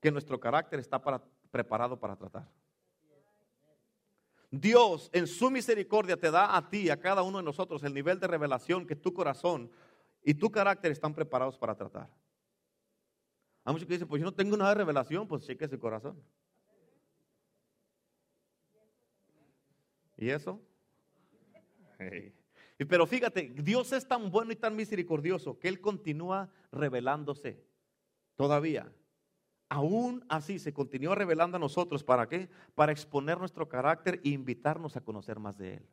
que 0.00 0.10
nuestro 0.10 0.38
carácter 0.40 0.80
está 0.80 1.00
para, 1.00 1.22
preparado 1.50 1.98
para 1.98 2.16
tratar. 2.16 2.48
Dios 4.52 5.08
en 5.14 5.26
su 5.26 5.50
misericordia 5.50 6.18
te 6.18 6.30
da 6.30 6.54
a 6.54 6.68
ti, 6.68 6.90
a 6.90 7.00
cada 7.00 7.22
uno 7.22 7.38
de 7.38 7.44
nosotros, 7.44 7.82
el 7.84 7.94
nivel 7.94 8.20
de 8.20 8.26
revelación 8.26 8.86
que 8.86 8.94
tu 8.94 9.14
corazón 9.14 9.70
y 10.22 10.34
tu 10.34 10.50
carácter 10.50 10.92
están 10.92 11.14
preparados 11.14 11.56
para 11.56 11.74
tratar. 11.74 12.10
Hay 13.64 13.72
muchos 13.72 13.88
que 13.88 13.94
dicen, 13.94 14.06
pues 14.06 14.20
yo 14.20 14.26
no 14.26 14.34
tengo 14.34 14.54
nada 14.58 14.72
de 14.72 14.76
revelación, 14.76 15.26
pues 15.26 15.46
cheque 15.46 15.66
su 15.66 15.78
corazón. 15.78 16.22
¿Y 20.18 20.28
eso? 20.28 20.60
Pero 22.76 23.06
fíjate, 23.06 23.54
Dios 23.56 23.90
es 23.92 24.06
tan 24.06 24.30
bueno 24.30 24.52
y 24.52 24.56
tan 24.56 24.76
misericordioso 24.76 25.58
que 25.58 25.68
Él 25.68 25.80
continúa 25.80 26.52
revelándose 26.70 27.64
todavía 28.36 28.92
aún 29.72 30.22
así 30.28 30.58
se 30.58 30.74
continúa 30.74 31.14
revelando 31.14 31.56
a 31.56 31.60
nosotros. 31.60 32.04
¿Para 32.04 32.28
qué? 32.28 32.50
Para 32.74 32.92
exponer 32.92 33.38
nuestro 33.38 33.66
carácter 33.68 34.20
e 34.22 34.28
invitarnos 34.28 34.96
a 34.96 35.00
conocer 35.00 35.38
más 35.38 35.56
de 35.56 35.74
Él. 35.74 35.88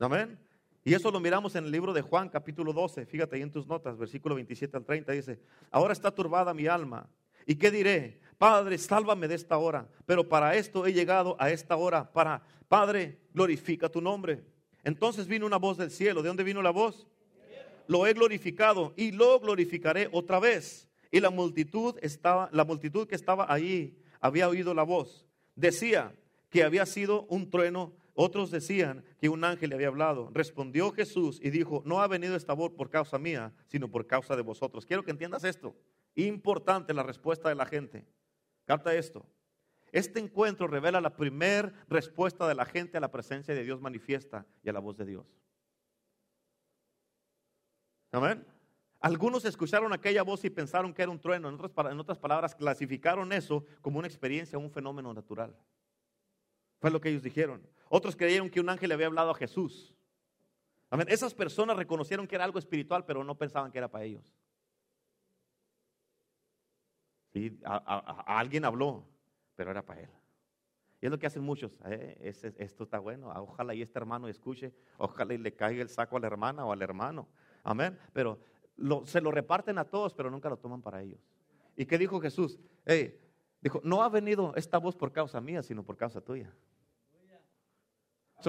Amén. 0.00 0.38
Y 0.84 0.92
eso 0.92 1.12
lo 1.12 1.20
miramos 1.20 1.54
en 1.54 1.66
el 1.66 1.70
libro 1.70 1.92
de 1.92 2.02
Juan, 2.02 2.28
capítulo 2.28 2.72
12. 2.72 3.06
Fíjate 3.06 3.36
ahí 3.36 3.42
en 3.42 3.52
tus 3.52 3.68
notas, 3.68 3.96
versículo 3.96 4.34
27 4.34 4.76
al 4.76 4.84
30. 4.84 5.12
Dice: 5.12 5.40
Ahora 5.70 5.92
está 5.92 6.10
turbada 6.10 6.52
mi 6.52 6.66
alma. 6.66 7.08
¿Y 7.46 7.54
qué 7.54 7.70
diré? 7.70 8.20
Padre, 8.38 8.76
sálvame 8.76 9.28
de 9.28 9.36
esta 9.36 9.56
hora. 9.56 9.88
Pero 10.04 10.28
para 10.28 10.56
esto 10.56 10.84
he 10.84 10.92
llegado 10.92 11.36
a 11.38 11.50
esta 11.50 11.76
hora. 11.76 12.12
Para, 12.12 12.42
Padre, 12.68 13.20
glorifica 13.32 13.88
tu 13.88 14.00
nombre. 14.00 14.44
Entonces 14.82 15.28
vino 15.28 15.46
una 15.46 15.58
voz 15.58 15.78
del 15.78 15.92
cielo. 15.92 16.22
¿De 16.22 16.28
dónde 16.28 16.42
vino 16.42 16.60
la 16.60 16.70
voz? 16.70 17.06
Lo 17.86 18.04
he 18.06 18.14
glorificado 18.14 18.94
y 18.96 19.12
lo 19.12 19.38
glorificaré 19.38 20.08
otra 20.10 20.40
vez. 20.40 20.87
Y 21.10 21.20
la 21.20 21.30
multitud 21.30 21.96
estaba, 22.02 22.48
la 22.52 22.64
multitud 22.64 23.06
que 23.06 23.14
estaba 23.14 23.50
allí 23.52 23.98
había 24.20 24.48
oído 24.48 24.74
la 24.74 24.82
voz. 24.82 25.26
Decía 25.54 26.14
que 26.50 26.64
había 26.64 26.86
sido 26.86 27.24
un 27.24 27.50
trueno, 27.50 27.92
otros 28.14 28.50
decían 28.50 29.04
que 29.20 29.28
un 29.28 29.44
ángel 29.44 29.70
le 29.70 29.76
había 29.76 29.88
hablado. 29.88 30.30
Respondió 30.32 30.92
Jesús 30.92 31.40
y 31.42 31.50
dijo, 31.50 31.82
no 31.86 32.00
ha 32.00 32.08
venido 32.08 32.36
esta 32.36 32.52
voz 32.52 32.72
por 32.72 32.90
causa 32.90 33.18
mía, 33.18 33.52
sino 33.66 33.90
por 33.90 34.06
causa 34.06 34.36
de 34.36 34.42
vosotros. 34.42 34.84
Quiero 34.84 35.04
que 35.04 35.10
entiendas 35.10 35.44
esto. 35.44 35.74
Importante 36.14 36.92
la 36.92 37.02
respuesta 37.02 37.48
de 37.48 37.54
la 37.54 37.66
gente. 37.66 38.04
Capta 38.64 38.94
esto. 38.94 39.24
Este 39.92 40.20
encuentro 40.20 40.66
revela 40.66 41.00
la 41.00 41.16
primera 41.16 41.72
respuesta 41.88 42.46
de 42.46 42.54
la 42.54 42.66
gente 42.66 42.98
a 42.98 43.00
la 43.00 43.10
presencia 43.10 43.54
de 43.54 43.64
Dios 43.64 43.80
manifiesta 43.80 44.44
y 44.62 44.68
a 44.68 44.72
la 44.72 44.80
voz 44.80 44.98
de 44.98 45.06
Dios. 45.06 45.26
Amén. 48.12 48.44
Algunos 49.00 49.44
escucharon 49.44 49.92
aquella 49.92 50.22
voz 50.22 50.44
y 50.44 50.50
pensaron 50.50 50.92
que 50.92 51.02
era 51.02 51.10
un 51.10 51.20
trueno. 51.20 51.48
En 51.48 52.00
otras, 52.00 52.18
palabras, 52.18 52.54
clasificaron 52.54 53.32
eso 53.32 53.64
como 53.80 53.98
una 53.98 54.08
experiencia, 54.08 54.58
un 54.58 54.70
fenómeno 54.70 55.14
natural. 55.14 55.56
Fue 56.80 56.90
lo 56.90 57.00
que 57.00 57.10
ellos 57.10 57.22
dijeron. 57.22 57.64
Otros 57.88 58.16
creyeron 58.16 58.50
que 58.50 58.60
un 58.60 58.68
ángel 58.68 58.88
le 58.88 58.94
había 58.94 59.06
hablado 59.06 59.30
a 59.30 59.34
Jesús. 59.34 59.94
Amén. 60.90 61.06
Esas 61.10 61.32
personas 61.32 61.76
reconocieron 61.76 62.26
que 62.26 62.34
era 62.34 62.44
algo 62.44 62.58
espiritual, 62.58 63.04
pero 63.04 63.22
no 63.22 63.36
pensaban 63.36 63.70
que 63.70 63.78
era 63.78 63.88
para 63.88 64.04
ellos. 64.04 64.34
Sí, 67.32 67.56
alguien 67.62 68.64
habló, 68.64 69.04
pero 69.54 69.70
era 69.70 69.84
para 69.84 70.00
él. 70.00 70.10
Y 71.00 71.06
es 71.06 71.12
lo 71.12 71.18
que 71.18 71.26
hacen 71.26 71.42
muchos. 71.42 71.72
Eh, 71.84 72.32
esto 72.58 72.82
está 72.82 72.98
bueno. 72.98 73.28
Ojalá 73.28 73.74
y 73.74 73.82
este 73.82 73.98
hermano 73.98 74.26
escuche. 74.26 74.74
Ojalá 74.96 75.34
y 75.34 75.38
le 75.38 75.54
caiga 75.54 75.82
el 75.82 75.88
saco 75.88 76.16
a 76.16 76.20
la 76.20 76.26
hermana 76.26 76.64
o 76.64 76.72
al 76.72 76.82
hermano. 76.82 77.28
Amén. 77.62 77.96
Pero 78.12 78.40
se 79.04 79.20
lo 79.20 79.30
reparten 79.30 79.78
a 79.78 79.84
todos, 79.84 80.14
pero 80.14 80.30
nunca 80.30 80.48
lo 80.48 80.56
toman 80.56 80.82
para 80.82 81.02
ellos. 81.02 81.20
¿Y 81.76 81.86
qué 81.86 81.98
dijo 81.98 82.20
Jesús? 82.20 82.58
dijo, 83.60 83.80
no 83.84 84.02
ha 84.02 84.08
venido 84.08 84.52
esta 84.56 84.78
voz 84.78 84.94
por 84.96 85.12
causa 85.12 85.40
mía, 85.40 85.62
sino 85.62 85.82
por 85.82 85.96
causa 85.96 86.20
tuya. 86.20 86.52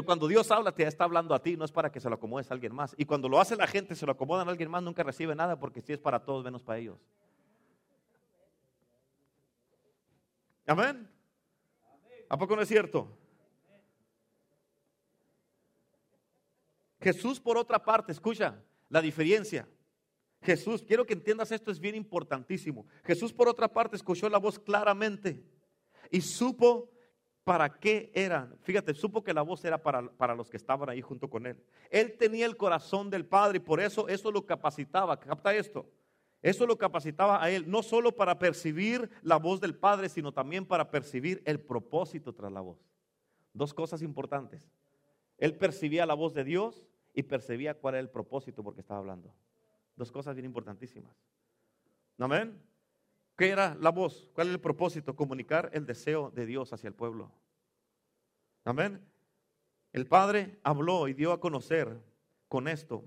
cuando 0.05 0.27
Dios 0.27 0.49
habla, 0.51 0.71
te 0.71 0.83
está 0.83 1.03
hablando 1.03 1.33
a 1.33 1.41
ti, 1.41 1.57
no 1.57 1.65
es 1.65 1.71
para 1.71 1.91
que 1.91 1.99
se 1.99 2.09
lo 2.09 2.15
acomodes 2.15 2.49
a 2.49 2.53
alguien 2.53 2.73
más. 2.73 2.93
Y 2.97 3.05
cuando 3.05 3.27
lo 3.27 3.39
hace 3.39 3.55
la 3.55 3.67
gente, 3.67 3.95
se 3.95 4.05
lo 4.05 4.11
acomodan 4.11 4.47
a 4.47 4.51
alguien 4.51 4.69
más, 4.69 4.83
nunca 4.83 5.03
recibe 5.03 5.35
nada, 5.35 5.59
porque 5.59 5.81
si 5.81 5.93
es 5.93 5.99
para 5.99 6.23
todos, 6.23 6.43
menos 6.43 6.63
para 6.63 6.79
ellos. 6.79 6.97
Amén. 10.65 11.09
¿A 12.29 12.37
poco 12.37 12.55
no 12.55 12.61
es 12.61 12.67
cierto? 12.67 13.07
Jesús, 17.01 17.39
por 17.39 17.57
otra 17.57 17.83
parte, 17.83 18.11
escucha 18.11 18.61
la 18.89 19.01
diferencia. 19.01 19.67
Jesús, 20.41 20.83
quiero 20.83 21.05
que 21.05 21.13
entiendas 21.13 21.51
esto, 21.51 21.71
es 21.71 21.79
bien 21.79 21.95
importantísimo. 21.95 22.85
Jesús, 23.03 23.33
por 23.33 23.49
otra 23.49 23.67
parte, 23.67 23.95
escuchó 23.95 24.29
la 24.29 24.37
voz 24.37 24.57
claramente 24.57 25.43
y 26.09 26.21
supo 26.21 26.89
para 27.43 27.79
qué 27.79 28.11
eran. 28.13 28.55
Fíjate, 28.61 28.93
supo 28.93 29.23
que 29.23 29.33
la 29.33 29.41
voz 29.41 29.65
era 29.65 29.81
para, 29.81 30.09
para, 30.11 30.35
los 30.35 30.49
que 30.49 30.57
estaban 30.57 30.89
ahí 30.89 31.01
junto 31.01 31.29
con 31.29 31.45
él. 31.45 31.61
Él 31.89 32.15
tenía 32.17 32.45
el 32.45 32.55
corazón 32.55 33.09
del 33.09 33.25
Padre 33.25 33.57
y 33.57 33.61
por 33.61 33.79
eso 33.81 34.07
eso 34.07 34.31
lo 34.31 34.45
capacitaba. 34.45 35.19
Capta 35.19 35.53
esto. 35.53 35.89
Eso 36.41 36.65
lo 36.65 36.77
capacitaba 36.77 37.43
a 37.43 37.49
él, 37.51 37.69
no 37.69 37.83
solo 37.83 38.15
para 38.15 38.39
percibir 38.39 39.09
la 39.23 39.37
voz 39.37 39.59
del 39.59 39.75
Padre, 39.75 40.07
sino 40.07 40.31
también 40.31 40.65
para 40.65 40.89
percibir 40.89 41.41
el 41.45 41.59
propósito 41.59 42.33
tras 42.33 42.51
la 42.51 42.61
voz. 42.61 42.77
Dos 43.51 43.73
cosas 43.73 44.01
importantes. 44.01 44.71
Él 45.37 45.55
percibía 45.57 46.05
la 46.05 46.13
voz 46.13 46.33
de 46.33 46.45
Dios 46.45 46.85
y 47.13 47.23
percibía 47.23 47.73
cuál 47.73 47.95
era 47.95 48.01
el 48.01 48.09
propósito 48.09 48.63
porque 48.63 48.79
estaba 48.81 48.99
hablando. 48.99 49.33
Dos 49.99 50.13
cosas 50.13 50.33
bien 50.33 50.45
importantísimas. 50.45 51.13
Amén. 52.17 52.57
¿Qué 53.35 53.49
era 53.49 53.75
la 53.81 53.89
voz? 53.89 54.29
¿Cuál 54.33 54.47
es 54.47 54.53
el 54.53 54.61
propósito? 54.61 55.13
Comunicar 55.13 55.69
el 55.73 55.85
deseo 55.85 56.31
de 56.31 56.45
Dios 56.45 56.71
hacia 56.71 56.87
el 56.87 56.93
pueblo. 56.93 57.29
Amén. 58.63 59.05
El 59.91 60.07
Padre 60.07 60.57
habló 60.63 61.09
y 61.09 61.13
dio 61.13 61.33
a 61.33 61.41
conocer 61.41 62.01
con 62.47 62.69
esto 62.69 63.03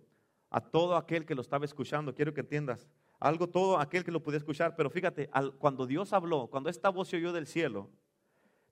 a 0.51 0.61
todo 0.61 0.95
aquel 0.95 1.25
que 1.25 1.35
lo 1.35 1.41
estaba 1.41 1.65
escuchando. 1.65 2.15
Quiero 2.15 2.35
que 2.35 2.43
entiendas. 2.43 2.87
Algo 3.19 3.49
todo 3.49 3.79
aquel 3.79 4.05
que 4.05 4.13
lo 4.13 4.23
pudiera 4.23 4.43
escuchar. 4.43 4.77
Pero 4.77 4.91
fíjate, 4.91 5.31
cuando 5.59 5.87
Dios 5.87 6.13
habló, 6.13 6.49
cuando 6.49 6.69
esta 6.69 6.91
voz 6.91 7.09
se 7.09 7.17
oyó 7.17 7.33
del 7.33 7.47
cielo, 7.47 7.89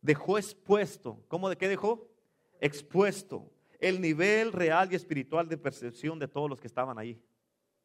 dejó 0.03 0.37
expuesto. 0.37 1.25
¿Cómo 1.27 1.49
de 1.49 1.57
qué 1.57 1.68
dejó? 1.68 2.07
Expuesto 2.61 3.51
el 3.79 3.99
nivel 3.99 4.53
real 4.53 4.93
y 4.93 4.95
espiritual 4.95 5.49
de 5.49 5.57
percepción 5.57 6.18
de 6.18 6.29
todos 6.29 6.51
los 6.51 6.61
que 6.61 6.66
estaban 6.66 6.99
ahí. 6.99 7.18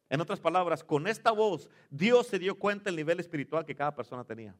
En 0.08 0.20
otras 0.20 0.40
palabras, 0.40 0.84
con 0.84 1.06
esta 1.06 1.32
voz, 1.32 1.68
Dios 1.90 2.28
se 2.28 2.38
dio 2.38 2.58
cuenta 2.58 2.84
del 2.84 2.96
nivel 2.96 3.18
espiritual 3.18 3.64
que 3.64 3.74
cada 3.74 3.94
persona 3.94 4.24
tenía. 4.24 4.54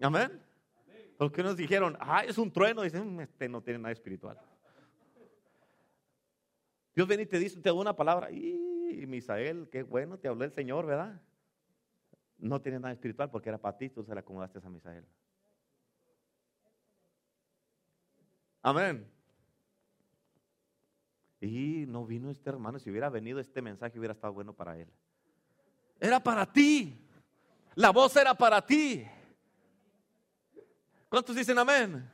Amén. 0.00 0.42
Porque 1.16 1.42
nos 1.42 1.56
dijeron, 1.56 1.96
ah, 2.00 2.24
es 2.24 2.36
un 2.38 2.52
trueno, 2.52 2.82
dicen, 2.82 3.16
mm, 3.16 3.20
este 3.20 3.48
no 3.48 3.62
tiene 3.62 3.78
nada 3.78 3.92
espiritual. 3.92 4.38
Dios 6.94 7.06
viene 7.06 7.22
y 7.22 7.26
te 7.26 7.38
dice, 7.38 7.60
te 7.60 7.68
da 7.68 7.74
una 7.74 7.94
palabra, 7.94 8.30
y 8.30 9.04
Misael, 9.06 9.68
qué 9.70 9.82
bueno, 9.82 10.18
te 10.18 10.28
habló 10.28 10.44
el 10.44 10.52
Señor, 10.52 10.86
¿verdad? 10.86 11.20
No 12.38 12.60
tiene 12.60 12.78
nada 12.78 12.92
espiritual 12.92 13.30
porque 13.30 13.48
era 13.48 13.58
para 13.58 13.76
ti, 13.76 13.88
tú 13.88 14.02
se 14.02 14.14
la 14.14 14.20
acomodaste 14.20 14.58
a 14.58 14.68
Misael. 14.68 15.04
Amén. 18.62 19.15
Y 21.40 21.84
no 21.86 22.06
vino 22.06 22.30
este 22.30 22.48
hermano, 22.48 22.78
si 22.78 22.90
hubiera 22.90 23.10
venido 23.10 23.40
este 23.40 23.60
mensaje 23.60 23.98
hubiera 23.98 24.14
estado 24.14 24.32
bueno 24.32 24.52
para 24.52 24.78
él. 24.78 24.88
Era 26.00 26.20
para 26.20 26.50
ti. 26.50 26.98
La 27.74 27.90
voz 27.90 28.16
era 28.16 28.34
para 28.34 28.64
ti. 28.64 29.06
¿Cuántos 31.08 31.36
dicen 31.36 31.58
amén? 31.58 32.10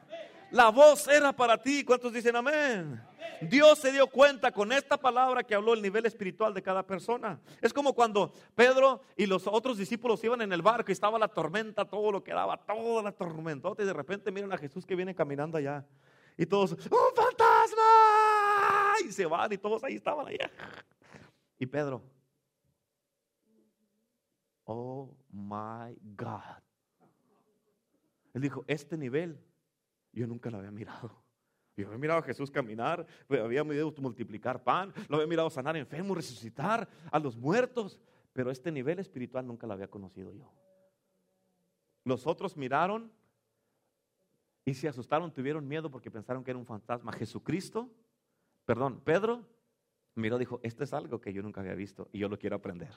La 0.51 0.69
voz 0.71 1.09
era 1.09 1.33
para 1.33 1.57
ti. 1.57 1.85
¿Cuántos 1.85 2.13
dicen 2.13 2.37
amén? 2.37 3.01
Dios 3.41 3.79
se 3.79 3.91
dio 3.91 4.07
cuenta 4.07 4.53
con 4.53 4.71
esta 4.73 4.97
palabra 4.97 5.43
que 5.43 5.55
habló 5.55 5.75
el 5.75 5.83
nivel 5.83 6.07
espiritual 6.07 6.55
de 6.55 6.63
cada 6.63 6.87
persona. 6.87 7.41
Es 7.61 7.73
como 7.73 7.93
cuando 7.93 8.33
Pedro 8.55 9.03
y 9.17 9.27
los 9.27 9.47
otros 9.47 9.79
discípulos 9.79 10.23
iban 10.23 10.43
en 10.43 10.53
el 10.53 10.63
barco 10.63 10.91
y 10.91 10.93
estaba 10.93 11.19
la 11.19 11.29
tormenta, 11.29 11.85
todo 11.85 12.13
lo 12.13 12.23
que 12.23 12.33
daba, 12.33 12.57
toda 12.59 13.03
la 13.03 13.13
tormenta. 13.13 13.71
Y 13.79 13.85
de 13.85 13.93
repente 13.93 14.31
miran 14.31 14.53
a 14.53 14.59
Jesús 14.59 14.87
que 14.87 14.95
viene 14.95 15.15
caminando 15.15 15.59
allá. 15.59 15.85
Y 16.37 16.47
todos, 16.47 16.73
¡un 16.73 16.79
fantasma! 16.79 17.32
Y 19.07 19.13
se 19.13 19.27
van 19.27 19.53
y 19.53 19.59
todos 19.59 19.83
ahí 19.85 19.95
estaban 19.95 20.27
allá. 20.27 20.51
Y 21.59 21.67
Pedro, 21.67 22.03
oh 24.65 25.15
my 25.31 25.97
God. 26.17 26.63
Él 28.35 28.43
dijo, 28.43 28.65
este 28.67 28.97
nivel 28.97 29.39
yo 30.13 30.27
nunca 30.27 30.51
lo 30.51 30.59
había 30.59 30.71
mirado. 30.71 31.23
Yo 31.77 31.87
había 31.87 31.99
mirado 31.99 32.21
a 32.21 32.23
Jesús 32.23 32.51
caminar, 32.51 33.07
había 33.29 33.65
mirado 33.65 33.95
multiplicar 33.99 34.63
pan, 34.63 34.93
lo 35.09 35.17
había 35.17 35.27
mirado 35.27 35.49
sanar 35.49 35.77
enfermos, 35.77 36.17
resucitar 36.17 36.89
a 37.11 37.19
los 37.19 37.37
muertos, 37.37 37.99
pero 38.33 38.51
este 38.51 38.71
nivel 38.71 38.99
espiritual 38.99 39.47
nunca 39.47 39.67
lo 39.67 39.73
había 39.73 39.89
conocido 39.89 40.33
yo. 40.33 40.53
Los 42.05 42.27
otros 42.27 42.57
miraron 42.57 43.11
y 44.65 44.75
se 44.75 44.89
asustaron, 44.89 45.33
tuvieron 45.33 45.67
miedo 45.67 45.91
porque 45.91 46.11
pensaron 46.11 46.45
que 46.45 46.51
era 46.51 46.59
un 46.59 46.67
fantasma. 46.67 47.13
Jesucristo, 47.13 47.91
perdón, 48.65 49.01
Pedro 49.01 49.45
miró, 50.15 50.39
dijo, 50.39 50.61
esto 50.63 50.85
es 50.85 50.93
algo 50.93 51.21
que 51.21 51.33
yo 51.33 51.43
nunca 51.43 51.61
había 51.61 51.75
visto 51.75 52.09
y 52.13 52.19
yo 52.19 52.29
lo 52.29 52.39
quiero 52.39 52.57
aprender. 52.57 52.91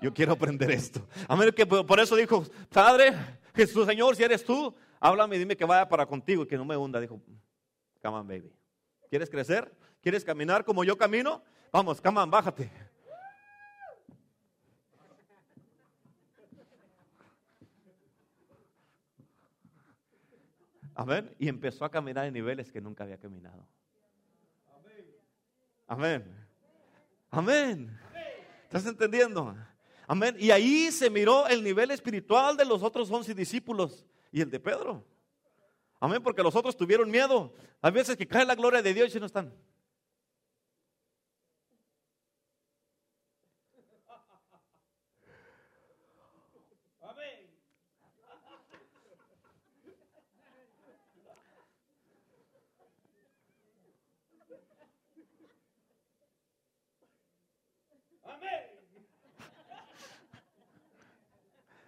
Yo 0.00 0.12
quiero 0.12 0.32
aprender 0.32 0.70
esto. 0.70 1.06
Amén, 1.28 1.52
que 1.52 1.66
por 1.66 2.00
eso 2.00 2.16
dijo, 2.16 2.44
Padre, 2.70 3.14
Jesús, 3.54 3.86
Señor, 3.86 4.16
si 4.16 4.22
eres 4.22 4.44
tú, 4.44 4.74
háblame 5.00 5.36
y 5.36 5.38
dime 5.38 5.56
que 5.56 5.64
vaya 5.64 5.88
para 5.88 6.04
contigo 6.06 6.42
y 6.42 6.46
que 6.46 6.56
no 6.56 6.64
me 6.64 6.76
hunda. 6.76 7.00
Dijo, 7.00 7.20
come 8.02 8.16
on, 8.16 8.26
baby. 8.26 8.52
¿Quieres 9.08 9.30
crecer? 9.30 9.72
¿Quieres 10.02 10.24
caminar 10.24 10.64
como 10.64 10.84
yo 10.84 10.98
camino? 10.98 11.42
Vamos, 11.72 12.00
come 12.00 12.20
on, 12.20 12.30
bájate. 12.30 12.70
Amén. 20.94 21.34
Y 21.38 21.48
empezó 21.48 21.84
a 21.84 21.90
caminar 21.90 22.26
en 22.26 22.34
niveles 22.34 22.70
que 22.70 22.80
nunca 22.80 23.04
había 23.04 23.18
caminado. 23.18 23.66
Amén. 25.86 26.24
Amén. 27.30 28.00
¿Estás 28.64 28.86
entendiendo? 28.86 29.54
Amén. 30.06 30.36
Y 30.38 30.50
ahí 30.50 30.90
se 30.90 31.10
miró 31.10 31.46
el 31.46 31.62
nivel 31.62 31.90
espiritual 31.90 32.56
de 32.56 32.64
los 32.64 32.82
otros 32.82 33.10
once 33.10 33.34
discípulos 33.34 34.04
y 34.32 34.40
el 34.40 34.50
de 34.50 34.60
Pedro. 34.60 35.04
Amén, 36.00 36.22
porque 36.22 36.42
los 36.42 36.54
otros 36.54 36.76
tuvieron 36.76 37.10
miedo. 37.10 37.54
Hay 37.80 37.92
veces 37.92 38.16
que 38.16 38.26
cae 38.26 38.44
la 38.44 38.54
gloria 38.54 38.82
de 38.82 38.92
Dios 38.92 39.14
y 39.14 39.20
no 39.20 39.26
están. 39.26 39.52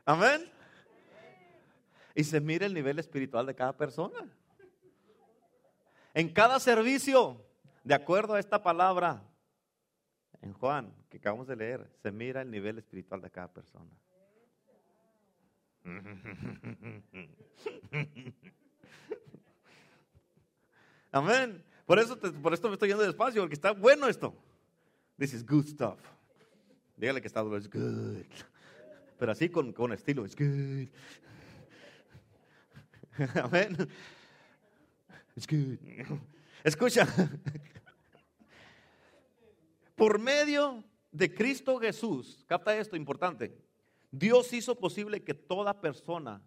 Amén. 0.05 0.49
Y 2.15 2.23
se 2.25 2.41
mira 2.41 2.65
el 2.67 2.73
nivel 2.73 2.99
espiritual 2.99 3.45
de 3.45 3.55
cada 3.55 3.77
persona. 3.77 4.19
En 6.15 6.33
cada 6.33 6.61
servicio, 6.61 7.45
de 7.83 7.95
acuerdo 7.95 8.35
a 8.35 8.41
esta 8.41 8.63
palabra, 8.63 9.23
en 10.41 10.53
Juan, 10.53 10.95
que 11.11 11.19
acabamos 11.19 11.47
de 11.49 11.57
leer, 11.57 11.91
se 12.03 12.13
mira 12.13 12.43
el 12.43 12.51
nivel 12.51 12.79
espiritual 12.79 13.21
de 13.21 13.31
cada 13.31 13.53
persona. 13.53 13.91
Amén. 21.13 21.65
Por 21.85 21.99
eso, 21.99 22.19
por 22.19 22.55
esto 22.55 22.69
me 22.69 22.75
estoy 22.75 22.89
yendo 22.89 23.03
despacio, 23.03 23.43
porque 23.43 23.55
está 23.55 23.73
bueno 23.73 24.07
esto. 24.09 24.35
This 25.19 25.35
is 25.35 25.45
good 25.45 25.67
stuff. 25.67 25.99
Dígale 26.97 27.21
que 27.21 27.29
está 27.29 27.43
duro, 27.43 27.57
es 27.57 27.69
good 27.69 28.25
pero 29.19 29.33
así 29.33 29.49
con, 29.49 29.73
con 29.73 29.93
estilo. 29.93 30.25
It's 30.25 30.37
good. 30.37 30.89
Amén. 33.43 33.89
It's 35.35 35.47
good. 35.47 35.79
Escucha. 36.63 37.07
Por 39.95 40.19
medio 40.19 40.85
de 41.11 41.33
Cristo 41.33 41.79
Jesús, 41.79 42.45
capta 42.47 42.77
esto 42.77 42.97
importante. 42.97 43.57
Dios 44.11 44.53
hizo 44.53 44.79
posible 44.79 45.23
que 45.23 45.35
toda 45.35 45.81
persona 45.81 46.43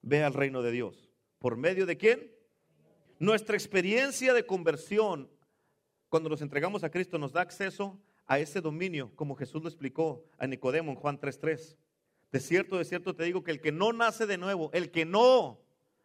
vea 0.00 0.26
el 0.26 0.34
reino 0.34 0.62
de 0.62 0.70
Dios. 0.70 1.10
¿Por 1.38 1.56
medio 1.56 1.84
de 1.84 1.98
quién? 1.98 2.32
Nuestra 3.18 3.56
experiencia 3.56 4.32
de 4.32 4.46
conversión, 4.46 5.30
cuando 6.08 6.28
nos 6.28 6.40
entregamos 6.40 6.82
a 6.82 6.90
Cristo, 6.90 7.18
nos 7.18 7.32
da 7.32 7.42
acceso 7.42 8.00
a 8.32 8.38
ese 8.38 8.62
dominio, 8.62 9.12
como 9.14 9.36
Jesús 9.36 9.62
lo 9.62 9.68
explicó 9.68 10.24
a 10.38 10.46
Nicodemo 10.46 10.90
en 10.90 10.96
Juan 10.96 11.20
3:3. 11.20 11.76
De 12.30 12.40
cierto, 12.40 12.78
de 12.78 12.86
cierto 12.86 13.14
te 13.14 13.24
digo 13.24 13.44
que 13.44 13.50
el 13.50 13.60
que 13.60 13.72
no 13.72 13.92
nace 13.92 14.24
de 14.24 14.38
nuevo, 14.38 14.70
el 14.72 14.90
que 14.90 15.04
no 15.04 15.60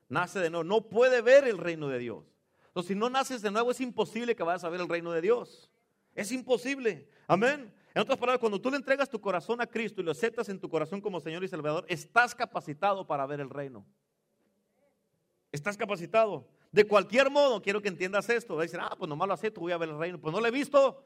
nace 0.10 0.40
de 0.40 0.50
nuevo, 0.50 0.66
no 0.66 0.90
puede 0.90 1.22
ver 1.22 1.48
el 1.48 1.58
reino 1.58 1.88
de 1.88 2.00
Dios. 2.00 2.26
Entonces, 2.66 2.90
si 2.90 2.96
no 2.96 3.10
naces 3.10 3.42
de 3.42 3.50
nuevo, 3.50 3.72
es 3.72 3.80
imposible 3.80 4.36
que 4.36 4.44
vayas 4.44 4.66
a 4.66 4.70
ver 4.70 4.82
el 4.82 4.90
reino 4.90 5.14
de 5.14 5.22
Dios. 5.22 5.72
Es 6.16 6.34
imposible. 6.34 7.08
Amén. 7.28 7.74
En 7.96 8.02
otras 8.02 8.18
palabras, 8.18 8.42
cuando 8.42 8.60
tú 8.60 8.72
le 8.72 8.76
entregas 8.76 9.10
tu 9.10 9.22
corazón 9.22 9.62
a 9.62 9.68
Cristo 9.68 10.02
y 10.02 10.04
lo 10.04 10.12
aceptas 10.12 10.50
en 10.50 10.60
tu 10.60 10.68
corazón 10.68 11.00
como 11.00 11.22
Señor 11.22 11.46
y 11.46 11.48
Salvador, 11.48 11.86
estás 11.88 12.36
capacitado 12.36 13.08
para 13.08 13.26
ver 13.26 13.40
el 13.40 13.50
reino. 13.50 13.86
Estás 15.50 15.78
capacitado. 15.78 16.46
De 16.74 16.86
cualquier 16.86 17.32
modo, 17.32 17.62
quiero 17.62 17.82
que 17.82 17.88
entiendas 17.88 18.30
esto. 18.30 18.58
Decir, 18.58 18.82
ah, 18.82 18.96
pues 18.98 19.08
nomás 19.08 19.30
lo 19.30 19.34
acepto, 19.34 19.62
voy 19.62 19.72
a 19.72 19.78
ver 19.78 19.88
el 19.88 19.98
reino. 19.98 20.20
Pues 20.20 20.34
no 20.34 20.42
lo 20.42 20.46
he 20.46 20.52
visto. 20.52 21.06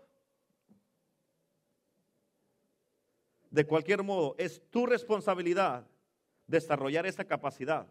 De 3.52 3.68
cualquier 3.68 4.02
modo, 4.02 4.34
es 4.38 4.62
tu 4.72 4.86
responsabilidad 4.86 5.86
desarrollar 6.48 7.06
esa 7.06 7.26
capacidad. 7.26 7.86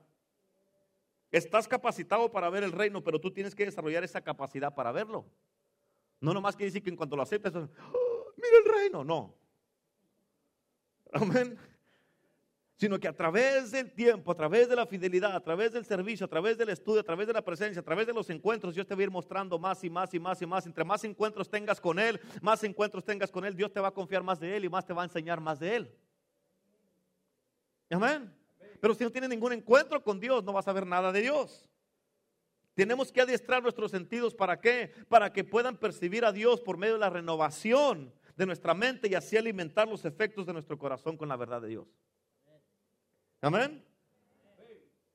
Estás 1.30 1.68
capacitado 1.68 2.32
para 2.32 2.50
ver 2.50 2.64
el 2.64 2.72
reino, 2.72 3.04
pero 3.04 3.20
tú 3.20 3.30
tienes 3.30 3.54
que 3.54 3.66
desarrollar 3.66 4.02
esa 4.02 4.22
capacidad 4.22 4.74
para 4.74 4.90
verlo. 4.90 5.26
No 6.18 6.34
nomás 6.34 6.56
que 6.56 6.64
decir 6.64 6.82
que 6.82 6.90
en 6.90 6.96
cuanto 6.96 7.14
lo 7.14 7.22
aceptes, 7.22 7.54
¡Oh, 7.54 8.32
mira 8.36 8.56
el 8.64 8.80
reino, 8.80 9.04
no. 9.04 9.34
Amén. 11.12 11.58
Sino 12.80 12.98
que 12.98 13.08
a 13.08 13.12
través 13.12 13.72
del 13.72 13.92
tiempo, 13.92 14.32
a 14.32 14.34
través 14.34 14.66
de 14.66 14.74
la 14.74 14.86
fidelidad, 14.86 15.36
a 15.36 15.40
través 15.40 15.70
del 15.70 15.84
servicio, 15.84 16.24
a 16.24 16.28
través 16.30 16.56
del 16.56 16.70
estudio, 16.70 17.00
a 17.00 17.04
través 17.04 17.26
de 17.26 17.34
la 17.34 17.44
presencia, 17.44 17.80
a 17.80 17.84
través 17.84 18.06
de 18.06 18.14
los 18.14 18.30
encuentros, 18.30 18.74
Dios 18.74 18.86
te 18.86 18.94
va 18.94 19.00
a 19.00 19.04
ir 19.04 19.10
mostrando 19.10 19.58
más 19.58 19.84
y 19.84 19.90
más 19.90 20.14
y 20.14 20.18
más 20.18 20.40
y 20.40 20.46
más. 20.46 20.64
Entre 20.64 20.82
más 20.82 21.04
encuentros 21.04 21.50
tengas 21.50 21.78
con 21.78 21.98
Él, 21.98 22.18
más 22.40 22.64
encuentros 22.64 23.04
tengas 23.04 23.30
con 23.30 23.44
Él, 23.44 23.54
Dios 23.54 23.70
te 23.70 23.80
va 23.80 23.88
a 23.88 23.90
confiar 23.90 24.22
más 24.22 24.40
de 24.40 24.56
Él 24.56 24.64
y 24.64 24.70
más 24.70 24.86
te 24.86 24.94
va 24.94 25.02
a 25.02 25.04
enseñar 25.04 25.42
más 25.42 25.60
de 25.60 25.76
Él. 25.76 25.94
Amén. 27.90 28.34
Pero 28.80 28.94
si 28.94 29.04
no 29.04 29.10
tienes 29.10 29.28
ningún 29.28 29.52
encuentro 29.52 30.02
con 30.02 30.18
Dios, 30.18 30.42
no 30.42 30.54
vas 30.54 30.66
a 30.66 30.72
ver 30.72 30.86
nada 30.86 31.12
de 31.12 31.20
Dios. 31.20 31.68
Tenemos 32.72 33.12
que 33.12 33.20
adiestrar 33.20 33.62
nuestros 33.62 33.90
sentidos. 33.90 34.34
¿Para 34.34 34.58
qué? 34.58 34.90
Para 35.06 35.34
que 35.34 35.44
puedan 35.44 35.76
percibir 35.76 36.24
a 36.24 36.32
Dios 36.32 36.62
por 36.62 36.78
medio 36.78 36.94
de 36.94 37.00
la 37.00 37.10
renovación 37.10 38.10
de 38.36 38.46
nuestra 38.46 38.72
mente 38.72 39.06
y 39.06 39.14
así 39.16 39.36
alimentar 39.36 39.86
los 39.86 40.06
efectos 40.06 40.46
de 40.46 40.54
nuestro 40.54 40.78
corazón 40.78 41.18
con 41.18 41.28
la 41.28 41.36
verdad 41.36 41.60
de 41.60 41.68
Dios. 41.68 41.86
Amén. 43.40 43.84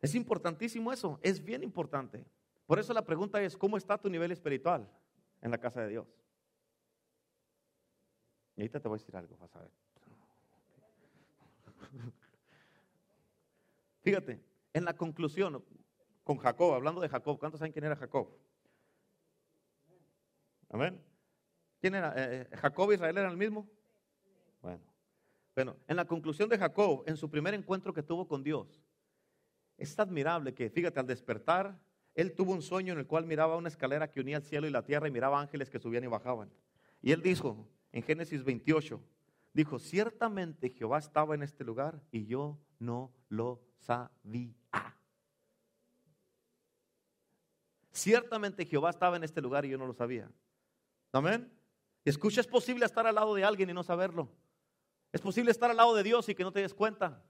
Es 0.01 0.15
importantísimo 0.15 0.91
eso, 0.91 1.19
es 1.21 1.43
bien 1.43 1.63
importante. 1.63 2.25
Por 2.65 2.79
eso 2.79 2.93
la 2.93 3.05
pregunta 3.05 3.41
es, 3.41 3.55
¿cómo 3.55 3.77
está 3.77 3.97
tu 3.97 4.09
nivel 4.09 4.31
espiritual 4.31 4.89
en 5.41 5.51
la 5.51 5.57
casa 5.57 5.81
de 5.81 5.89
Dios? 5.89 6.07
Y 8.55 8.61
ahorita 8.61 8.79
te 8.79 8.87
voy 8.87 8.97
a 8.97 8.99
decir 8.99 9.15
algo, 9.15 9.37
vas 9.37 9.55
a. 9.55 9.59
Fíjate, 14.03 14.41
en 14.73 14.85
la 14.85 14.95
conclusión, 14.95 15.63
con 16.23 16.37
Jacob, 16.37 16.73
hablando 16.73 17.01
de 17.01 17.09
Jacob, 17.09 17.39
¿cuántos 17.39 17.59
saben 17.59 17.73
quién 17.73 17.85
era 17.85 17.95
Jacob? 17.95 18.29
Amén. 20.69 21.01
¿Quién 21.79 21.95
era? 21.95 22.13
Eh, 22.15 22.47
eh, 22.51 22.57
¿Jacob 22.57 22.91
y 22.91 22.95
Israel 22.95 23.17
eran 23.17 23.31
el 23.31 23.37
mismo? 23.37 23.67
Bueno. 24.61 24.94
Bueno, 25.55 25.77
en 25.87 25.95
la 25.95 26.05
conclusión 26.05 26.49
de 26.49 26.57
Jacob, 26.57 27.03
en 27.07 27.15
su 27.15 27.29
primer 27.29 27.53
encuentro 27.53 27.93
que 27.93 28.03
tuvo 28.03 28.27
con 28.27 28.43
Dios, 28.43 28.83
es 29.77 29.97
admirable 29.97 30.53
que, 30.53 30.69
fíjate, 30.69 30.99
al 30.99 31.07
despertar, 31.07 31.79
él 32.13 32.33
tuvo 32.33 32.51
un 32.51 32.61
sueño 32.61 32.93
en 32.93 32.99
el 32.99 33.07
cual 33.07 33.25
miraba 33.25 33.55
una 33.55 33.69
escalera 33.69 34.11
que 34.11 34.19
unía 34.19 34.37
el 34.37 34.43
cielo 34.43 34.67
y 34.67 34.71
la 34.71 34.83
tierra 34.83 35.07
y 35.07 35.11
miraba 35.11 35.39
ángeles 35.39 35.69
que 35.69 35.79
subían 35.79 36.03
y 36.03 36.07
bajaban. 36.07 36.49
Y 37.01 37.13
él 37.13 37.21
dijo, 37.21 37.67
en 37.93 38.03
Génesis 38.03 38.43
28, 38.43 39.01
dijo, 39.53 39.79
ciertamente 39.79 40.69
Jehová 40.69 40.99
estaba 40.99 41.35
en 41.35 41.43
este 41.43 41.63
lugar 41.63 42.01
y 42.11 42.25
yo 42.25 42.57
no 42.79 43.13
lo 43.29 43.61
sabía. 43.79 44.53
Ciertamente 47.91 48.65
Jehová 48.65 48.89
estaba 48.89 49.15
en 49.15 49.23
este 49.23 49.41
lugar 49.41 49.63
y 49.63 49.69
yo 49.69 49.77
no 49.77 49.87
lo 49.87 49.93
sabía. 49.93 50.29
Amén. 51.13 51.49
Escucha, 52.03 52.41
es 52.41 52.47
posible 52.47 52.85
estar 52.85 53.07
al 53.07 53.15
lado 53.15 53.33
de 53.33 53.45
alguien 53.45 53.69
y 53.69 53.73
no 53.73 53.83
saberlo. 53.83 54.29
Es 55.15 55.21
posible 55.21 55.49
estar 55.49 55.71
al 55.71 55.77
lado 55.77 55.95
de 55.95 56.03
Dios 56.03 56.27
y 56.27 56.35
que 56.35 56.43
no 56.43 56.51
te 56.51 56.59
des 56.59 56.73
cuenta. 56.73 57.23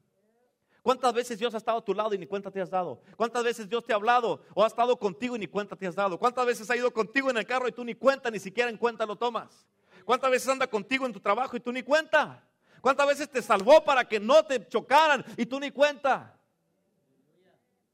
¿Cuántas 0.81 1.13
veces 1.13 1.37
Dios 1.37 1.53
ha 1.53 1.57
estado 1.57 1.77
a 1.77 1.85
tu 1.85 1.93
lado 1.93 2.15
y 2.15 2.17
ni 2.17 2.25
cuenta 2.25 2.49
te 2.49 2.59
has 2.59 2.71
dado? 2.71 2.99
¿Cuántas 3.15 3.43
veces 3.43 3.69
Dios 3.69 3.85
te 3.85 3.93
ha 3.93 3.95
hablado 3.95 4.41
o 4.55 4.63
ha 4.63 4.67
estado 4.67 4.97
contigo 4.97 5.35
y 5.35 5.39
ni 5.39 5.45
cuenta 5.45 5.75
te 5.75 5.85
has 5.85 5.93
dado? 5.93 6.17
¿Cuántas 6.17 6.47
veces 6.47 6.67
ha 6.71 6.75
ido 6.75 6.91
contigo 6.91 7.29
en 7.29 7.37
el 7.37 7.45
carro 7.45 7.67
y 7.67 7.71
tú 7.71 7.85
ni 7.85 7.93
cuenta, 7.93 8.31
ni 8.31 8.39
siquiera 8.39 8.71
en 8.71 8.77
cuenta 8.77 9.05
lo 9.05 9.15
tomas? 9.15 9.67
¿Cuántas 10.03 10.31
veces 10.31 10.49
anda 10.49 10.65
contigo 10.65 11.05
en 11.05 11.13
tu 11.13 11.19
trabajo 11.19 11.55
y 11.55 11.59
tú 11.59 11.71
ni 11.71 11.83
cuenta? 11.83 12.43
¿Cuántas 12.81 13.05
veces 13.05 13.29
te 13.29 13.43
salvó 13.43 13.83
para 13.83 14.03
que 14.09 14.19
no 14.19 14.43
te 14.43 14.67
chocaran 14.67 15.23
y 15.37 15.45
tú 15.45 15.59
ni 15.59 15.69
cuenta? 15.69 16.35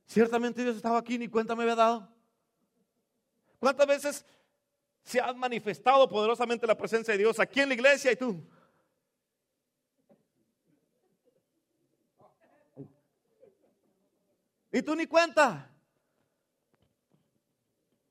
Ciertamente 0.05 0.63
Dios 0.63 0.77
estaba 0.77 0.99
aquí, 0.99 1.17
ni 1.17 1.27
cuenta 1.27 1.53
me 1.53 1.63
había 1.63 1.75
dado. 1.75 2.07
¿Cuántas 3.59 3.87
veces 3.87 4.25
se 5.03 5.19
ha 5.19 5.33
manifestado 5.33 6.07
poderosamente 6.07 6.65
la 6.65 6.77
presencia 6.77 7.11
de 7.11 7.17
Dios 7.17 7.41
aquí 7.41 7.59
en 7.59 7.67
la 7.67 7.73
iglesia 7.73 8.13
y 8.13 8.15
tú? 8.15 8.41
Y 14.71 14.81
tú 14.81 14.95
ni 14.95 15.05
cuenta. 15.05 15.69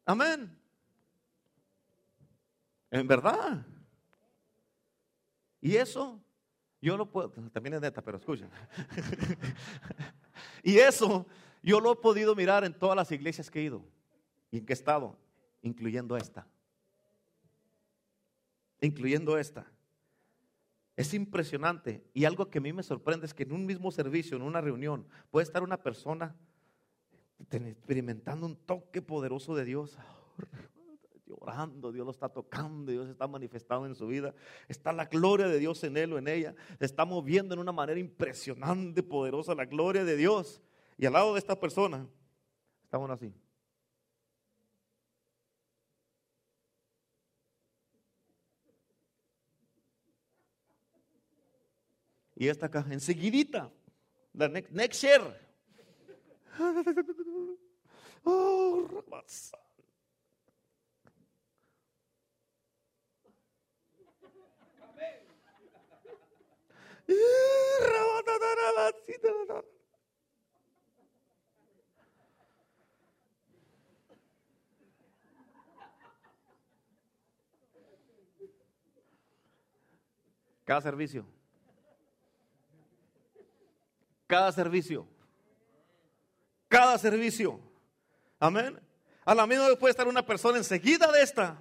Amén. 0.04 0.56
En 2.90 3.06
verdad. 3.06 3.64
Y 5.60 5.76
eso, 5.76 6.20
yo 6.80 6.96
lo 6.96 7.10
puedo, 7.10 7.30
también 7.50 7.74
es 7.74 7.80
neta, 7.80 8.02
pero 8.02 8.18
escuchen. 8.18 8.50
y 10.62 10.78
eso, 10.78 11.26
yo 11.62 11.80
lo 11.80 11.92
he 11.92 11.96
podido 11.96 12.34
mirar 12.34 12.64
en 12.64 12.74
todas 12.74 12.96
las 12.96 13.12
iglesias 13.12 13.50
que 13.50 13.60
he 13.60 13.64
ido 13.64 13.84
y 14.50 14.58
en 14.58 14.66
qué 14.66 14.72
estado, 14.72 15.18
incluyendo 15.62 16.16
esta. 16.16 16.46
Incluyendo 18.80 19.38
esta. 19.38 19.66
Es 20.96 21.14
impresionante. 21.14 22.04
Y 22.14 22.24
algo 22.24 22.50
que 22.50 22.58
a 22.58 22.62
mí 22.62 22.72
me 22.72 22.82
sorprende 22.82 23.26
es 23.26 23.34
que 23.34 23.44
en 23.44 23.52
un 23.52 23.66
mismo 23.66 23.90
servicio, 23.90 24.36
en 24.36 24.42
una 24.42 24.60
reunión, 24.60 25.06
puede 25.30 25.44
estar 25.44 25.62
una 25.62 25.76
persona 25.76 26.34
experimentando 27.50 28.46
un 28.46 28.56
toque 28.56 29.02
poderoso 29.02 29.54
de 29.54 29.64
Dios. 29.64 29.96
Llorando, 31.26 31.92
Dios 31.92 32.04
lo 32.04 32.10
está 32.10 32.28
tocando, 32.28 32.90
Dios 32.90 33.08
está 33.08 33.28
manifestando 33.28 33.86
en 33.86 33.94
su 33.94 34.06
vida. 34.06 34.34
Está 34.68 34.92
la 34.92 35.04
gloria 35.04 35.46
de 35.46 35.58
Dios 35.58 35.82
en 35.84 35.96
él 35.96 36.12
o 36.12 36.18
en 36.18 36.26
ella. 36.28 36.54
Se 36.78 36.84
está 36.84 37.04
moviendo 37.04 37.54
en 37.54 37.60
una 37.60 37.72
manera 37.72 38.00
impresionante, 38.00 39.02
poderosa, 39.02 39.54
la 39.54 39.64
gloria 39.64 40.04
de 40.04 40.16
Dios. 40.16 40.60
Y 40.98 41.06
al 41.06 41.12
lado 41.12 41.34
de 41.34 41.38
esta 41.38 41.58
persona, 41.58 42.06
estamos 42.82 43.10
así. 43.10 43.32
Y 52.34 52.48
esta 52.48 52.66
acá, 52.66 52.86
enseguidita, 52.90 53.70
la 54.32 54.48
next, 54.48 54.72
next 54.72 55.02
share. 55.02 55.49
Oh, 58.24 58.86
Cada 80.64 80.82
servicio. 80.82 81.26
Cada 84.28 84.52
servicio. 84.52 85.19
Cada 86.70 86.96
servicio. 86.98 87.58
Amén. 88.38 88.78
A 89.24 89.34
la 89.34 89.44
misma 89.44 89.66
vez 89.66 89.76
puede 89.76 89.90
estar 89.90 90.06
una 90.06 90.24
persona 90.24 90.56
enseguida 90.56 91.10
de 91.10 91.20
esta, 91.20 91.58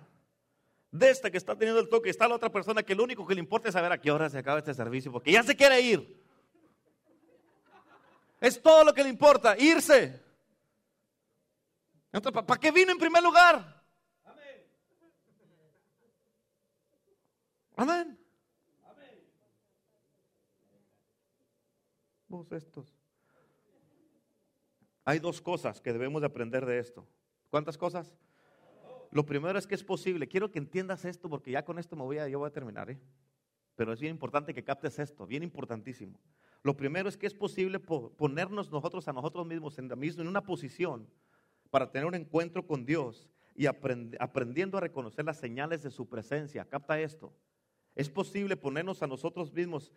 de 0.91 1.09
esta 1.09 1.31
que 1.31 1.37
está 1.37 1.55
teniendo 1.55 1.81
el 1.81 1.89
toque. 1.89 2.11
Está 2.11 2.27
la 2.27 2.35
otra 2.35 2.51
persona 2.51 2.83
que 2.83 2.93
lo 2.93 3.05
único 3.05 3.25
que 3.25 3.33
le 3.33 3.39
importa 3.39 3.69
es 3.69 3.73
saber 3.73 3.91
a 3.91 3.99
qué 3.99 4.11
hora 4.11 4.29
se 4.29 4.37
acaba 4.37 4.59
este 4.59 4.71
servicio, 4.75 5.11
porque 5.11 5.31
ya 5.31 5.41
se 5.41 5.55
quiere 5.55 5.81
ir. 5.81 6.23
Es 8.39 8.61
todo 8.61 8.83
lo 8.83 8.93
que 8.93 9.01
le 9.01 9.09
importa, 9.09 9.57
irse. 9.57 10.21
Entonces, 12.11 12.43
¿para 12.43 12.59
qué 12.59 12.71
vino 12.71 12.91
en 12.91 12.99
primer 12.99 13.23
lugar? 13.23 13.83
Amén. 17.75 18.19
Amén. 18.85 19.19
Vos 22.27 22.51
estos. 22.51 22.98
Hay 25.09 25.17
dos 25.17 25.41
cosas 25.41 25.81
que 25.81 25.91
debemos 25.91 26.21
de 26.21 26.27
aprender 26.27 26.67
de 26.67 26.77
esto. 26.77 27.03
¿Cuántas 27.49 27.79
cosas? 27.79 28.15
Lo 29.09 29.25
primero 29.25 29.57
es 29.57 29.65
que 29.65 29.73
es 29.73 29.83
posible. 29.83 30.27
Quiero 30.27 30.51
que 30.51 30.59
entiendas 30.59 31.03
esto 31.03 31.27
porque 31.27 31.49
ya 31.49 31.65
con 31.65 31.79
esto 31.79 31.95
me 31.95 32.03
voy 32.03 32.19
a, 32.19 32.27
yo 32.27 32.37
voy 32.37 32.47
a 32.47 32.53
terminar. 32.53 32.91
¿eh? 32.91 32.99
Pero 33.75 33.91
es 33.91 33.99
bien 33.99 34.11
importante 34.11 34.53
que 34.53 34.63
captes 34.63 34.99
esto, 34.99 35.25
bien 35.25 35.41
importantísimo. 35.41 36.19
Lo 36.61 36.77
primero 36.77 37.09
es 37.09 37.17
que 37.17 37.25
es 37.25 37.33
posible 37.33 37.79
ponernos 37.79 38.69
nosotros 38.69 39.07
a 39.07 39.13
nosotros 39.13 39.47
mismos 39.47 39.79
en, 39.79 39.89
la 39.89 39.95
misma, 39.95 40.29
una 40.29 40.43
posición 40.43 41.09
para 41.71 41.89
tener 41.89 42.05
un 42.05 42.13
encuentro 42.13 42.67
con 42.67 42.85
Dios 42.85 43.31
y 43.55 43.65
aprendiendo 43.65 44.77
a 44.77 44.81
reconocer 44.81 45.25
las 45.25 45.39
señales 45.39 45.81
de 45.81 45.89
su 45.89 46.07
presencia. 46.07 46.65
Capta 46.65 47.01
esto. 47.01 47.33
Es 47.95 48.11
posible 48.11 48.55
ponernos 48.55 49.01
a 49.01 49.07
nosotros 49.07 49.51
mismos, 49.51 49.91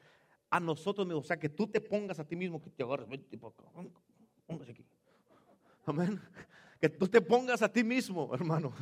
a 0.48 0.58
nosotros 0.58 1.06
mismos, 1.06 1.26
o 1.26 1.28
sea, 1.28 1.38
que 1.38 1.50
tú 1.50 1.66
te 1.66 1.82
pongas 1.82 2.18
a 2.18 2.26
ti 2.26 2.34
mismo, 2.34 2.62
que 2.62 2.70
te 2.70 2.82
agarres. 2.82 3.08
Amén. 5.84 6.20
Que 6.80 6.88
tú 6.88 7.06
te 7.06 7.20
pongas 7.20 7.62
a 7.62 7.70
ti 7.70 7.84
mismo, 7.84 8.34
hermano. 8.34 8.72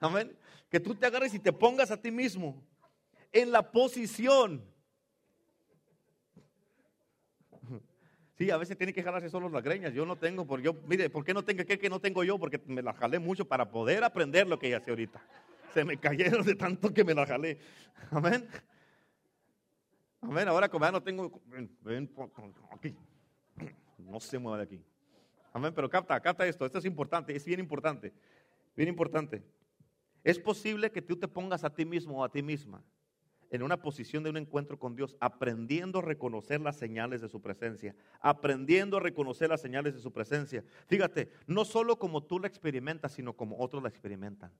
Amén. 0.00 0.36
Que 0.70 0.80
tú 0.80 0.94
te 0.94 1.06
agarres 1.06 1.34
y 1.34 1.38
te 1.38 1.52
pongas 1.52 1.90
a 1.90 2.00
ti 2.00 2.10
mismo 2.10 2.62
en 3.32 3.50
la 3.50 3.70
posición. 3.70 4.64
Sí, 8.36 8.50
a 8.50 8.56
veces 8.56 8.76
tiene 8.76 8.92
que 8.92 9.02
jalarse 9.02 9.28
solo 9.28 9.48
las 9.48 9.62
greñas. 9.62 9.92
Yo 9.92 10.04
no 10.04 10.16
tengo, 10.16 10.44
porque 10.44 10.64
yo, 10.64 10.74
mire, 10.86 11.08
¿por 11.08 11.24
qué 11.24 11.32
no 11.32 11.44
tengo 11.44 11.64
qué 11.64 11.78
que 11.78 11.88
no 11.88 12.00
tengo 12.00 12.24
yo? 12.24 12.38
Porque 12.38 12.60
me 12.66 12.82
la 12.82 12.92
jalé 12.92 13.20
mucho 13.20 13.46
para 13.46 13.70
poder 13.70 14.02
aprender 14.02 14.48
lo 14.48 14.58
que 14.58 14.66
ella 14.66 14.78
hace 14.78 14.90
ahorita. 14.90 15.22
Se 15.72 15.84
me 15.84 15.98
cayeron 15.98 16.44
de 16.44 16.54
tanto 16.56 16.92
que 16.92 17.04
me 17.04 17.14
la 17.14 17.26
jalé. 17.26 17.58
Amén. 18.10 18.48
Amén. 20.20 20.48
Ahora 20.48 20.68
como 20.68 20.84
ya 20.84 20.92
no 20.92 21.02
tengo, 21.02 21.40
ven, 21.46 21.76
ven 21.80 22.10
aquí. 22.72 22.96
no 23.98 24.18
se 24.18 24.38
mueva 24.38 24.58
de 24.58 24.64
aquí. 24.64 24.84
Amén, 25.54 25.72
pero 25.72 25.88
capta, 25.88 26.20
capta 26.20 26.46
esto, 26.46 26.66
esto 26.66 26.78
es 26.78 26.84
importante, 26.84 27.34
es 27.34 27.44
bien 27.44 27.60
importante, 27.60 28.12
bien 28.76 28.88
importante. 28.88 29.42
Es 30.24 30.36
posible 30.38 30.90
que 30.90 31.00
tú 31.00 31.16
te 31.16 31.28
pongas 31.28 31.62
a 31.62 31.72
ti 31.72 31.84
mismo 31.84 32.20
o 32.20 32.24
a 32.24 32.32
ti 32.32 32.42
misma 32.42 32.84
en 33.50 33.62
una 33.62 33.80
posición 33.80 34.24
de 34.24 34.30
un 34.30 34.36
encuentro 34.36 34.80
con 34.80 34.96
Dios, 34.96 35.16
aprendiendo 35.20 36.00
a 36.00 36.02
reconocer 36.02 36.60
las 36.60 36.76
señales 36.76 37.20
de 37.20 37.28
su 37.28 37.40
presencia, 37.40 37.94
aprendiendo 38.18 38.96
a 38.96 39.00
reconocer 39.00 39.48
las 39.48 39.60
señales 39.60 39.94
de 39.94 40.00
su 40.00 40.12
presencia. 40.12 40.64
Fíjate, 40.88 41.30
no 41.46 41.64
solo 41.64 42.00
como 42.00 42.24
tú 42.24 42.40
la 42.40 42.48
experimentas, 42.48 43.12
sino 43.12 43.36
como 43.36 43.56
otros 43.60 43.80
la 43.80 43.88
experimentan. 43.88 44.52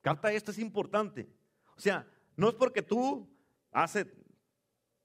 Capta 0.00 0.32
esto, 0.32 0.50
es 0.50 0.58
importante. 0.58 1.28
O 1.76 1.80
sea, 1.80 2.04
no 2.34 2.48
es 2.48 2.54
porque 2.56 2.82
tú 2.82 3.28
hace, 3.70 4.12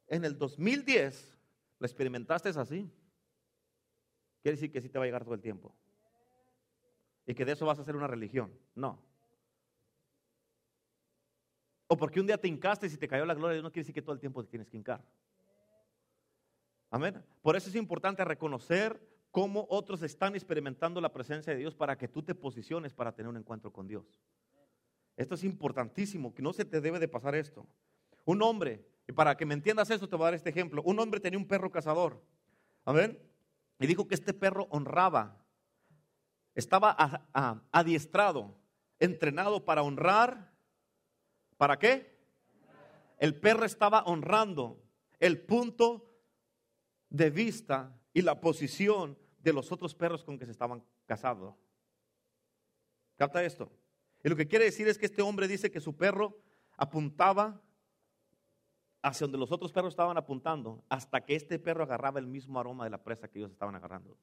en 0.08 0.26
el 0.26 0.36
2010, 0.36 1.38
la 1.78 1.86
experimentaste 1.86 2.50
así. 2.50 2.90
Quiere 4.46 4.58
decir 4.58 4.72
que 4.72 4.80
sí 4.80 4.90
te 4.90 5.00
va 5.00 5.06
a 5.06 5.08
llegar 5.08 5.24
todo 5.24 5.34
el 5.34 5.42
tiempo. 5.42 5.74
Y 7.26 7.34
que 7.34 7.44
de 7.44 7.54
eso 7.54 7.66
vas 7.66 7.80
a 7.80 7.82
hacer 7.82 7.96
una 7.96 8.06
religión. 8.06 8.54
No. 8.76 9.02
O 11.88 11.98
porque 11.98 12.20
un 12.20 12.28
día 12.28 12.38
te 12.38 12.48
hincaste 12.48 12.86
y 12.86 12.96
te 12.96 13.08
cayó 13.08 13.26
la 13.26 13.34
gloria 13.34 13.50
de 13.50 13.56
Dios, 13.56 13.64
no 13.64 13.72
quiere 13.72 13.86
decir 13.86 13.96
que 13.96 14.04
todo 14.04 14.14
el 14.14 14.20
tiempo 14.20 14.44
te 14.44 14.52
tienes 14.52 14.70
que 14.70 14.78
hincar. 14.78 15.04
Amén. 16.92 17.26
Por 17.42 17.56
eso 17.56 17.70
es 17.70 17.76
importante 17.76 18.24
reconocer 18.24 19.02
cómo 19.32 19.66
otros 19.68 20.04
están 20.04 20.36
experimentando 20.36 21.02
la 21.02 21.12
presencia 21.12 21.52
de 21.52 21.58
Dios 21.58 21.74
para 21.74 21.98
que 21.98 22.08
tú 22.08 22.22
te 22.22 22.36
posiciones 22.36 22.94
para 22.94 23.16
tener 23.16 23.30
un 23.30 23.38
encuentro 23.38 23.74
con 23.74 23.88
Dios. 23.88 24.22
Esto 25.18 25.34
es 25.34 25.44
importantísimo, 25.44 26.36
que 26.36 26.44
no 26.44 26.54
se 26.54 26.66
te 26.66 26.82
debe 26.82 27.00
de 27.00 27.08
pasar 27.08 27.34
esto. 27.34 27.66
Un 28.26 28.44
hombre, 28.44 28.86
y 29.08 29.12
para 29.12 29.36
que 29.36 29.48
me 29.48 29.56
entiendas 29.56 29.90
eso, 29.90 30.08
te 30.08 30.16
voy 30.16 30.26
a 30.26 30.28
dar 30.28 30.34
este 30.36 30.52
ejemplo. 30.52 30.84
Un 30.86 31.00
hombre 31.00 31.20
tenía 31.20 31.40
un 31.40 31.48
perro 31.48 31.72
cazador. 31.72 32.22
Amén. 32.84 33.20
Y 33.80 33.88
dijo 33.88 34.08
que 34.08 34.16
este 34.16 34.34
perro 34.34 34.68
honraba, 34.70 35.46
estaba 36.54 37.28
adiestrado, 37.72 38.58
entrenado 39.00 39.66
para 39.66 39.84
honrar. 39.84 40.54
¿Para 41.58 41.78
qué? 41.78 42.18
El 43.18 43.40
perro 43.40 43.66
estaba 43.66 44.04
honrando 44.04 44.82
el 45.20 45.42
punto 45.46 46.10
de 47.10 47.30
vista 47.30 47.98
y 48.14 48.22
la 48.22 48.40
posición 48.40 49.18
de 49.40 49.54
los 49.54 49.72
otros 49.72 49.94
perros 49.94 50.24
con 50.24 50.40
que 50.40 50.46
se 50.46 50.52
estaban 50.52 50.84
casando. 51.06 51.58
¿Capta 53.18 53.44
esto? 53.44 53.72
Y 54.24 54.30
lo 54.30 54.36
que 54.36 54.48
quiere 54.48 54.66
decir 54.66 54.88
es 54.88 54.98
que 54.98 55.06
este 55.06 55.22
hombre 55.22 55.48
dice 55.48 55.72
que 55.72 55.80
su 55.80 55.96
perro 55.96 56.42
apuntaba 56.78 57.62
hacia 59.06 59.26
donde 59.26 59.38
los 59.38 59.52
otros 59.52 59.72
perros 59.72 59.94
estaban 59.94 60.18
apuntando, 60.18 60.84
hasta 60.90 61.22
que 61.22 61.36
este 61.36 61.60
perro 61.60 61.84
agarraba 61.84 62.20
el 62.20 62.26
mismo 62.26 62.60
aroma 62.60 62.86
de 62.86 62.90
la 62.90 63.04
presa 63.04 63.28
que 63.28 63.38
ellos 63.38 63.52
estaban 63.52 63.76
agarrando. 63.76 64.18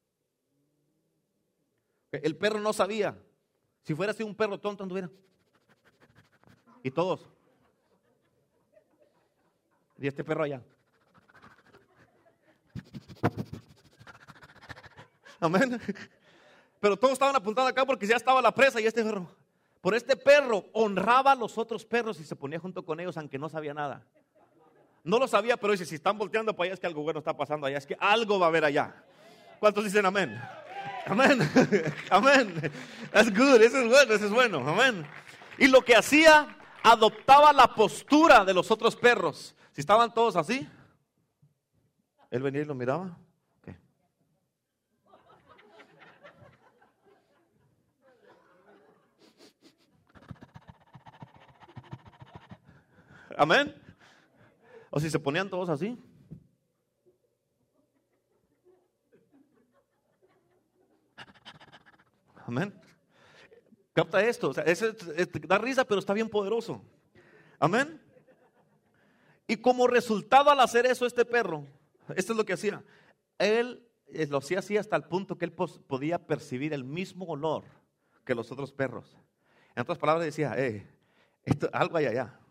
El 2.10 2.36
perro 2.36 2.58
no 2.58 2.72
sabía. 2.72 3.16
Si 3.82 3.94
fuera 3.94 4.10
así 4.10 4.24
un 4.24 4.34
perro 4.34 4.58
tonto, 4.58 4.82
anduviera. 4.82 5.08
Y 6.82 6.90
todos. 6.90 7.30
Y 9.98 10.08
este 10.08 10.24
perro 10.24 10.42
allá. 10.42 10.60
Amén. 15.38 15.80
Pero 16.80 16.96
todos 16.96 17.12
estaban 17.12 17.36
apuntando 17.36 17.68
acá 17.68 17.86
porque 17.86 18.06
ya 18.06 18.16
estaba 18.16 18.42
la 18.42 18.52
presa 18.52 18.80
y 18.80 18.86
este 18.86 19.04
perro. 19.04 19.28
Por 19.80 19.94
este 19.94 20.16
perro 20.16 20.64
honraba 20.72 21.32
a 21.32 21.36
los 21.36 21.56
otros 21.56 21.84
perros 21.84 22.18
y 22.18 22.24
se 22.24 22.34
ponía 22.34 22.58
junto 22.58 22.84
con 22.84 22.98
ellos 22.98 23.16
aunque 23.16 23.38
no 23.38 23.48
sabía 23.48 23.74
nada. 23.74 24.04
No 25.04 25.18
lo 25.18 25.26
sabía, 25.26 25.56
pero 25.56 25.72
dice, 25.72 25.84
si 25.84 25.96
están 25.96 26.16
volteando 26.16 26.54
para 26.54 26.66
allá 26.66 26.74
es 26.74 26.80
que 26.80 26.86
algo 26.86 27.02
bueno 27.02 27.18
está 27.18 27.36
pasando 27.36 27.66
allá, 27.66 27.78
es 27.78 27.86
que 27.86 27.96
algo 27.98 28.38
va 28.38 28.46
a 28.46 28.48
haber 28.48 28.64
allá. 28.64 29.04
¿Cuántos 29.58 29.84
dicen 29.84 30.06
amén? 30.06 30.40
Amén. 31.06 31.38
Amén. 32.10 32.72
That's 33.10 33.30
good. 33.36 33.60
Eso 33.60 33.78
es 33.78 33.88
bueno, 33.88 34.14
eso 34.14 34.26
es 34.26 34.30
bueno. 34.30 34.68
Amén. 34.68 35.04
Y 35.58 35.66
lo 35.66 35.84
que 35.84 35.96
hacía, 35.96 36.56
adoptaba 36.82 37.52
la 37.52 37.74
postura 37.74 38.44
de 38.44 38.54
los 38.54 38.70
otros 38.70 38.94
perros. 38.94 39.54
Si 39.72 39.80
estaban 39.80 40.14
todos 40.14 40.36
así, 40.36 40.68
él 42.30 42.42
venía 42.42 42.62
y 42.62 42.64
lo 42.64 42.74
miraba. 42.74 43.16
Amén. 53.36 53.81
O 54.94 55.00
si 55.00 55.08
se 55.08 55.18
ponían 55.18 55.48
todos 55.48 55.70
así. 55.70 55.98
Amén. 62.46 62.78
Capta 63.94 64.22
esto. 64.22 64.52
Da 64.52 65.56
risa, 65.56 65.86
pero 65.86 65.98
está 65.98 66.12
bien 66.12 66.28
poderoso. 66.28 66.84
Amén. 67.58 68.02
Y 69.46 69.56
como 69.56 69.86
resultado 69.86 70.50
al 70.50 70.60
hacer 70.60 70.84
eso, 70.84 71.06
este 71.06 71.24
perro, 71.24 71.66
esto 72.14 72.34
es 72.34 72.36
lo 72.36 72.44
que 72.44 72.52
hacía. 72.52 72.84
Él 73.38 73.88
eh, 74.08 74.26
lo 74.26 74.38
hacía 74.38 74.58
así 74.58 74.76
hasta 74.76 74.94
el 74.94 75.04
punto 75.04 75.38
que 75.38 75.46
él 75.46 75.52
podía 75.52 76.18
percibir 76.18 76.74
el 76.74 76.84
mismo 76.84 77.24
olor 77.24 77.64
que 78.26 78.34
los 78.34 78.52
otros 78.52 78.74
perros. 78.74 79.16
En 79.74 79.80
otras 79.80 79.96
palabras, 79.96 80.26
decía, 80.26 80.52
eh, 80.58 80.86
esto, 81.44 81.70
algo 81.72 81.96
hay 81.96 82.06
allá. 82.06 82.41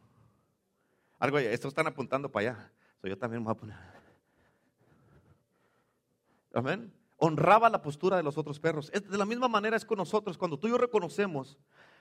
Algo, 1.21 1.37
estos 1.37 1.69
están 1.69 1.85
apuntando 1.85 2.31
para 2.31 2.49
allá. 2.49 2.71
yo 3.03 3.15
también 3.15 3.43
me 3.43 3.45
voy 3.45 3.51
a 3.51 3.55
poner. 3.55 3.77
Amén. 6.51 6.91
Honraba 7.17 7.69
la 7.69 7.79
postura 7.79 8.17
de 8.17 8.23
los 8.23 8.39
otros 8.39 8.59
perros. 8.59 8.91
De 8.91 9.17
la 9.19 9.25
misma 9.25 9.47
manera 9.47 9.77
es 9.77 9.85
con 9.85 9.99
nosotros. 9.99 10.35
Cuando 10.35 10.57
tú 10.57 10.67
y 10.67 10.71
yo 10.71 10.79
reconocemos 10.79 11.59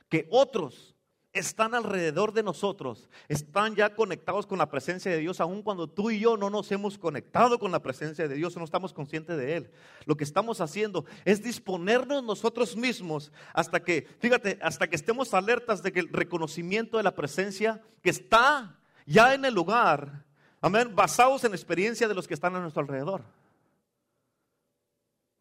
que 0.09 0.27
otros 0.31 0.97
están 1.35 1.75
alrededor 1.75 2.33
de 2.33 2.43
nosotros, 2.43 3.11
están 3.29 3.77
ya 3.77 3.95
conectados 3.95 4.47
con 4.47 4.57
la 4.57 4.71
presencia 4.71 5.13
de 5.13 5.19
Dios, 5.19 5.39
aun 5.39 5.63
cuando 5.63 5.87
tú 5.87 6.11
y 6.11 6.19
yo 6.19 6.39
no 6.39 6.49
nos 6.49 6.73
hemos 6.73 6.97
conectado 6.97 7.59
con 7.59 7.73
la 7.73 7.83
presencia 7.83 8.27
de 8.27 8.35
Dios 8.35 8.57
no 8.57 8.65
estamos 8.65 8.95
conscientes 8.95 9.37
de 9.37 9.55
Él. 9.55 9.71
Lo 10.07 10.17
que 10.17 10.25
estamos 10.25 10.63
haciendo 10.63 11.05
es 11.27 11.43
disponernos 11.43 12.25
nosotros 12.25 12.75
mismos 12.75 13.33
hasta 13.53 13.85
que, 13.85 14.09
fíjate, 14.19 14.59
hasta 14.63 14.89
que 14.89 14.97
estemos 14.97 15.35
alertas 15.35 15.83
de 15.83 15.93
que 15.93 16.01
el 16.01 16.09
reconocimiento 16.09 16.97
de 16.97 17.03
la 17.03 17.15
presencia 17.15 17.83
que 18.03 18.09
está 18.09 18.80
ya 19.07 19.35
en 19.35 19.45
el 19.45 19.55
lugar, 19.55 20.25
amén, 20.61 20.95
basados 20.95 21.45
en 21.45 21.51
la 21.51 21.57
experiencia 21.57 22.09
de 22.09 22.15
los 22.15 22.27
que 22.27 22.35
están 22.35 22.55
a 22.57 22.61
nuestro 22.61 22.83
alrededor. 22.83 23.23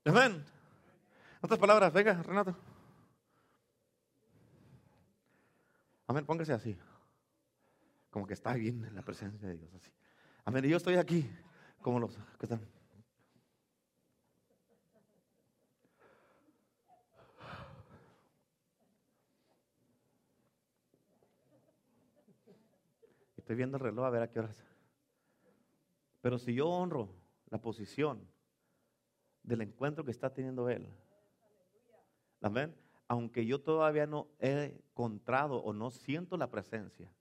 Amén. 0.05 0.43
Otras 1.41 1.60
palabras, 1.60 1.93
venga, 1.93 2.22
Renato. 2.24 2.55
Amén, 6.07 6.26
póngase 6.26 6.53
así. 6.53 6.78
Como 8.10 8.26
que 8.26 8.34
está 8.34 8.53
bien 8.53 8.84
en 8.86 8.95
la 8.95 9.03
presencia 9.03 9.47
de 9.47 9.57
Dios, 9.57 9.74
así. 9.76 9.91
Amén, 10.45 10.66
y 10.66 10.70
yo 10.70 10.78
estoy 10.78 10.95
aquí, 10.95 11.30
como 11.82 11.99
los 11.99 12.16
que 12.39 12.45
están. 12.45 12.78
Estoy 23.50 23.58
viendo 23.58 23.78
el 23.78 23.84
reloj 23.84 24.06
a 24.06 24.12
ver 24.12 24.22
a 24.22 24.30
qué 24.30 24.38
horas. 24.38 24.64
Pero 26.22 26.38
si 26.38 26.54
yo 26.54 26.70
honro 26.70 27.10
la 27.50 27.60
posición 27.60 28.22
del 29.41 29.62
encuentro 29.62 30.06
que 30.06 30.12
está 30.12 30.32
teniendo 30.32 30.70
él, 30.70 30.88
amén, 32.41 32.76
aunque 33.08 33.47
yo 33.47 33.60
todavía 33.60 34.06
no 34.06 34.28
he 34.39 34.66
encontrado 34.66 35.56
o 35.64 35.74
no 35.74 35.89
siento 35.89 36.38
la 36.38 36.52
presencia, 36.52 37.12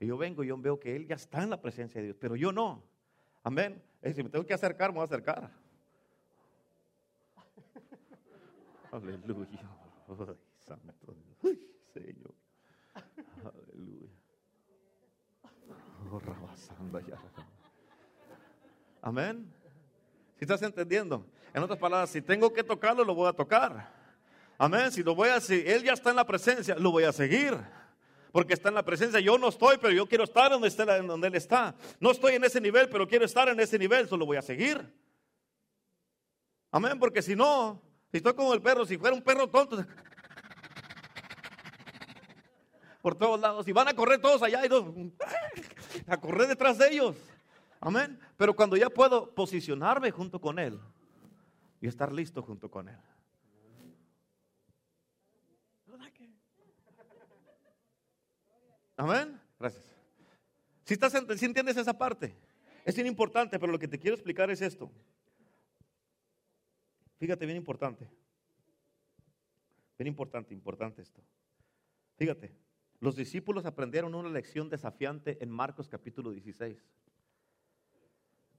y 0.00 0.06
yo 0.06 0.16
vengo 0.16 0.42
y 0.42 0.46
yo 0.46 0.56
veo 0.56 0.80
que 0.80 0.96
él 0.96 1.06
ya 1.06 1.16
está 1.16 1.42
en 1.42 1.50
la 1.50 1.60
presencia 1.60 2.00
de 2.00 2.06
Dios, 2.06 2.16
pero 2.18 2.34
yo 2.34 2.50
no, 2.50 2.82
amén. 3.42 3.82
Si 4.02 4.22
me 4.22 4.30
tengo 4.30 4.46
que 4.46 4.54
acercar, 4.54 4.88
me 4.88 4.94
voy 4.94 5.02
a 5.02 5.04
acercar. 5.04 5.50
Aleluya. 8.90 9.68
santo 10.60 11.14
Señor. 11.92 12.32
Amén. 19.02 19.52
Si 20.36 20.44
estás 20.44 20.62
entendiendo? 20.62 21.24
En 21.52 21.62
otras 21.62 21.78
palabras, 21.78 22.10
si 22.10 22.22
tengo 22.22 22.52
que 22.52 22.62
tocarlo, 22.62 23.04
lo 23.04 23.14
voy 23.14 23.28
a 23.28 23.32
tocar. 23.32 23.92
Amén. 24.58 24.90
Si 24.92 25.02
lo 25.02 25.14
voy 25.14 25.28
a 25.30 25.40
si 25.40 25.54
él 25.66 25.82
ya 25.82 25.92
está 25.92 26.10
en 26.10 26.16
la 26.16 26.26
presencia, 26.26 26.76
lo 26.76 26.90
voy 26.90 27.04
a 27.04 27.12
seguir. 27.12 27.56
Porque 28.32 28.54
está 28.54 28.68
en 28.68 28.74
la 28.74 28.84
presencia. 28.84 29.20
Yo 29.20 29.38
no 29.38 29.48
estoy, 29.48 29.78
pero 29.78 29.92
yo 29.92 30.06
quiero 30.06 30.24
estar 30.24 30.50
donde, 30.50 30.68
donde 31.02 31.28
él 31.28 31.34
está. 31.34 31.74
No 32.00 32.10
estoy 32.10 32.34
en 32.34 32.44
ese 32.44 32.60
nivel, 32.60 32.88
pero 32.88 33.08
quiero 33.08 33.24
estar 33.24 33.48
en 33.48 33.58
ese 33.60 33.78
nivel, 33.78 34.08
solo 34.08 34.26
voy 34.26 34.36
a 34.36 34.42
seguir. 34.42 34.92
Amén. 36.70 36.98
Porque 36.98 37.22
si 37.22 37.34
no, 37.34 37.80
si 38.10 38.18
estoy 38.18 38.34
como 38.34 38.52
el 38.52 38.60
perro, 38.60 38.84
si 38.84 38.98
fuera 38.98 39.14
un 39.14 39.22
perro 39.22 39.48
tonto, 39.48 39.84
por 43.02 43.14
todos 43.14 43.40
lados, 43.40 43.66
y 43.66 43.72
van 43.72 43.88
a 43.88 43.94
correr 43.94 44.20
todos 44.20 44.42
allá 44.42 44.64
y 44.64 44.68
dos, 44.68 44.84
a 46.06 46.16
correr 46.16 46.48
detrás 46.48 46.78
de 46.78 46.88
ellos. 46.88 47.16
Amén. 47.80 48.18
Pero 48.36 48.54
cuando 48.54 48.76
ya 48.76 48.90
puedo 48.90 49.34
posicionarme 49.34 50.10
junto 50.10 50.40
con 50.40 50.58
Él 50.58 50.78
y 51.80 51.86
estar 51.86 52.12
listo 52.12 52.42
junto 52.42 52.70
con 52.70 52.88
Él. 52.88 52.98
Amén. 58.96 59.40
Gracias. 59.60 59.84
Si, 60.84 60.94
estás, 60.94 61.12
si 61.36 61.44
entiendes 61.44 61.76
esa 61.76 61.96
parte, 61.96 62.34
es 62.84 62.94
bien 62.96 63.06
importante, 63.06 63.58
pero 63.58 63.70
lo 63.70 63.78
que 63.78 63.86
te 63.86 63.98
quiero 63.98 64.16
explicar 64.16 64.50
es 64.50 64.60
esto. 64.60 64.90
Fíjate, 67.18 67.46
bien 67.46 67.58
importante. 67.58 68.08
Bien 69.96 70.08
importante, 70.08 70.52
importante 70.52 71.02
esto. 71.02 71.22
Fíjate, 72.16 72.52
los 73.00 73.14
discípulos 73.14 73.64
aprendieron 73.64 74.14
una 74.14 74.28
lección 74.28 74.68
desafiante 74.68 75.38
en 75.40 75.50
Marcos 75.50 75.88
capítulo 75.88 76.30
16. 76.32 76.84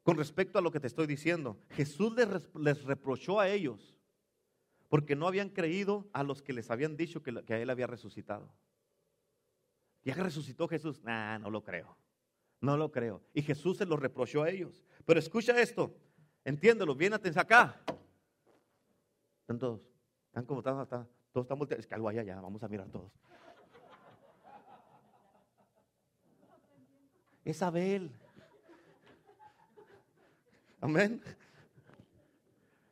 Con 0.04 0.18
respecto 0.18 0.58
a 0.58 0.62
lo 0.62 0.72
que 0.72 0.80
te 0.80 0.88
estoy 0.88 1.08
diciendo, 1.08 1.58
Jesús 1.72 2.14
les, 2.56 2.84
reprochó 2.84 3.40
a 3.40 3.50
ellos 3.50 3.96
porque 4.88 5.16
no 5.16 5.28
habían 5.28 5.50
creído 5.50 6.10
a 6.14 6.24
los 6.24 6.42
que 6.42 6.54
les 6.54 6.72
habían 6.72 6.96
dicho 6.96 7.22
que, 7.22 7.44
que 7.44 7.62
Él 7.62 7.70
había 7.70 7.86
resucitado. 7.86 8.52
¿Ya 10.04 10.16
resucitó 10.16 10.68
Jesús? 10.68 11.04
Nah, 11.04 11.38
no 11.38 11.50
lo 11.50 11.62
creo. 11.62 11.98
No 12.62 12.78
lo 12.78 12.92
creo. 12.92 13.22
Y 13.34 13.42
Jesús 13.42 13.78
se 13.78 13.86
lo 13.86 13.98
reprochó 13.98 14.44
a 14.44 14.50
ellos. 14.50 14.84
Pero 15.06 15.20
escucha 15.20 15.60
esto, 15.60 15.96
entiéndelo, 16.44 16.96
bien 16.96 17.14
atención 17.14 17.44
acá. 17.44 17.82
Están 19.42 19.60
todos, 19.60 19.82
están 20.28 20.46
como 20.46 20.60
están, 20.60 21.08
todos 21.32 21.46
están 21.46 21.60
volteados. 21.60 21.84
Es 21.84 21.88
que 21.88 21.96
algo 21.96 22.10
allá, 22.10 22.42
vamos 22.42 22.64
a 22.64 22.68
mirar 22.68 22.88
todos. 22.90 23.12
Es 27.44 27.62
Abel. 27.62 28.12
Amén. 30.82 31.22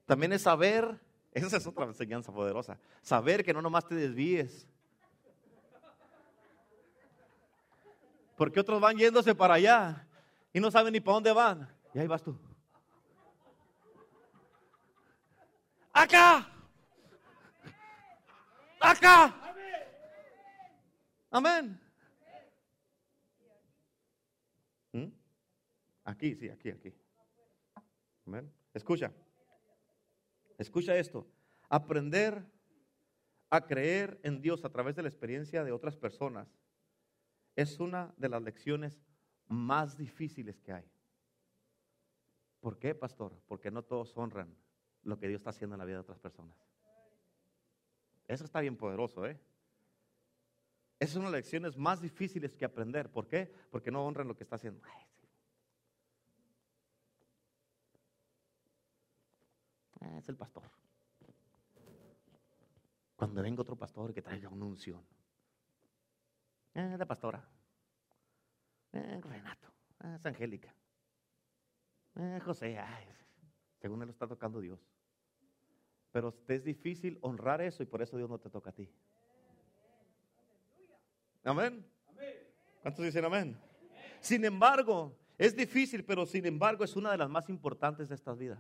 También 0.06 0.34
es 0.34 0.42
saber, 0.42 1.00
esa 1.34 1.58
es 1.58 1.68
otra 1.68 1.86
enseñanza 1.86 2.32
poderosa, 2.32 2.78
saber 3.02 3.44
que 3.44 3.54
no 3.54 3.62
nomás 3.62 3.86
te 3.86 3.96
desvíes. 3.96 4.68
Porque 8.36 8.60
otros 8.60 8.80
van 8.80 8.98
yéndose 8.98 9.34
para 9.34 9.56
allá 9.56 10.08
y 10.54 10.60
no 10.60 10.72
saben 10.72 10.94
ni 10.94 11.00
para 11.00 11.16
dónde 11.16 11.32
van. 11.32 11.70
Y 11.94 12.00
ahí 12.00 12.08
vas 12.08 12.22
tú. 12.22 12.38
Acá. 15.92 16.48
Acá. 18.80 19.34
Amén. 21.32 21.87
¿Mm? 24.98 25.12
Aquí, 26.06 26.36
sí, 26.36 26.50
aquí, 26.50 26.70
aquí. 26.70 26.94
Escucha. 28.74 29.12
Escucha 30.58 30.98
esto. 30.98 31.28
Aprender 31.70 32.44
a 33.50 33.66
creer 33.66 34.20
en 34.24 34.42
Dios 34.42 34.66
a 34.66 34.70
través 34.70 34.96
de 34.96 35.04
la 35.04 35.10
experiencia 35.10 35.64
de 35.64 35.72
otras 35.72 35.96
personas 35.96 36.48
es 37.56 37.80
una 37.80 38.14
de 38.18 38.30
las 38.30 38.42
lecciones 38.42 39.00
más 39.48 39.98
difíciles 39.98 40.60
que 40.62 40.74
hay. 40.74 40.90
¿Por 42.60 42.80
qué, 42.80 42.96
pastor? 42.96 43.40
Porque 43.48 43.72
no 43.72 43.84
todos 43.84 44.16
honran 44.18 44.56
lo 45.04 45.18
que 45.20 45.28
Dios 45.28 45.40
está 45.40 45.52
haciendo 45.52 45.76
en 45.76 45.80
la 45.80 45.86
vida 45.86 45.98
de 45.98 46.02
otras 46.02 46.20
personas. 46.20 46.58
Eso 48.28 48.44
está 48.44 48.60
bien 48.60 48.76
poderoso, 48.76 49.26
¿eh? 49.26 49.40
Esas 51.00 51.14
son 51.14 51.24
las 51.24 51.32
lecciones 51.32 51.78
más 51.78 52.02
difíciles 52.02 52.56
que 52.56 52.66
aprender. 52.66 53.12
¿Por 53.12 53.28
qué? 53.28 53.54
Porque 53.70 53.92
no 53.92 54.06
honran 54.06 54.28
lo 54.28 54.36
que 54.36 54.44
está 54.44 54.56
haciendo. 54.56 54.82
Ah, 60.00 60.18
es 60.18 60.28
el 60.30 60.36
pastor. 60.36 60.64
Cuando 63.16 63.42
venga 63.42 63.62
otro 63.62 63.76
pastor 63.76 64.14
que 64.14 64.22
traiga 64.22 64.50
una 64.50 64.66
unción. 64.66 65.04
Eh, 66.74 66.96
la 66.98 67.06
pastora. 67.06 67.44
Eh, 68.94 69.20
Renato. 69.22 69.68
Es 70.16 70.26
Angélica. 70.26 70.74
José. 72.44 72.80
según 73.80 74.02
él 74.02 74.08
lo 74.08 74.12
está 74.12 74.28
tocando 74.28 74.60
Dios. 74.60 74.80
Pero 76.12 76.34
es 76.48 76.64
difícil 76.64 77.20
honrar 77.22 77.62
eso 77.62 77.84
y 77.84 77.86
por 77.86 78.02
eso 78.02 78.18
Dios 78.18 78.30
no 78.30 78.40
te 78.40 78.50
toca 78.50 78.72
a 78.72 78.74
ti. 78.74 78.90
Amén. 81.48 81.86
¿Cuántos 82.82 83.06
dicen 83.06 83.24
amén? 83.24 83.58
Sin 84.20 84.44
embargo, 84.44 85.18
es 85.38 85.56
difícil, 85.56 86.04
pero 86.04 86.26
sin 86.26 86.46
embargo 86.46 86.84
es 86.84 86.98
una 86.98 87.12
de 87.12 87.18
las 87.18 87.30
más 87.30 87.48
importantes 87.48 88.10
de 88.10 88.16
estas 88.16 88.38
vidas. 88.38 88.60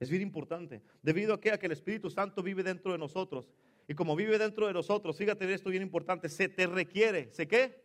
Es 0.00 0.10
bien 0.10 0.20
importante. 0.20 0.82
Debido 1.02 1.34
a 1.34 1.40
que, 1.40 1.50
el 1.50 1.70
Espíritu 1.70 2.10
Santo 2.10 2.42
vive 2.42 2.64
dentro 2.64 2.90
de 2.90 2.98
nosotros. 2.98 3.48
Y 3.86 3.94
como 3.94 4.16
vive 4.16 4.38
dentro 4.38 4.66
de 4.66 4.72
nosotros, 4.72 5.16
fíjate 5.16 5.52
esto 5.54 5.70
bien 5.70 5.84
importante, 5.84 6.28
se 6.28 6.48
te 6.48 6.66
requiere. 6.66 7.30
¿Se 7.30 7.46
qué? 7.46 7.84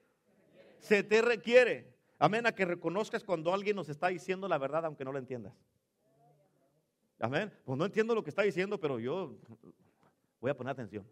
Se 0.80 1.04
te 1.04 1.22
requiere. 1.22 1.94
Amén, 2.18 2.48
a 2.48 2.52
que 2.52 2.66
reconozcas 2.66 3.24
cuando 3.24 3.54
alguien 3.54 3.76
nos 3.76 3.90
está 3.90 4.08
diciendo 4.08 4.48
la 4.48 4.58
verdad, 4.58 4.86
aunque 4.86 5.06
no 5.06 5.12
lo 5.12 5.20
entiendas. 5.20 5.54
Amén. 7.20 7.54
Pues 7.64 7.78
no 7.78 7.86
entiendo 7.86 8.16
lo 8.16 8.24
que 8.24 8.32
está 8.32 8.42
diciendo, 8.42 8.80
pero 8.80 8.98
yo 8.98 9.38
voy 10.40 10.50
a 10.50 10.58
poner 10.58 10.72
atención. 10.72 11.06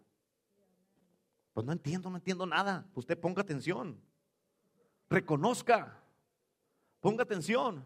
Pues 1.58 1.66
no 1.66 1.72
entiendo, 1.72 2.08
no 2.08 2.18
entiendo 2.18 2.46
nada. 2.46 2.86
Usted 2.94 3.18
ponga 3.18 3.42
atención. 3.42 4.00
Reconozca. 5.10 6.00
Ponga 7.00 7.24
atención. 7.24 7.84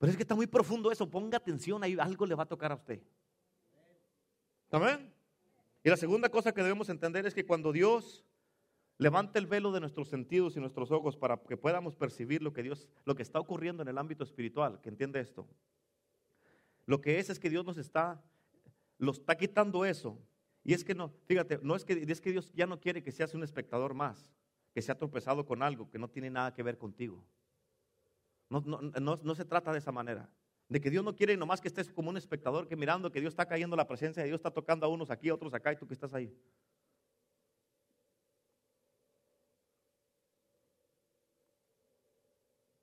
Pero 0.00 0.10
es 0.10 0.16
que 0.16 0.24
está 0.24 0.34
muy 0.34 0.48
profundo 0.48 0.90
eso. 0.90 1.08
Ponga 1.08 1.36
atención, 1.36 1.84
ahí 1.84 1.96
algo 1.96 2.26
le 2.26 2.34
va 2.34 2.42
a 2.42 2.46
tocar 2.46 2.72
a 2.72 2.74
usted. 2.74 3.00
Amén. 4.68 5.14
Y 5.84 5.90
la 5.90 5.96
segunda 5.96 6.28
cosa 6.28 6.52
que 6.52 6.60
debemos 6.60 6.88
entender 6.88 7.24
es 7.24 7.34
que 7.34 7.46
cuando 7.46 7.70
Dios 7.70 8.24
levanta 8.98 9.38
el 9.38 9.46
velo 9.46 9.70
de 9.70 9.78
nuestros 9.78 10.08
sentidos 10.08 10.56
y 10.56 10.58
nuestros 10.58 10.90
ojos 10.90 11.16
para 11.16 11.36
que 11.36 11.56
podamos 11.56 11.94
percibir 11.94 12.42
lo 12.42 12.52
que 12.52 12.64
Dios, 12.64 12.88
lo 13.04 13.14
que 13.14 13.22
está 13.22 13.38
ocurriendo 13.38 13.84
en 13.84 13.90
el 13.90 13.98
ámbito 13.98 14.24
espiritual, 14.24 14.80
que 14.80 14.88
entiende 14.88 15.20
esto. 15.20 15.46
Lo 16.84 17.00
que 17.00 17.20
es 17.20 17.30
es 17.30 17.38
que 17.38 17.48
Dios 17.48 17.64
nos 17.64 17.78
está, 17.78 18.20
lo 18.98 19.12
está 19.12 19.36
quitando 19.36 19.84
eso. 19.84 20.18
Y 20.64 20.72
es 20.72 20.82
que 20.82 20.94
no, 20.94 21.10
fíjate, 21.26 21.60
no 21.62 21.76
es 21.76 21.84
que, 21.84 21.92
es 22.08 22.20
que 22.20 22.32
Dios 22.32 22.50
ya 22.54 22.66
no 22.66 22.80
quiere 22.80 23.02
que 23.02 23.12
seas 23.12 23.34
un 23.34 23.42
espectador 23.42 23.92
más, 23.92 24.32
que 24.72 24.80
se 24.80 24.90
ha 24.90 24.96
tropezado 24.96 25.44
con 25.44 25.62
algo 25.62 25.90
que 25.90 25.98
no 25.98 26.08
tiene 26.08 26.30
nada 26.30 26.54
que 26.54 26.62
ver 26.62 26.78
contigo. 26.78 27.22
No, 28.48 28.60
no, 28.60 29.34
se 29.34 29.44
trata 29.44 29.72
de 29.72 29.78
esa 29.78 29.92
manera. 29.92 30.28
De 30.68 30.80
que 30.80 30.90
Dios 30.90 31.04
no 31.04 31.14
quiere 31.14 31.36
nomás 31.36 31.60
que 31.60 31.68
estés 31.68 31.90
como 31.90 32.08
un 32.08 32.16
espectador 32.16 32.66
que 32.66 32.76
mirando 32.76 33.12
que 33.12 33.20
Dios 33.20 33.32
está 33.32 33.46
cayendo 33.46 33.76
la 33.76 33.86
presencia 33.86 34.22
de 34.22 34.28
Dios, 34.28 34.38
está 34.38 34.50
tocando 34.50 34.86
a 34.86 34.88
unos 34.88 35.10
aquí, 35.10 35.28
a 35.28 35.34
otros 35.34 35.52
acá 35.52 35.72
y 35.72 35.76
tú 35.76 35.86
que 35.86 35.94
estás 35.94 36.14
ahí. 36.14 36.34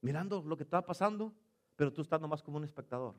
Mirando 0.01 0.43
lo 0.43 0.55
que 0.55 0.63
está 0.63 0.83
pasando, 0.83 1.33
pero 1.75 1.91
tú 1.91 2.01
estás 2.01 2.21
nomás 2.21 2.43
como 2.43 2.57
un 2.57 2.63
espectador. 2.63 3.15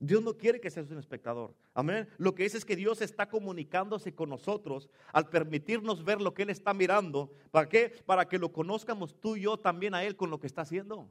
Dios 0.00 0.22
no 0.22 0.36
quiere 0.36 0.60
que 0.60 0.70
seas 0.70 0.90
un 0.90 0.98
espectador. 0.98 1.54
Amén. 1.74 2.08
Lo 2.18 2.34
que 2.34 2.44
es 2.44 2.54
es 2.54 2.64
que 2.64 2.76
Dios 2.76 3.00
está 3.02 3.28
comunicándose 3.28 4.14
con 4.14 4.28
nosotros 4.28 4.88
al 5.12 5.28
permitirnos 5.28 6.04
ver 6.04 6.20
lo 6.20 6.34
que 6.34 6.42
Él 6.42 6.50
está 6.50 6.72
mirando. 6.72 7.32
¿Para 7.50 7.68
qué? 7.68 7.92
Para 8.06 8.28
que 8.28 8.38
lo 8.38 8.52
conozcamos 8.52 9.20
tú 9.20 9.36
y 9.36 9.42
yo 9.42 9.58
también 9.58 9.94
a 9.94 10.04
Él 10.04 10.14
con 10.14 10.30
lo 10.30 10.38
que 10.38 10.46
está 10.46 10.62
haciendo. 10.62 11.10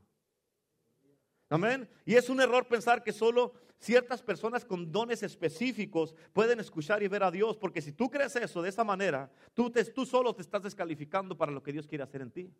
Amén. 1.50 1.90
Y 2.06 2.16
es 2.16 2.30
un 2.30 2.40
error 2.40 2.68
pensar 2.68 3.04
que 3.04 3.12
solo 3.12 3.54
ciertas 3.80 4.22
personas 4.22 4.66
con 4.66 4.92
dones 4.92 5.22
específicos 5.22 6.16
pueden 6.34 6.60
escuchar 6.60 7.04
y 7.04 7.08
ver 7.08 7.24
a 7.24 7.32
Dios, 7.32 7.58
porque 7.58 7.82
si 7.82 7.92
tú 7.92 8.10
crees 8.10 8.36
eso 8.36 8.62
de 8.62 8.70
esa 8.70 8.84
manera, 8.84 9.30
tú, 9.54 9.70
te, 9.70 9.84
tú 9.86 10.06
solo 10.06 10.34
te 10.34 10.42
estás 10.42 10.64
descalificando 10.64 11.38
para 11.38 11.52
lo 11.52 11.62
que 11.62 11.74
Dios 11.74 11.88
quiere 11.88 12.04
hacer 12.04 12.22
en 12.22 12.32
ti. 12.32 12.54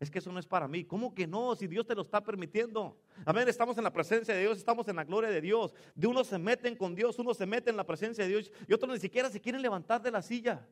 Es 0.00 0.10
que 0.10 0.18
eso 0.18 0.32
no 0.32 0.40
es 0.40 0.46
para 0.46 0.66
mí. 0.66 0.82
¿Cómo 0.84 1.14
que 1.14 1.26
no? 1.26 1.54
Si 1.54 1.66
Dios 1.66 1.86
te 1.86 1.94
lo 1.94 2.00
está 2.00 2.22
permitiendo. 2.22 2.96
Amén. 3.26 3.46
Estamos 3.48 3.76
en 3.76 3.84
la 3.84 3.92
presencia 3.92 4.34
de 4.34 4.40
Dios, 4.40 4.56
estamos 4.56 4.88
en 4.88 4.96
la 4.96 5.04
gloria 5.04 5.28
de 5.28 5.42
Dios. 5.42 5.74
De 5.94 6.06
unos 6.06 6.26
se 6.26 6.38
meten 6.38 6.74
con 6.74 6.94
Dios, 6.94 7.18
unos 7.18 7.36
se 7.36 7.44
meten 7.44 7.74
en 7.74 7.76
la 7.76 7.84
presencia 7.84 8.24
de 8.24 8.30
Dios 8.30 8.50
y 8.66 8.72
otros 8.72 8.90
ni 8.90 8.98
siquiera 8.98 9.28
se 9.28 9.38
quieren 9.38 9.60
levantar 9.60 10.00
de 10.00 10.10
la 10.10 10.22
silla. 10.22 10.66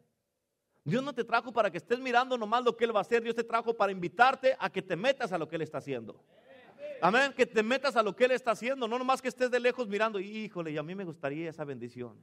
Dios 0.83 1.03
no 1.03 1.15
te 1.15 1.25
trajo 1.25 1.53
para 1.53 1.71
que 1.71 1.77
estés 1.77 2.01
mirando 2.01 2.39
nomás 2.39 2.65
lo 2.65 2.75
que 2.75 2.87
Él 2.87 2.97
va 2.97 3.01
a 3.01 3.03
hacer. 3.03 3.23
Dios 3.23 3.35
te 3.35 3.45
trajo 3.45 3.75
para 3.75 3.93
invitarte 3.93 4.57
a 4.59 4.71
que 4.71 4.81
te 4.81 4.97
metas 4.97 5.31
a 5.31 5.37
lo 5.37 5.47
que 5.47 5.57
Él 5.57 5.63
está 5.63 5.77
haciendo. 5.77 6.19
Amén, 7.03 7.35
que 7.37 7.45
te 7.45 7.63
metas 7.63 7.97
a 7.97 8.03
lo 8.03 8.17
que 8.17 8.25
Él 8.25 8.31
está 8.31 8.53
haciendo, 8.53 8.89
no 8.89 8.99
nomás 8.99 9.21
que 9.21 9.29
estés 9.29 9.51
de 9.51 9.61
lejos 9.61 9.87
mirando, 9.87 10.19
híjole, 10.19 10.73
y 10.73 10.79
a 10.79 10.83
mí 10.83 10.95
me 10.95 11.05
gustaría 11.05 11.51
esa 11.51 11.65
bendición. 11.65 12.17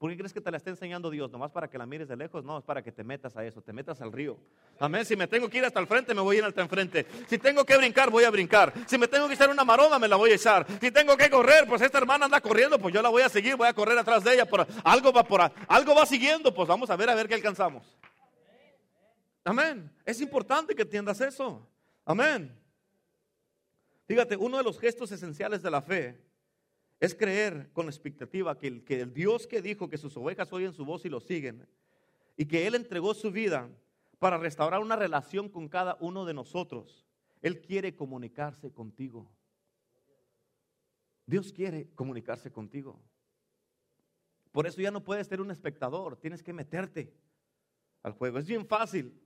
¿Por 0.00 0.10
qué 0.10 0.16
crees 0.16 0.32
que 0.32 0.40
te 0.40 0.50
la 0.50 0.56
está 0.56 0.70
enseñando 0.70 1.10
Dios? 1.10 1.30
¿Nomás 1.30 1.50
para 1.50 1.68
que 1.68 1.76
la 1.76 1.84
mires 1.84 2.08
de 2.08 2.16
lejos? 2.16 2.42
No, 2.42 2.56
es 2.56 2.64
para 2.64 2.82
que 2.82 2.90
te 2.90 3.04
metas 3.04 3.36
a 3.36 3.44
eso, 3.44 3.60
te 3.60 3.70
metas 3.70 4.00
al 4.00 4.10
río. 4.10 4.38
Amén. 4.78 5.04
Si 5.04 5.14
me 5.14 5.28
tengo 5.28 5.46
que 5.50 5.58
ir 5.58 5.64
hasta 5.66 5.78
el 5.78 5.86
frente, 5.86 6.14
me 6.14 6.22
voy 6.22 6.36
a 6.36 6.38
ir 6.38 6.44
hasta 6.46 6.62
el 6.62 6.70
frente. 6.70 7.06
Si 7.28 7.36
tengo 7.36 7.66
que 7.66 7.76
brincar, 7.76 8.08
voy 8.08 8.24
a 8.24 8.30
brincar. 8.30 8.72
Si 8.86 8.96
me 8.96 9.06
tengo 9.08 9.28
que 9.28 9.34
echar 9.34 9.50
una 9.50 9.62
maroma, 9.62 9.98
me 9.98 10.08
la 10.08 10.16
voy 10.16 10.30
a 10.30 10.36
echar. 10.36 10.66
Si 10.80 10.90
tengo 10.90 11.18
que 11.18 11.28
correr, 11.28 11.66
pues 11.68 11.82
esta 11.82 11.98
hermana 11.98 12.24
anda 12.24 12.40
corriendo, 12.40 12.78
pues 12.78 12.94
yo 12.94 13.02
la 13.02 13.10
voy 13.10 13.20
a 13.20 13.28
seguir, 13.28 13.56
voy 13.56 13.68
a 13.68 13.74
correr 13.74 13.98
atrás 13.98 14.24
de 14.24 14.32
ella. 14.32 14.46
Por, 14.46 14.66
algo 14.84 15.12
va 15.12 15.22
por 15.22 15.42
algo 15.68 15.94
va 15.94 16.06
siguiendo, 16.06 16.54
pues 16.54 16.66
vamos 16.66 16.88
a 16.88 16.96
ver 16.96 17.10
a 17.10 17.14
ver 17.14 17.28
qué 17.28 17.34
alcanzamos. 17.34 17.94
Amén. 19.44 19.92
Es 20.06 20.18
importante 20.22 20.74
que 20.74 20.80
entiendas 20.80 21.20
eso. 21.20 21.68
Amén. 22.06 22.58
Fíjate, 24.06 24.34
uno 24.34 24.56
de 24.56 24.64
los 24.64 24.80
gestos 24.80 25.12
esenciales 25.12 25.60
de 25.60 25.70
la 25.70 25.82
fe 25.82 26.29
es 27.00 27.14
creer 27.14 27.70
con 27.72 27.86
expectativa 27.86 28.56
que 28.58 28.66
el, 28.66 28.84
que 28.84 29.00
el 29.00 29.12
Dios 29.12 29.46
que 29.46 29.62
dijo 29.62 29.88
que 29.88 29.96
sus 29.96 30.16
ovejas 30.18 30.52
oyen 30.52 30.74
su 30.74 30.84
voz 30.84 31.04
y 31.06 31.08
lo 31.08 31.18
siguen, 31.18 31.66
y 32.36 32.44
que 32.44 32.66
Él 32.66 32.74
entregó 32.74 33.14
su 33.14 33.32
vida 33.32 33.68
para 34.18 34.36
restaurar 34.36 34.80
una 34.80 34.96
relación 34.96 35.48
con 35.48 35.68
cada 35.68 35.96
uno 36.00 36.26
de 36.26 36.34
nosotros. 36.34 37.06
Él 37.40 37.62
quiere 37.62 37.96
comunicarse 37.96 38.70
contigo. 38.70 39.30
Dios 41.24 41.52
quiere 41.52 41.88
comunicarse 41.94 42.50
contigo. 42.50 43.00
Por 44.52 44.66
eso 44.66 44.82
ya 44.82 44.90
no 44.90 45.02
puedes 45.02 45.26
ser 45.26 45.40
un 45.40 45.50
espectador, 45.50 46.16
tienes 46.18 46.42
que 46.42 46.52
meterte 46.52 47.14
al 48.02 48.12
juego. 48.12 48.38
Es 48.38 48.46
bien 48.46 48.66
fácil. 48.66 49.18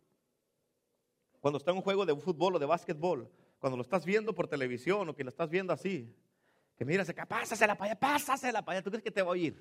Cuando 1.40 1.58
está 1.58 1.72
en 1.72 1.78
un 1.78 1.82
juego 1.82 2.06
de 2.06 2.14
fútbol 2.14 2.54
o 2.54 2.58
de 2.58 2.66
básquetbol, 2.66 3.28
cuando 3.58 3.76
lo 3.76 3.82
estás 3.82 4.04
viendo 4.04 4.34
por 4.34 4.46
televisión 4.46 5.08
o 5.08 5.14
que 5.14 5.24
lo 5.24 5.30
estás 5.30 5.50
viendo 5.50 5.72
así, 5.72 6.14
que 6.76 6.84
miras 6.84 7.08
acá, 7.08 7.26
pásasela 7.26 7.76
para 7.76 7.92
allá, 7.92 8.00
pásasela 8.00 8.64
para 8.64 8.78
allá, 8.78 8.84
¿tú 8.84 8.90
crees 8.90 9.04
que 9.04 9.10
te 9.10 9.22
va 9.22 9.28
a 9.28 9.32
oír? 9.32 9.56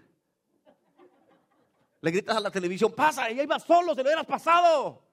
Le 2.01 2.11
gritas 2.11 2.36
a 2.36 2.39
la 2.39 2.51
televisión, 2.51 2.91
pasa, 2.93 3.32
y 3.32 3.39
ahí 3.39 3.45
va 3.45 3.59
solo, 3.59 3.95
se 3.95 4.03
lo 4.03 4.09
hubieras 4.09 4.26
pasado. 4.26 5.03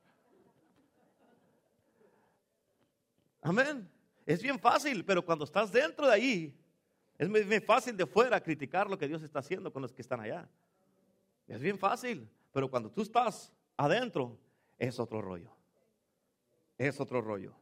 Amén. 3.42 3.88
Es 4.26 4.42
bien 4.42 4.58
fácil, 4.58 5.04
pero 5.04 5.24
cuando 5.24 5.44
estás 5.44 5.72
dentro 5.72 6.06
de 6.06 6.12
ahí, 6.12 6.60
es 7.18 7.28
muy, 7.28 7.42
fácil 7.60 7.96
de 7.96 8.06
fuera 8.06 8.40
criticar 8.42 8.88
lo 8.88 8.98
que 8.98 9.06
Dios 9.06 9.22
está 9.22 9.40
haciendo 9.40 9.72
con 9.72 9.82
los 9.82 9.92
que 9.92 10.02
están 10.02 10.20
allá. 10.20 10.48
Es 11.46 11.60
bien 11.60 11.78
fácil, 11.78 12.30
pero 12.50 12.70
cuando 12.70 12.90
tú 12.90 13.02
estás 13.02 13.52
adentro, 13.76 14.38
es 14.78 14.98
otro 14.98 15.20
rollo. 15.20 15.50
Es 16.78 16.98
otro 16.98 17.20
rollo. 17.20 17.54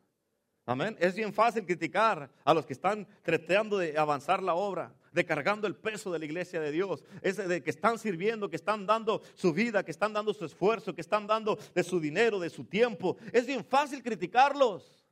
Amén. 0.68 0.98
Es 1.00 1.14
bien 1.14 1.32
fácil 1.32 1.64
criticar 1.64 2.30
a 2.44 2.52
los 2.52 2.66
que 2.66 2.74
están 2.74 3.08
tratando 3.22 3.78
de 3.78 3.96
avanzar 3.96 4.42
la 4.42 4.52
obra, 4.52 4.92
de 5.12 5.24
cargando 5.24 5.66
el 5.66 5.74
peso 5.74 6.12
de 6.12 6.18
la 6.18 6.26
iglesia 6.26 6.60
de 6.60 6.70
Dios, 6.70 7.02
es 7.22 7.38
de 7.38 7.62
que 7.62 7.70
están 7.70 7.98
sirviendo, 7.98 8.50
que 8.50 8.56
están 8.56 8.84
dando 8.84 9.22
su 9.34 9.54
vida, 9.54 9.82
que 9.82 9.92
están 9.92 10.12
dando 10.12 10.34
su 10.34 10.44
esfuerzo, 10.44 10.94
que 10.94 11.00
están 11.00 11.26
dando 11.26 11.58
de 11.74 11.82
su 11.82 11.98
dinero, 11.98 12.38
de 12.38 12.50
su 12.50 12.64
tiempo. 12.64 13.16
Es 13.32 13.46
bien 13.46 13.64
fácil 13.64 14.02
criticarlos. 14.02 15.06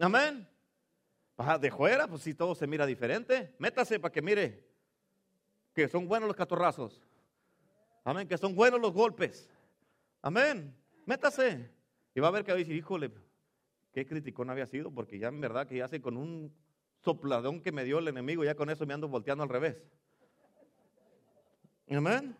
Amén. 0.00 0.48
De 1.60 1.70
fuera, 1.70 2.08
pues 2.08 2.22
si 2.22 2.34
todo 2.34 2.56
se 2.56 2.66
mira 2.66 2.86
diferente, 2.86 3.54
métase 3.56 4.00
para 4.00 4.10
que 4.10 4.20
mire 4.20 4.66
que 5.72 5.86
son 5.86 6.08
buenos 6.08 6.26
los 6.26 6.36
catorrazos. 6.36 7.00
Amén, 8.02 8.26
que 8.26 8.36
son 8.36 8.52
buenos 8.52 8.80
los 8.80 8.92
golpes. 8.92 9.48
Amén. 10.22 10.76
Métase. 11.04 11.70
Y 12.16 12.18
va 12.18 12.26
a 12.26 12.32
ver 12.32 12.42
que 12.42 12.50
va 12.50 12.56
a 12.56 12.58
decir, 12.58 12.74
híjole, 12.74 13.12
qué 13.96 14.06
criticón 14.06 14.50
había 14.50 14.66
sido, 14.66 14.90
porque 14.90 15.18
ya 15.18 15.28
en 15.28 15.40
verdad 15.40 15.66
que 15.66 15.78
ya 15.78 15.88
sé 15.88 16.02
con 16.02 16.18
un 16.18 16.52
sopladón 17.02 17.62
que 17.62 17.72
me 17.72 17.82
dio 17.82 17.98
el 17.98 18.08
enemigo, 18.08 18.44
ya 18.44 18.54
con 18.54 18.68
eso 18.68 18.84
me 18.84 18.92
ando 18.92 19.08
volteando 19.08 19.42
al 19.42 19.48
revés. 19.48 19.82
Amén. 21.88 22.36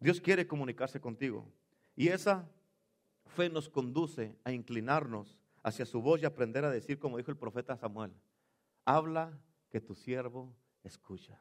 Dios 0.00 0.20
quiere 0.20 0.44
comunicarse 0.44 1.00
contigo. 1.00 1.46
Y 1.94 2.08
esa 2.08 2.50
fe 3.26 3.48
nos 3.48 3.68
conduce 3.68 4.34
a 4.42 4.50
inclinarnos 4.50 5.38
hacia 5.62 5.86
su 5.86 6.02
voz 6.02 6.20
y 6.20 6.24
aprender 6.24 6.64
a 6.64 6.70
decir, 6.70 6.98
como 6.98 7.16
dijo 7.16 7.30
el 7.30 7.36
profeta 7.36 7.76
Samuel, 7.76 8.12
habla 8.84 9.38
que 9.70 9.80
tu 9.80 9.94
siervo 9.94 10.52
escucha. 10.82 11.40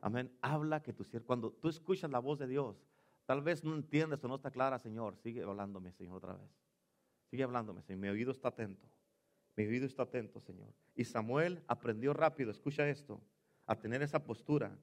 Amén. 0.00 0.36
Habla 0.40 0.82
que 0.82 0.92
tu 0.92 1.04
siervo, 1.04 1.24
cuando 1.28 1.52
tú 1.52 1.68
escuchas 1.68 2.10
la 2.10 2.18
voz 2.18 2.40
de 2.40 2.48
Dios, 2.48 2.84
tal 3.28 3.42
vez 3.42 3.62
no 3.62 3.74
entiendes 3.74 4.24
o 4.24 4.28
no 4.28 4.36
está 4.36 4.50
clara, 4.50 4.78
Señor, 4.78 5.14
sigue 5.18 5.42
hablándome, 5.42 5.92
Señor, 5.92 6.16
otra 6.16 6.32
vez. 6.32 6.50
Sigue 7.28 7.42
hablándome, 7.42 7.82
Señor. 7.82 8.00
Mi 8.00 8.08
oído 8.08 8.30
está 8.32 8.48
atento. 8.48 8.88
Mi 9.54 9.66
oído 9.66 9.84
está 9.84 10.04
atento, 10.04 10.40
Señor. 10.40 10.72
Y 10.94 11.04
Samuel 11.04 11.62
aprendió 11.68 12.14
rápido, 12.14 12.50
escucha 12.50 12.88
esto, 12.88 13.20
a 13.66 13.78
tener 13.78 14.00
esa 14.00 14.24
postura. 14.24 14.74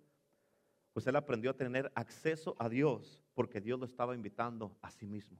Pues 0.94 1.08
él 1.08 1.16
aprendió 1.16 1.50
a 1.50 1.54
tener 1.56 1.92
acceso 1.96 2.56
a 2.60 2.70
Dios 2.70 3.20
porque 3.34 3.62
Dios 3.62 3.80
lo 3.80 3.88
estaba 3.88 4.14
invitando 4.14 4.78
a 4.80 4.92
sí 4.92 5.08
mismo. 5.08 5.40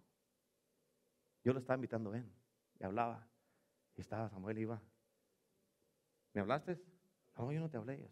Yo 1.44 1.54
lo 1.54 1.60
estaba 1.60 1.76
invitando, 1.76 2.10
ven. 2.10 2.28
Y 2.80 2.86
hablaba. 2.86 3.28
Y 3.96 4.02
estaba 4.02 4.30
Samuel, 4.30 4.58
iba. 4.58 4.82
¿Me 6.34 6.42
hablaste? 6.42 6.82
No, 7.38 7.52
yo 7.52 7.60
no 7.60 7.70
te 7.70 7.78
hablé. 7.78 8.04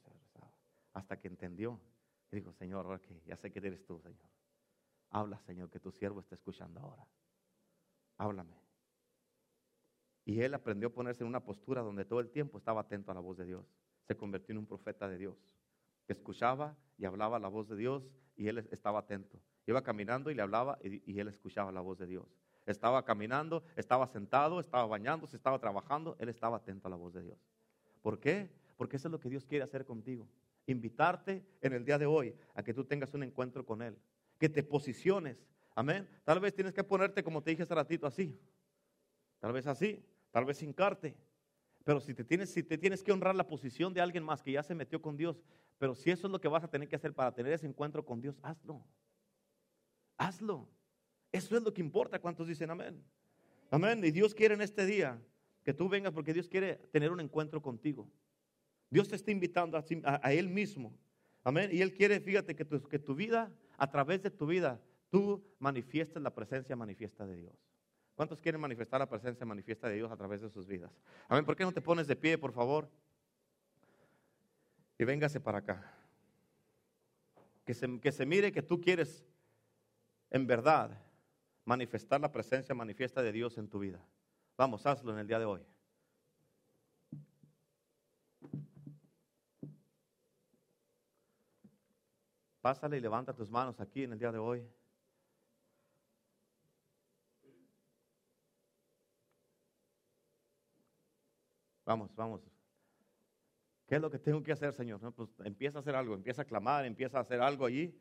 Hasta 0.93 1.19
que 1.19 1.29
entendió. 1.29 1.81
Y 2.31 2.35
dijo, 2.35 2.53
Señor, 2.53 2.85
ahora 2.85 2.99
que 2.99 3.19
ya 3.25 3.35
sé 3.35 3.51
que 3.51 3.57
eres 3.57 3.83
tú, 3.87 3.99
Señor. 3.99 4.42
Habla, 5.13 5.39
Señor, 5.39 5.69
que 5.69 5.79
tu 5.79 5.91
siervo 5.91 6.19
está 6.19 6.33
escuchando 6.33 6.79
ahora. 6.79 7.07
Háblame. 8.17 8.57
Y 10.25 10.41
él 10.41 10.55
aprendió 10.55 10.89
a 10.89 10.91
ponerse 10.91 11.23
en 11.23 11.27
una 11.27 11.43
postura 11.45 11.81
donde 11.81 12.03
todo 12.03 12.19
el 12.19 12.31
tiempo 12.31 12.57
estaba 12.57 12.81
atento 12.81 13.11
a 13.11 13.13
la 13.13 13.19
voz 13.19 13.37
de 13.37 13.45
Dios. 13.45 13.63
Se 14.07 14.17
convirtió 14.17 14.53
en 14.53 14.59
un 14.59 14.65
profeta 14.65 15.07
de 15.07 15.17
Dios. 15.19 15.37
escuchaba 16.07 16.75
y 16.97 17.05
hablaba 17.05 17.39
la 17.39 17.47
voz 17.47 17.69
de 17.69 17.75
Dios 17.75 18.09
y 18.35 18.47
él 18.47 18.67
estaba 18.71 18.99
atento. 18.99 19.39
Iba 19.67 19.83
caminando 19.83 20.31
y 20.31 20.35
le 20.35 20.41
hablaba 20.41 20.79
y 20.81 21.19
él 21.19 21.27
escuchaba 21.27 21.71
la 21.71 21.81
voz 21.81 21.99
de 21.99 22.07
Dios. 22.07 22.25
Estaba 22.65 23.05
caminando, 23.05 23.63
estaba 23.75 24.07
sentado, 24.07 24.59
estaba 24.59 24.87
bañándose, 24.87 25.35
estaba 25.35 25.59
trabajando, 25.59 26.15
él 26.19 26.29
estaba 26.29 26.57
atento 26.57 26.87
a 26.87 26.91
la 26.91 26.97
voz 26.97 27.13
de 27.13 27.21
Dios. 27.21 27.37
¿Por 28.01 28.19
qué? 28.19 28.49
Porque 28.77 28.97
eso 28.97 29.09
es 29.09 29.11
lo 29.11 29.19
que 29.19 29.29
Dios 29.29 29.45
quiere 29.45 29.63
hacer 29.63 29.85
contigo. 29.85 30.27
Invitarte 30.65 31.45
en 31.61 31.73
el 31.73 31.85
día 31.85 31.99
de 31.99 32.07
hoy 32.07 32.35
a 32.55 32.63
que 32.63 32.73
tú 32.73 32.83
tengas 32.83 33.13
un 33.13 33.23
encuentro 33.23 33.65
con 33.65 33.81
Él. 33.81 33.97
Que 34.43 34.49
te 34.49 34.61
posiciones. 34.61 35.37
Amén. 35.73 36.05
Tal 36.25 36.41
vez 36.41 36.53
tienes 36.53 36.73
que 36.73 36.83
ponerte, 36.83 37.23
como 37.23 37.41
te 37.41 37.51
dije 37.51 37.63
hace 37.63 37.73
ratito, 37.73 38.05
así. 38.05 38.37
Tal 39.39 39.53
vez 39.53 39.65
así. 39.67 40.05
Tal 40.31 40.43
vez 40.43 40.61
hincarte. 40.61 41.15
Pero 41.85 42.01
si 42.01 42.13
te, 42.13 42.25
tienes, 42.25 42.49
si 42.49 42.61
te 42.61 42.77
tienes 42.77 43.01
que 43.01 43.13
honrar 43.13 43.37
la 43.37 43.47
posición 43.47 43.93
de 43.93 44.01
alguien 44.01 44.21
más 44.21 44.43
que 44.43 44.51
ya 44.51 44.61
se 44.61 44.75
metió 44.75 45.01
con 45.01 45.15
Dios, 45.15 45.41
pero 45.77 45.95
si 45.95 46.11
eso 46.11 46.27
es 46.27 46.31
lo 46.33 46.41
que 46.41 46.49
vas 46.49 46.61
a 46.61 46.67
tener 46.69 46.89
que 46.89 46.97
hacer 46.97 47.13
para 47.13 47.33
tener 47.33 47.53
ese 47.53 47.65
encuentro 47.67 48.03
con 48.03 48.19
Dios, 48.19 48.37
hazlo. 48.41 48.85
Hazlo. 50.17 50.67
Eso 51.31 51.55
es 51.55 51.63
lo 51.63 51.73
que 51.73 51.79
importa. 51.79 52.19
¿Cuántos 52.19 52.45
dicen 52.45 52.69
amén? 52.69 53.01
Amén. 53.71 54.03
Y 54.03 54.11
Dios 54.11 54.35
quiere 54.35 54.55
en 54.55 54.61
este 54.61 54.85
día 54.85 55.21
que 55.63 55.73
tú 55.73 55.87
vengas 55.87 56.11
porque 56.11 56.33
Dios 56.33 56.49
quiere 56.49 56.75
tener 56.91 57.13
un 57.13 57.21
encuentro 57.21 57.61
contigo. 57.61 58.11
Dios 58.89 59.07
te 59.07 59.15
está 59.15 59.31
invitando 59.31 59.81
a, 60.03 60.33
Él 60.33 60.49
mismo. 60.49 60.93
Amén. 61.45 61.69
Y 61.71 61.81
Él 61.81 61.93
quiere, 61.93 62.19
fíjate, 62.19 62.57
que 62.57 62.67
que 62.67 62.99
tu 62.99 63.15
vida, 63.15 63.49
a 63.77 63.89
través 63.89 64.21
de 64.21 64.29
tu 64.29 64.45
vida, 64.45 64.79
tú 65.09 65.43
manifiestes 65.59 66.21
la 66.21 66.33
presencia 66.33 66.75
manifiesta 66.75 67.25
de 67.25 67.35
Dios. 67.35 67.55
¿Cuántos 68.15 68.39
quieren 68.39 68.61
manifestar 68.61 68.99
la 68.99 69.09
presencia 69.09 69.45
manifiesta 69.45 69.87
de 69.87 69.95
Dios 69.95 70.11
a 70.11 70.15
través 70.15 70.41
de 70.41 70.49
sus 70.49 70.67
vidas? 70.67 70.91
Amén. 71.27 71.45
¿Por 71.45 71.55
qué 71.55 71.63
no 71.63 71.71
te 71.71 71.81
pones 71.81 72.07
de 72.07 72.15
pie, 72.15 72.37
por 72.37 72.51
favor? 72.51 72.89
Y 74.99 75.03
véngase 75.03 75.39
para 75.39 75.59
acá. 75.59 75.91
Que 77.65 77.73
se, 77.73 77.99
que 77.99 78.11
se 78.11 78.25
mire 78.25 78.51
que 78.51 78.61
tú 78.61 78.79
quieres 78.79 79.25
en 80.29 80.45
verdad 80.45 81.01
manifestar 81.65 82.21
la 82.21 82.31
presencia 82.31 82.75
manifiesta 82.75 83.21
de 83.23 83.31
Dios 83.31 83.57
en 83.57 83.67
tu 83.67 83.79
vida. 83.79 84.05
Vamos, 84.57 84.85
hazlo 84.85 85.11
en 85.11 85.19
el 85.19 85.27
día 85.27 85.39
de 85.39 85.45
hoy. 85.45 85.61
Pásale 92.63 92.95
y 92.95 93.01
levanta 93.01 93.33
tus 93.33 93.49
manos 93.49 93.77
aquí 93.81 94.03
en 94.03 94.13
el 94.13 94.19
día 94.19 94.31
de 94.31 94.37
hoy. 94.37 94.65
Vamos, 101.83 102.15
vamos. 102.15 102.39
¿Qué 103.85 103.95
es 103.95 104.01
lo 104.01 104.09
que 104.09 104.17
tengo 104.17 104.41
que 104.41 104.53
hacer, 104.53 104.71
Señor? 104.71 105.01
pues 105.13 105.29
empieza 105.43 105.79
a 105.79 105.81
hacer 105.81 105.93
algo, 105.93 106.15
empieza 106.15 106.43
a 106.43 106.45
clamar, 106.45 106.85
empieza 106.85 107.17
a 107.17 107.21
hacer 107.23 107.41
algo 107.41 107.65
allí. 107.65 107.93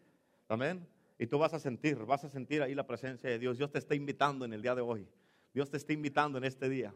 Amén. 0.47 0.87
Y 1.19 1.27
tú 1.27 1.41
vas 1.41 1.53
a 1.55 1.59
sentir, 1.59 1.99
vas 2.05 2.23
a 2.23 2.29
sentir 2.29 2.63
ahí 2.63 2.77
la 2.77 2.87
presencia 2.87 3.29
de 3.29 3.41
Dios. 3.41 3.59
Dios 3.59 3.73
te 3.73 3.81
está 3.81 3.97
invitando 3.97 4.45
en 4.45 4.53
el 4.53 4.63
día 4.63 4.77
de 4.77 4.83
hoy. 4.83 5.09
Dios 5.53 5.71
te 5.71 5.77
está 5.77 5.93
invitando 5.93 6.39
en 6.39 6.45
este 6.45 6.69
día. 6.69 6.95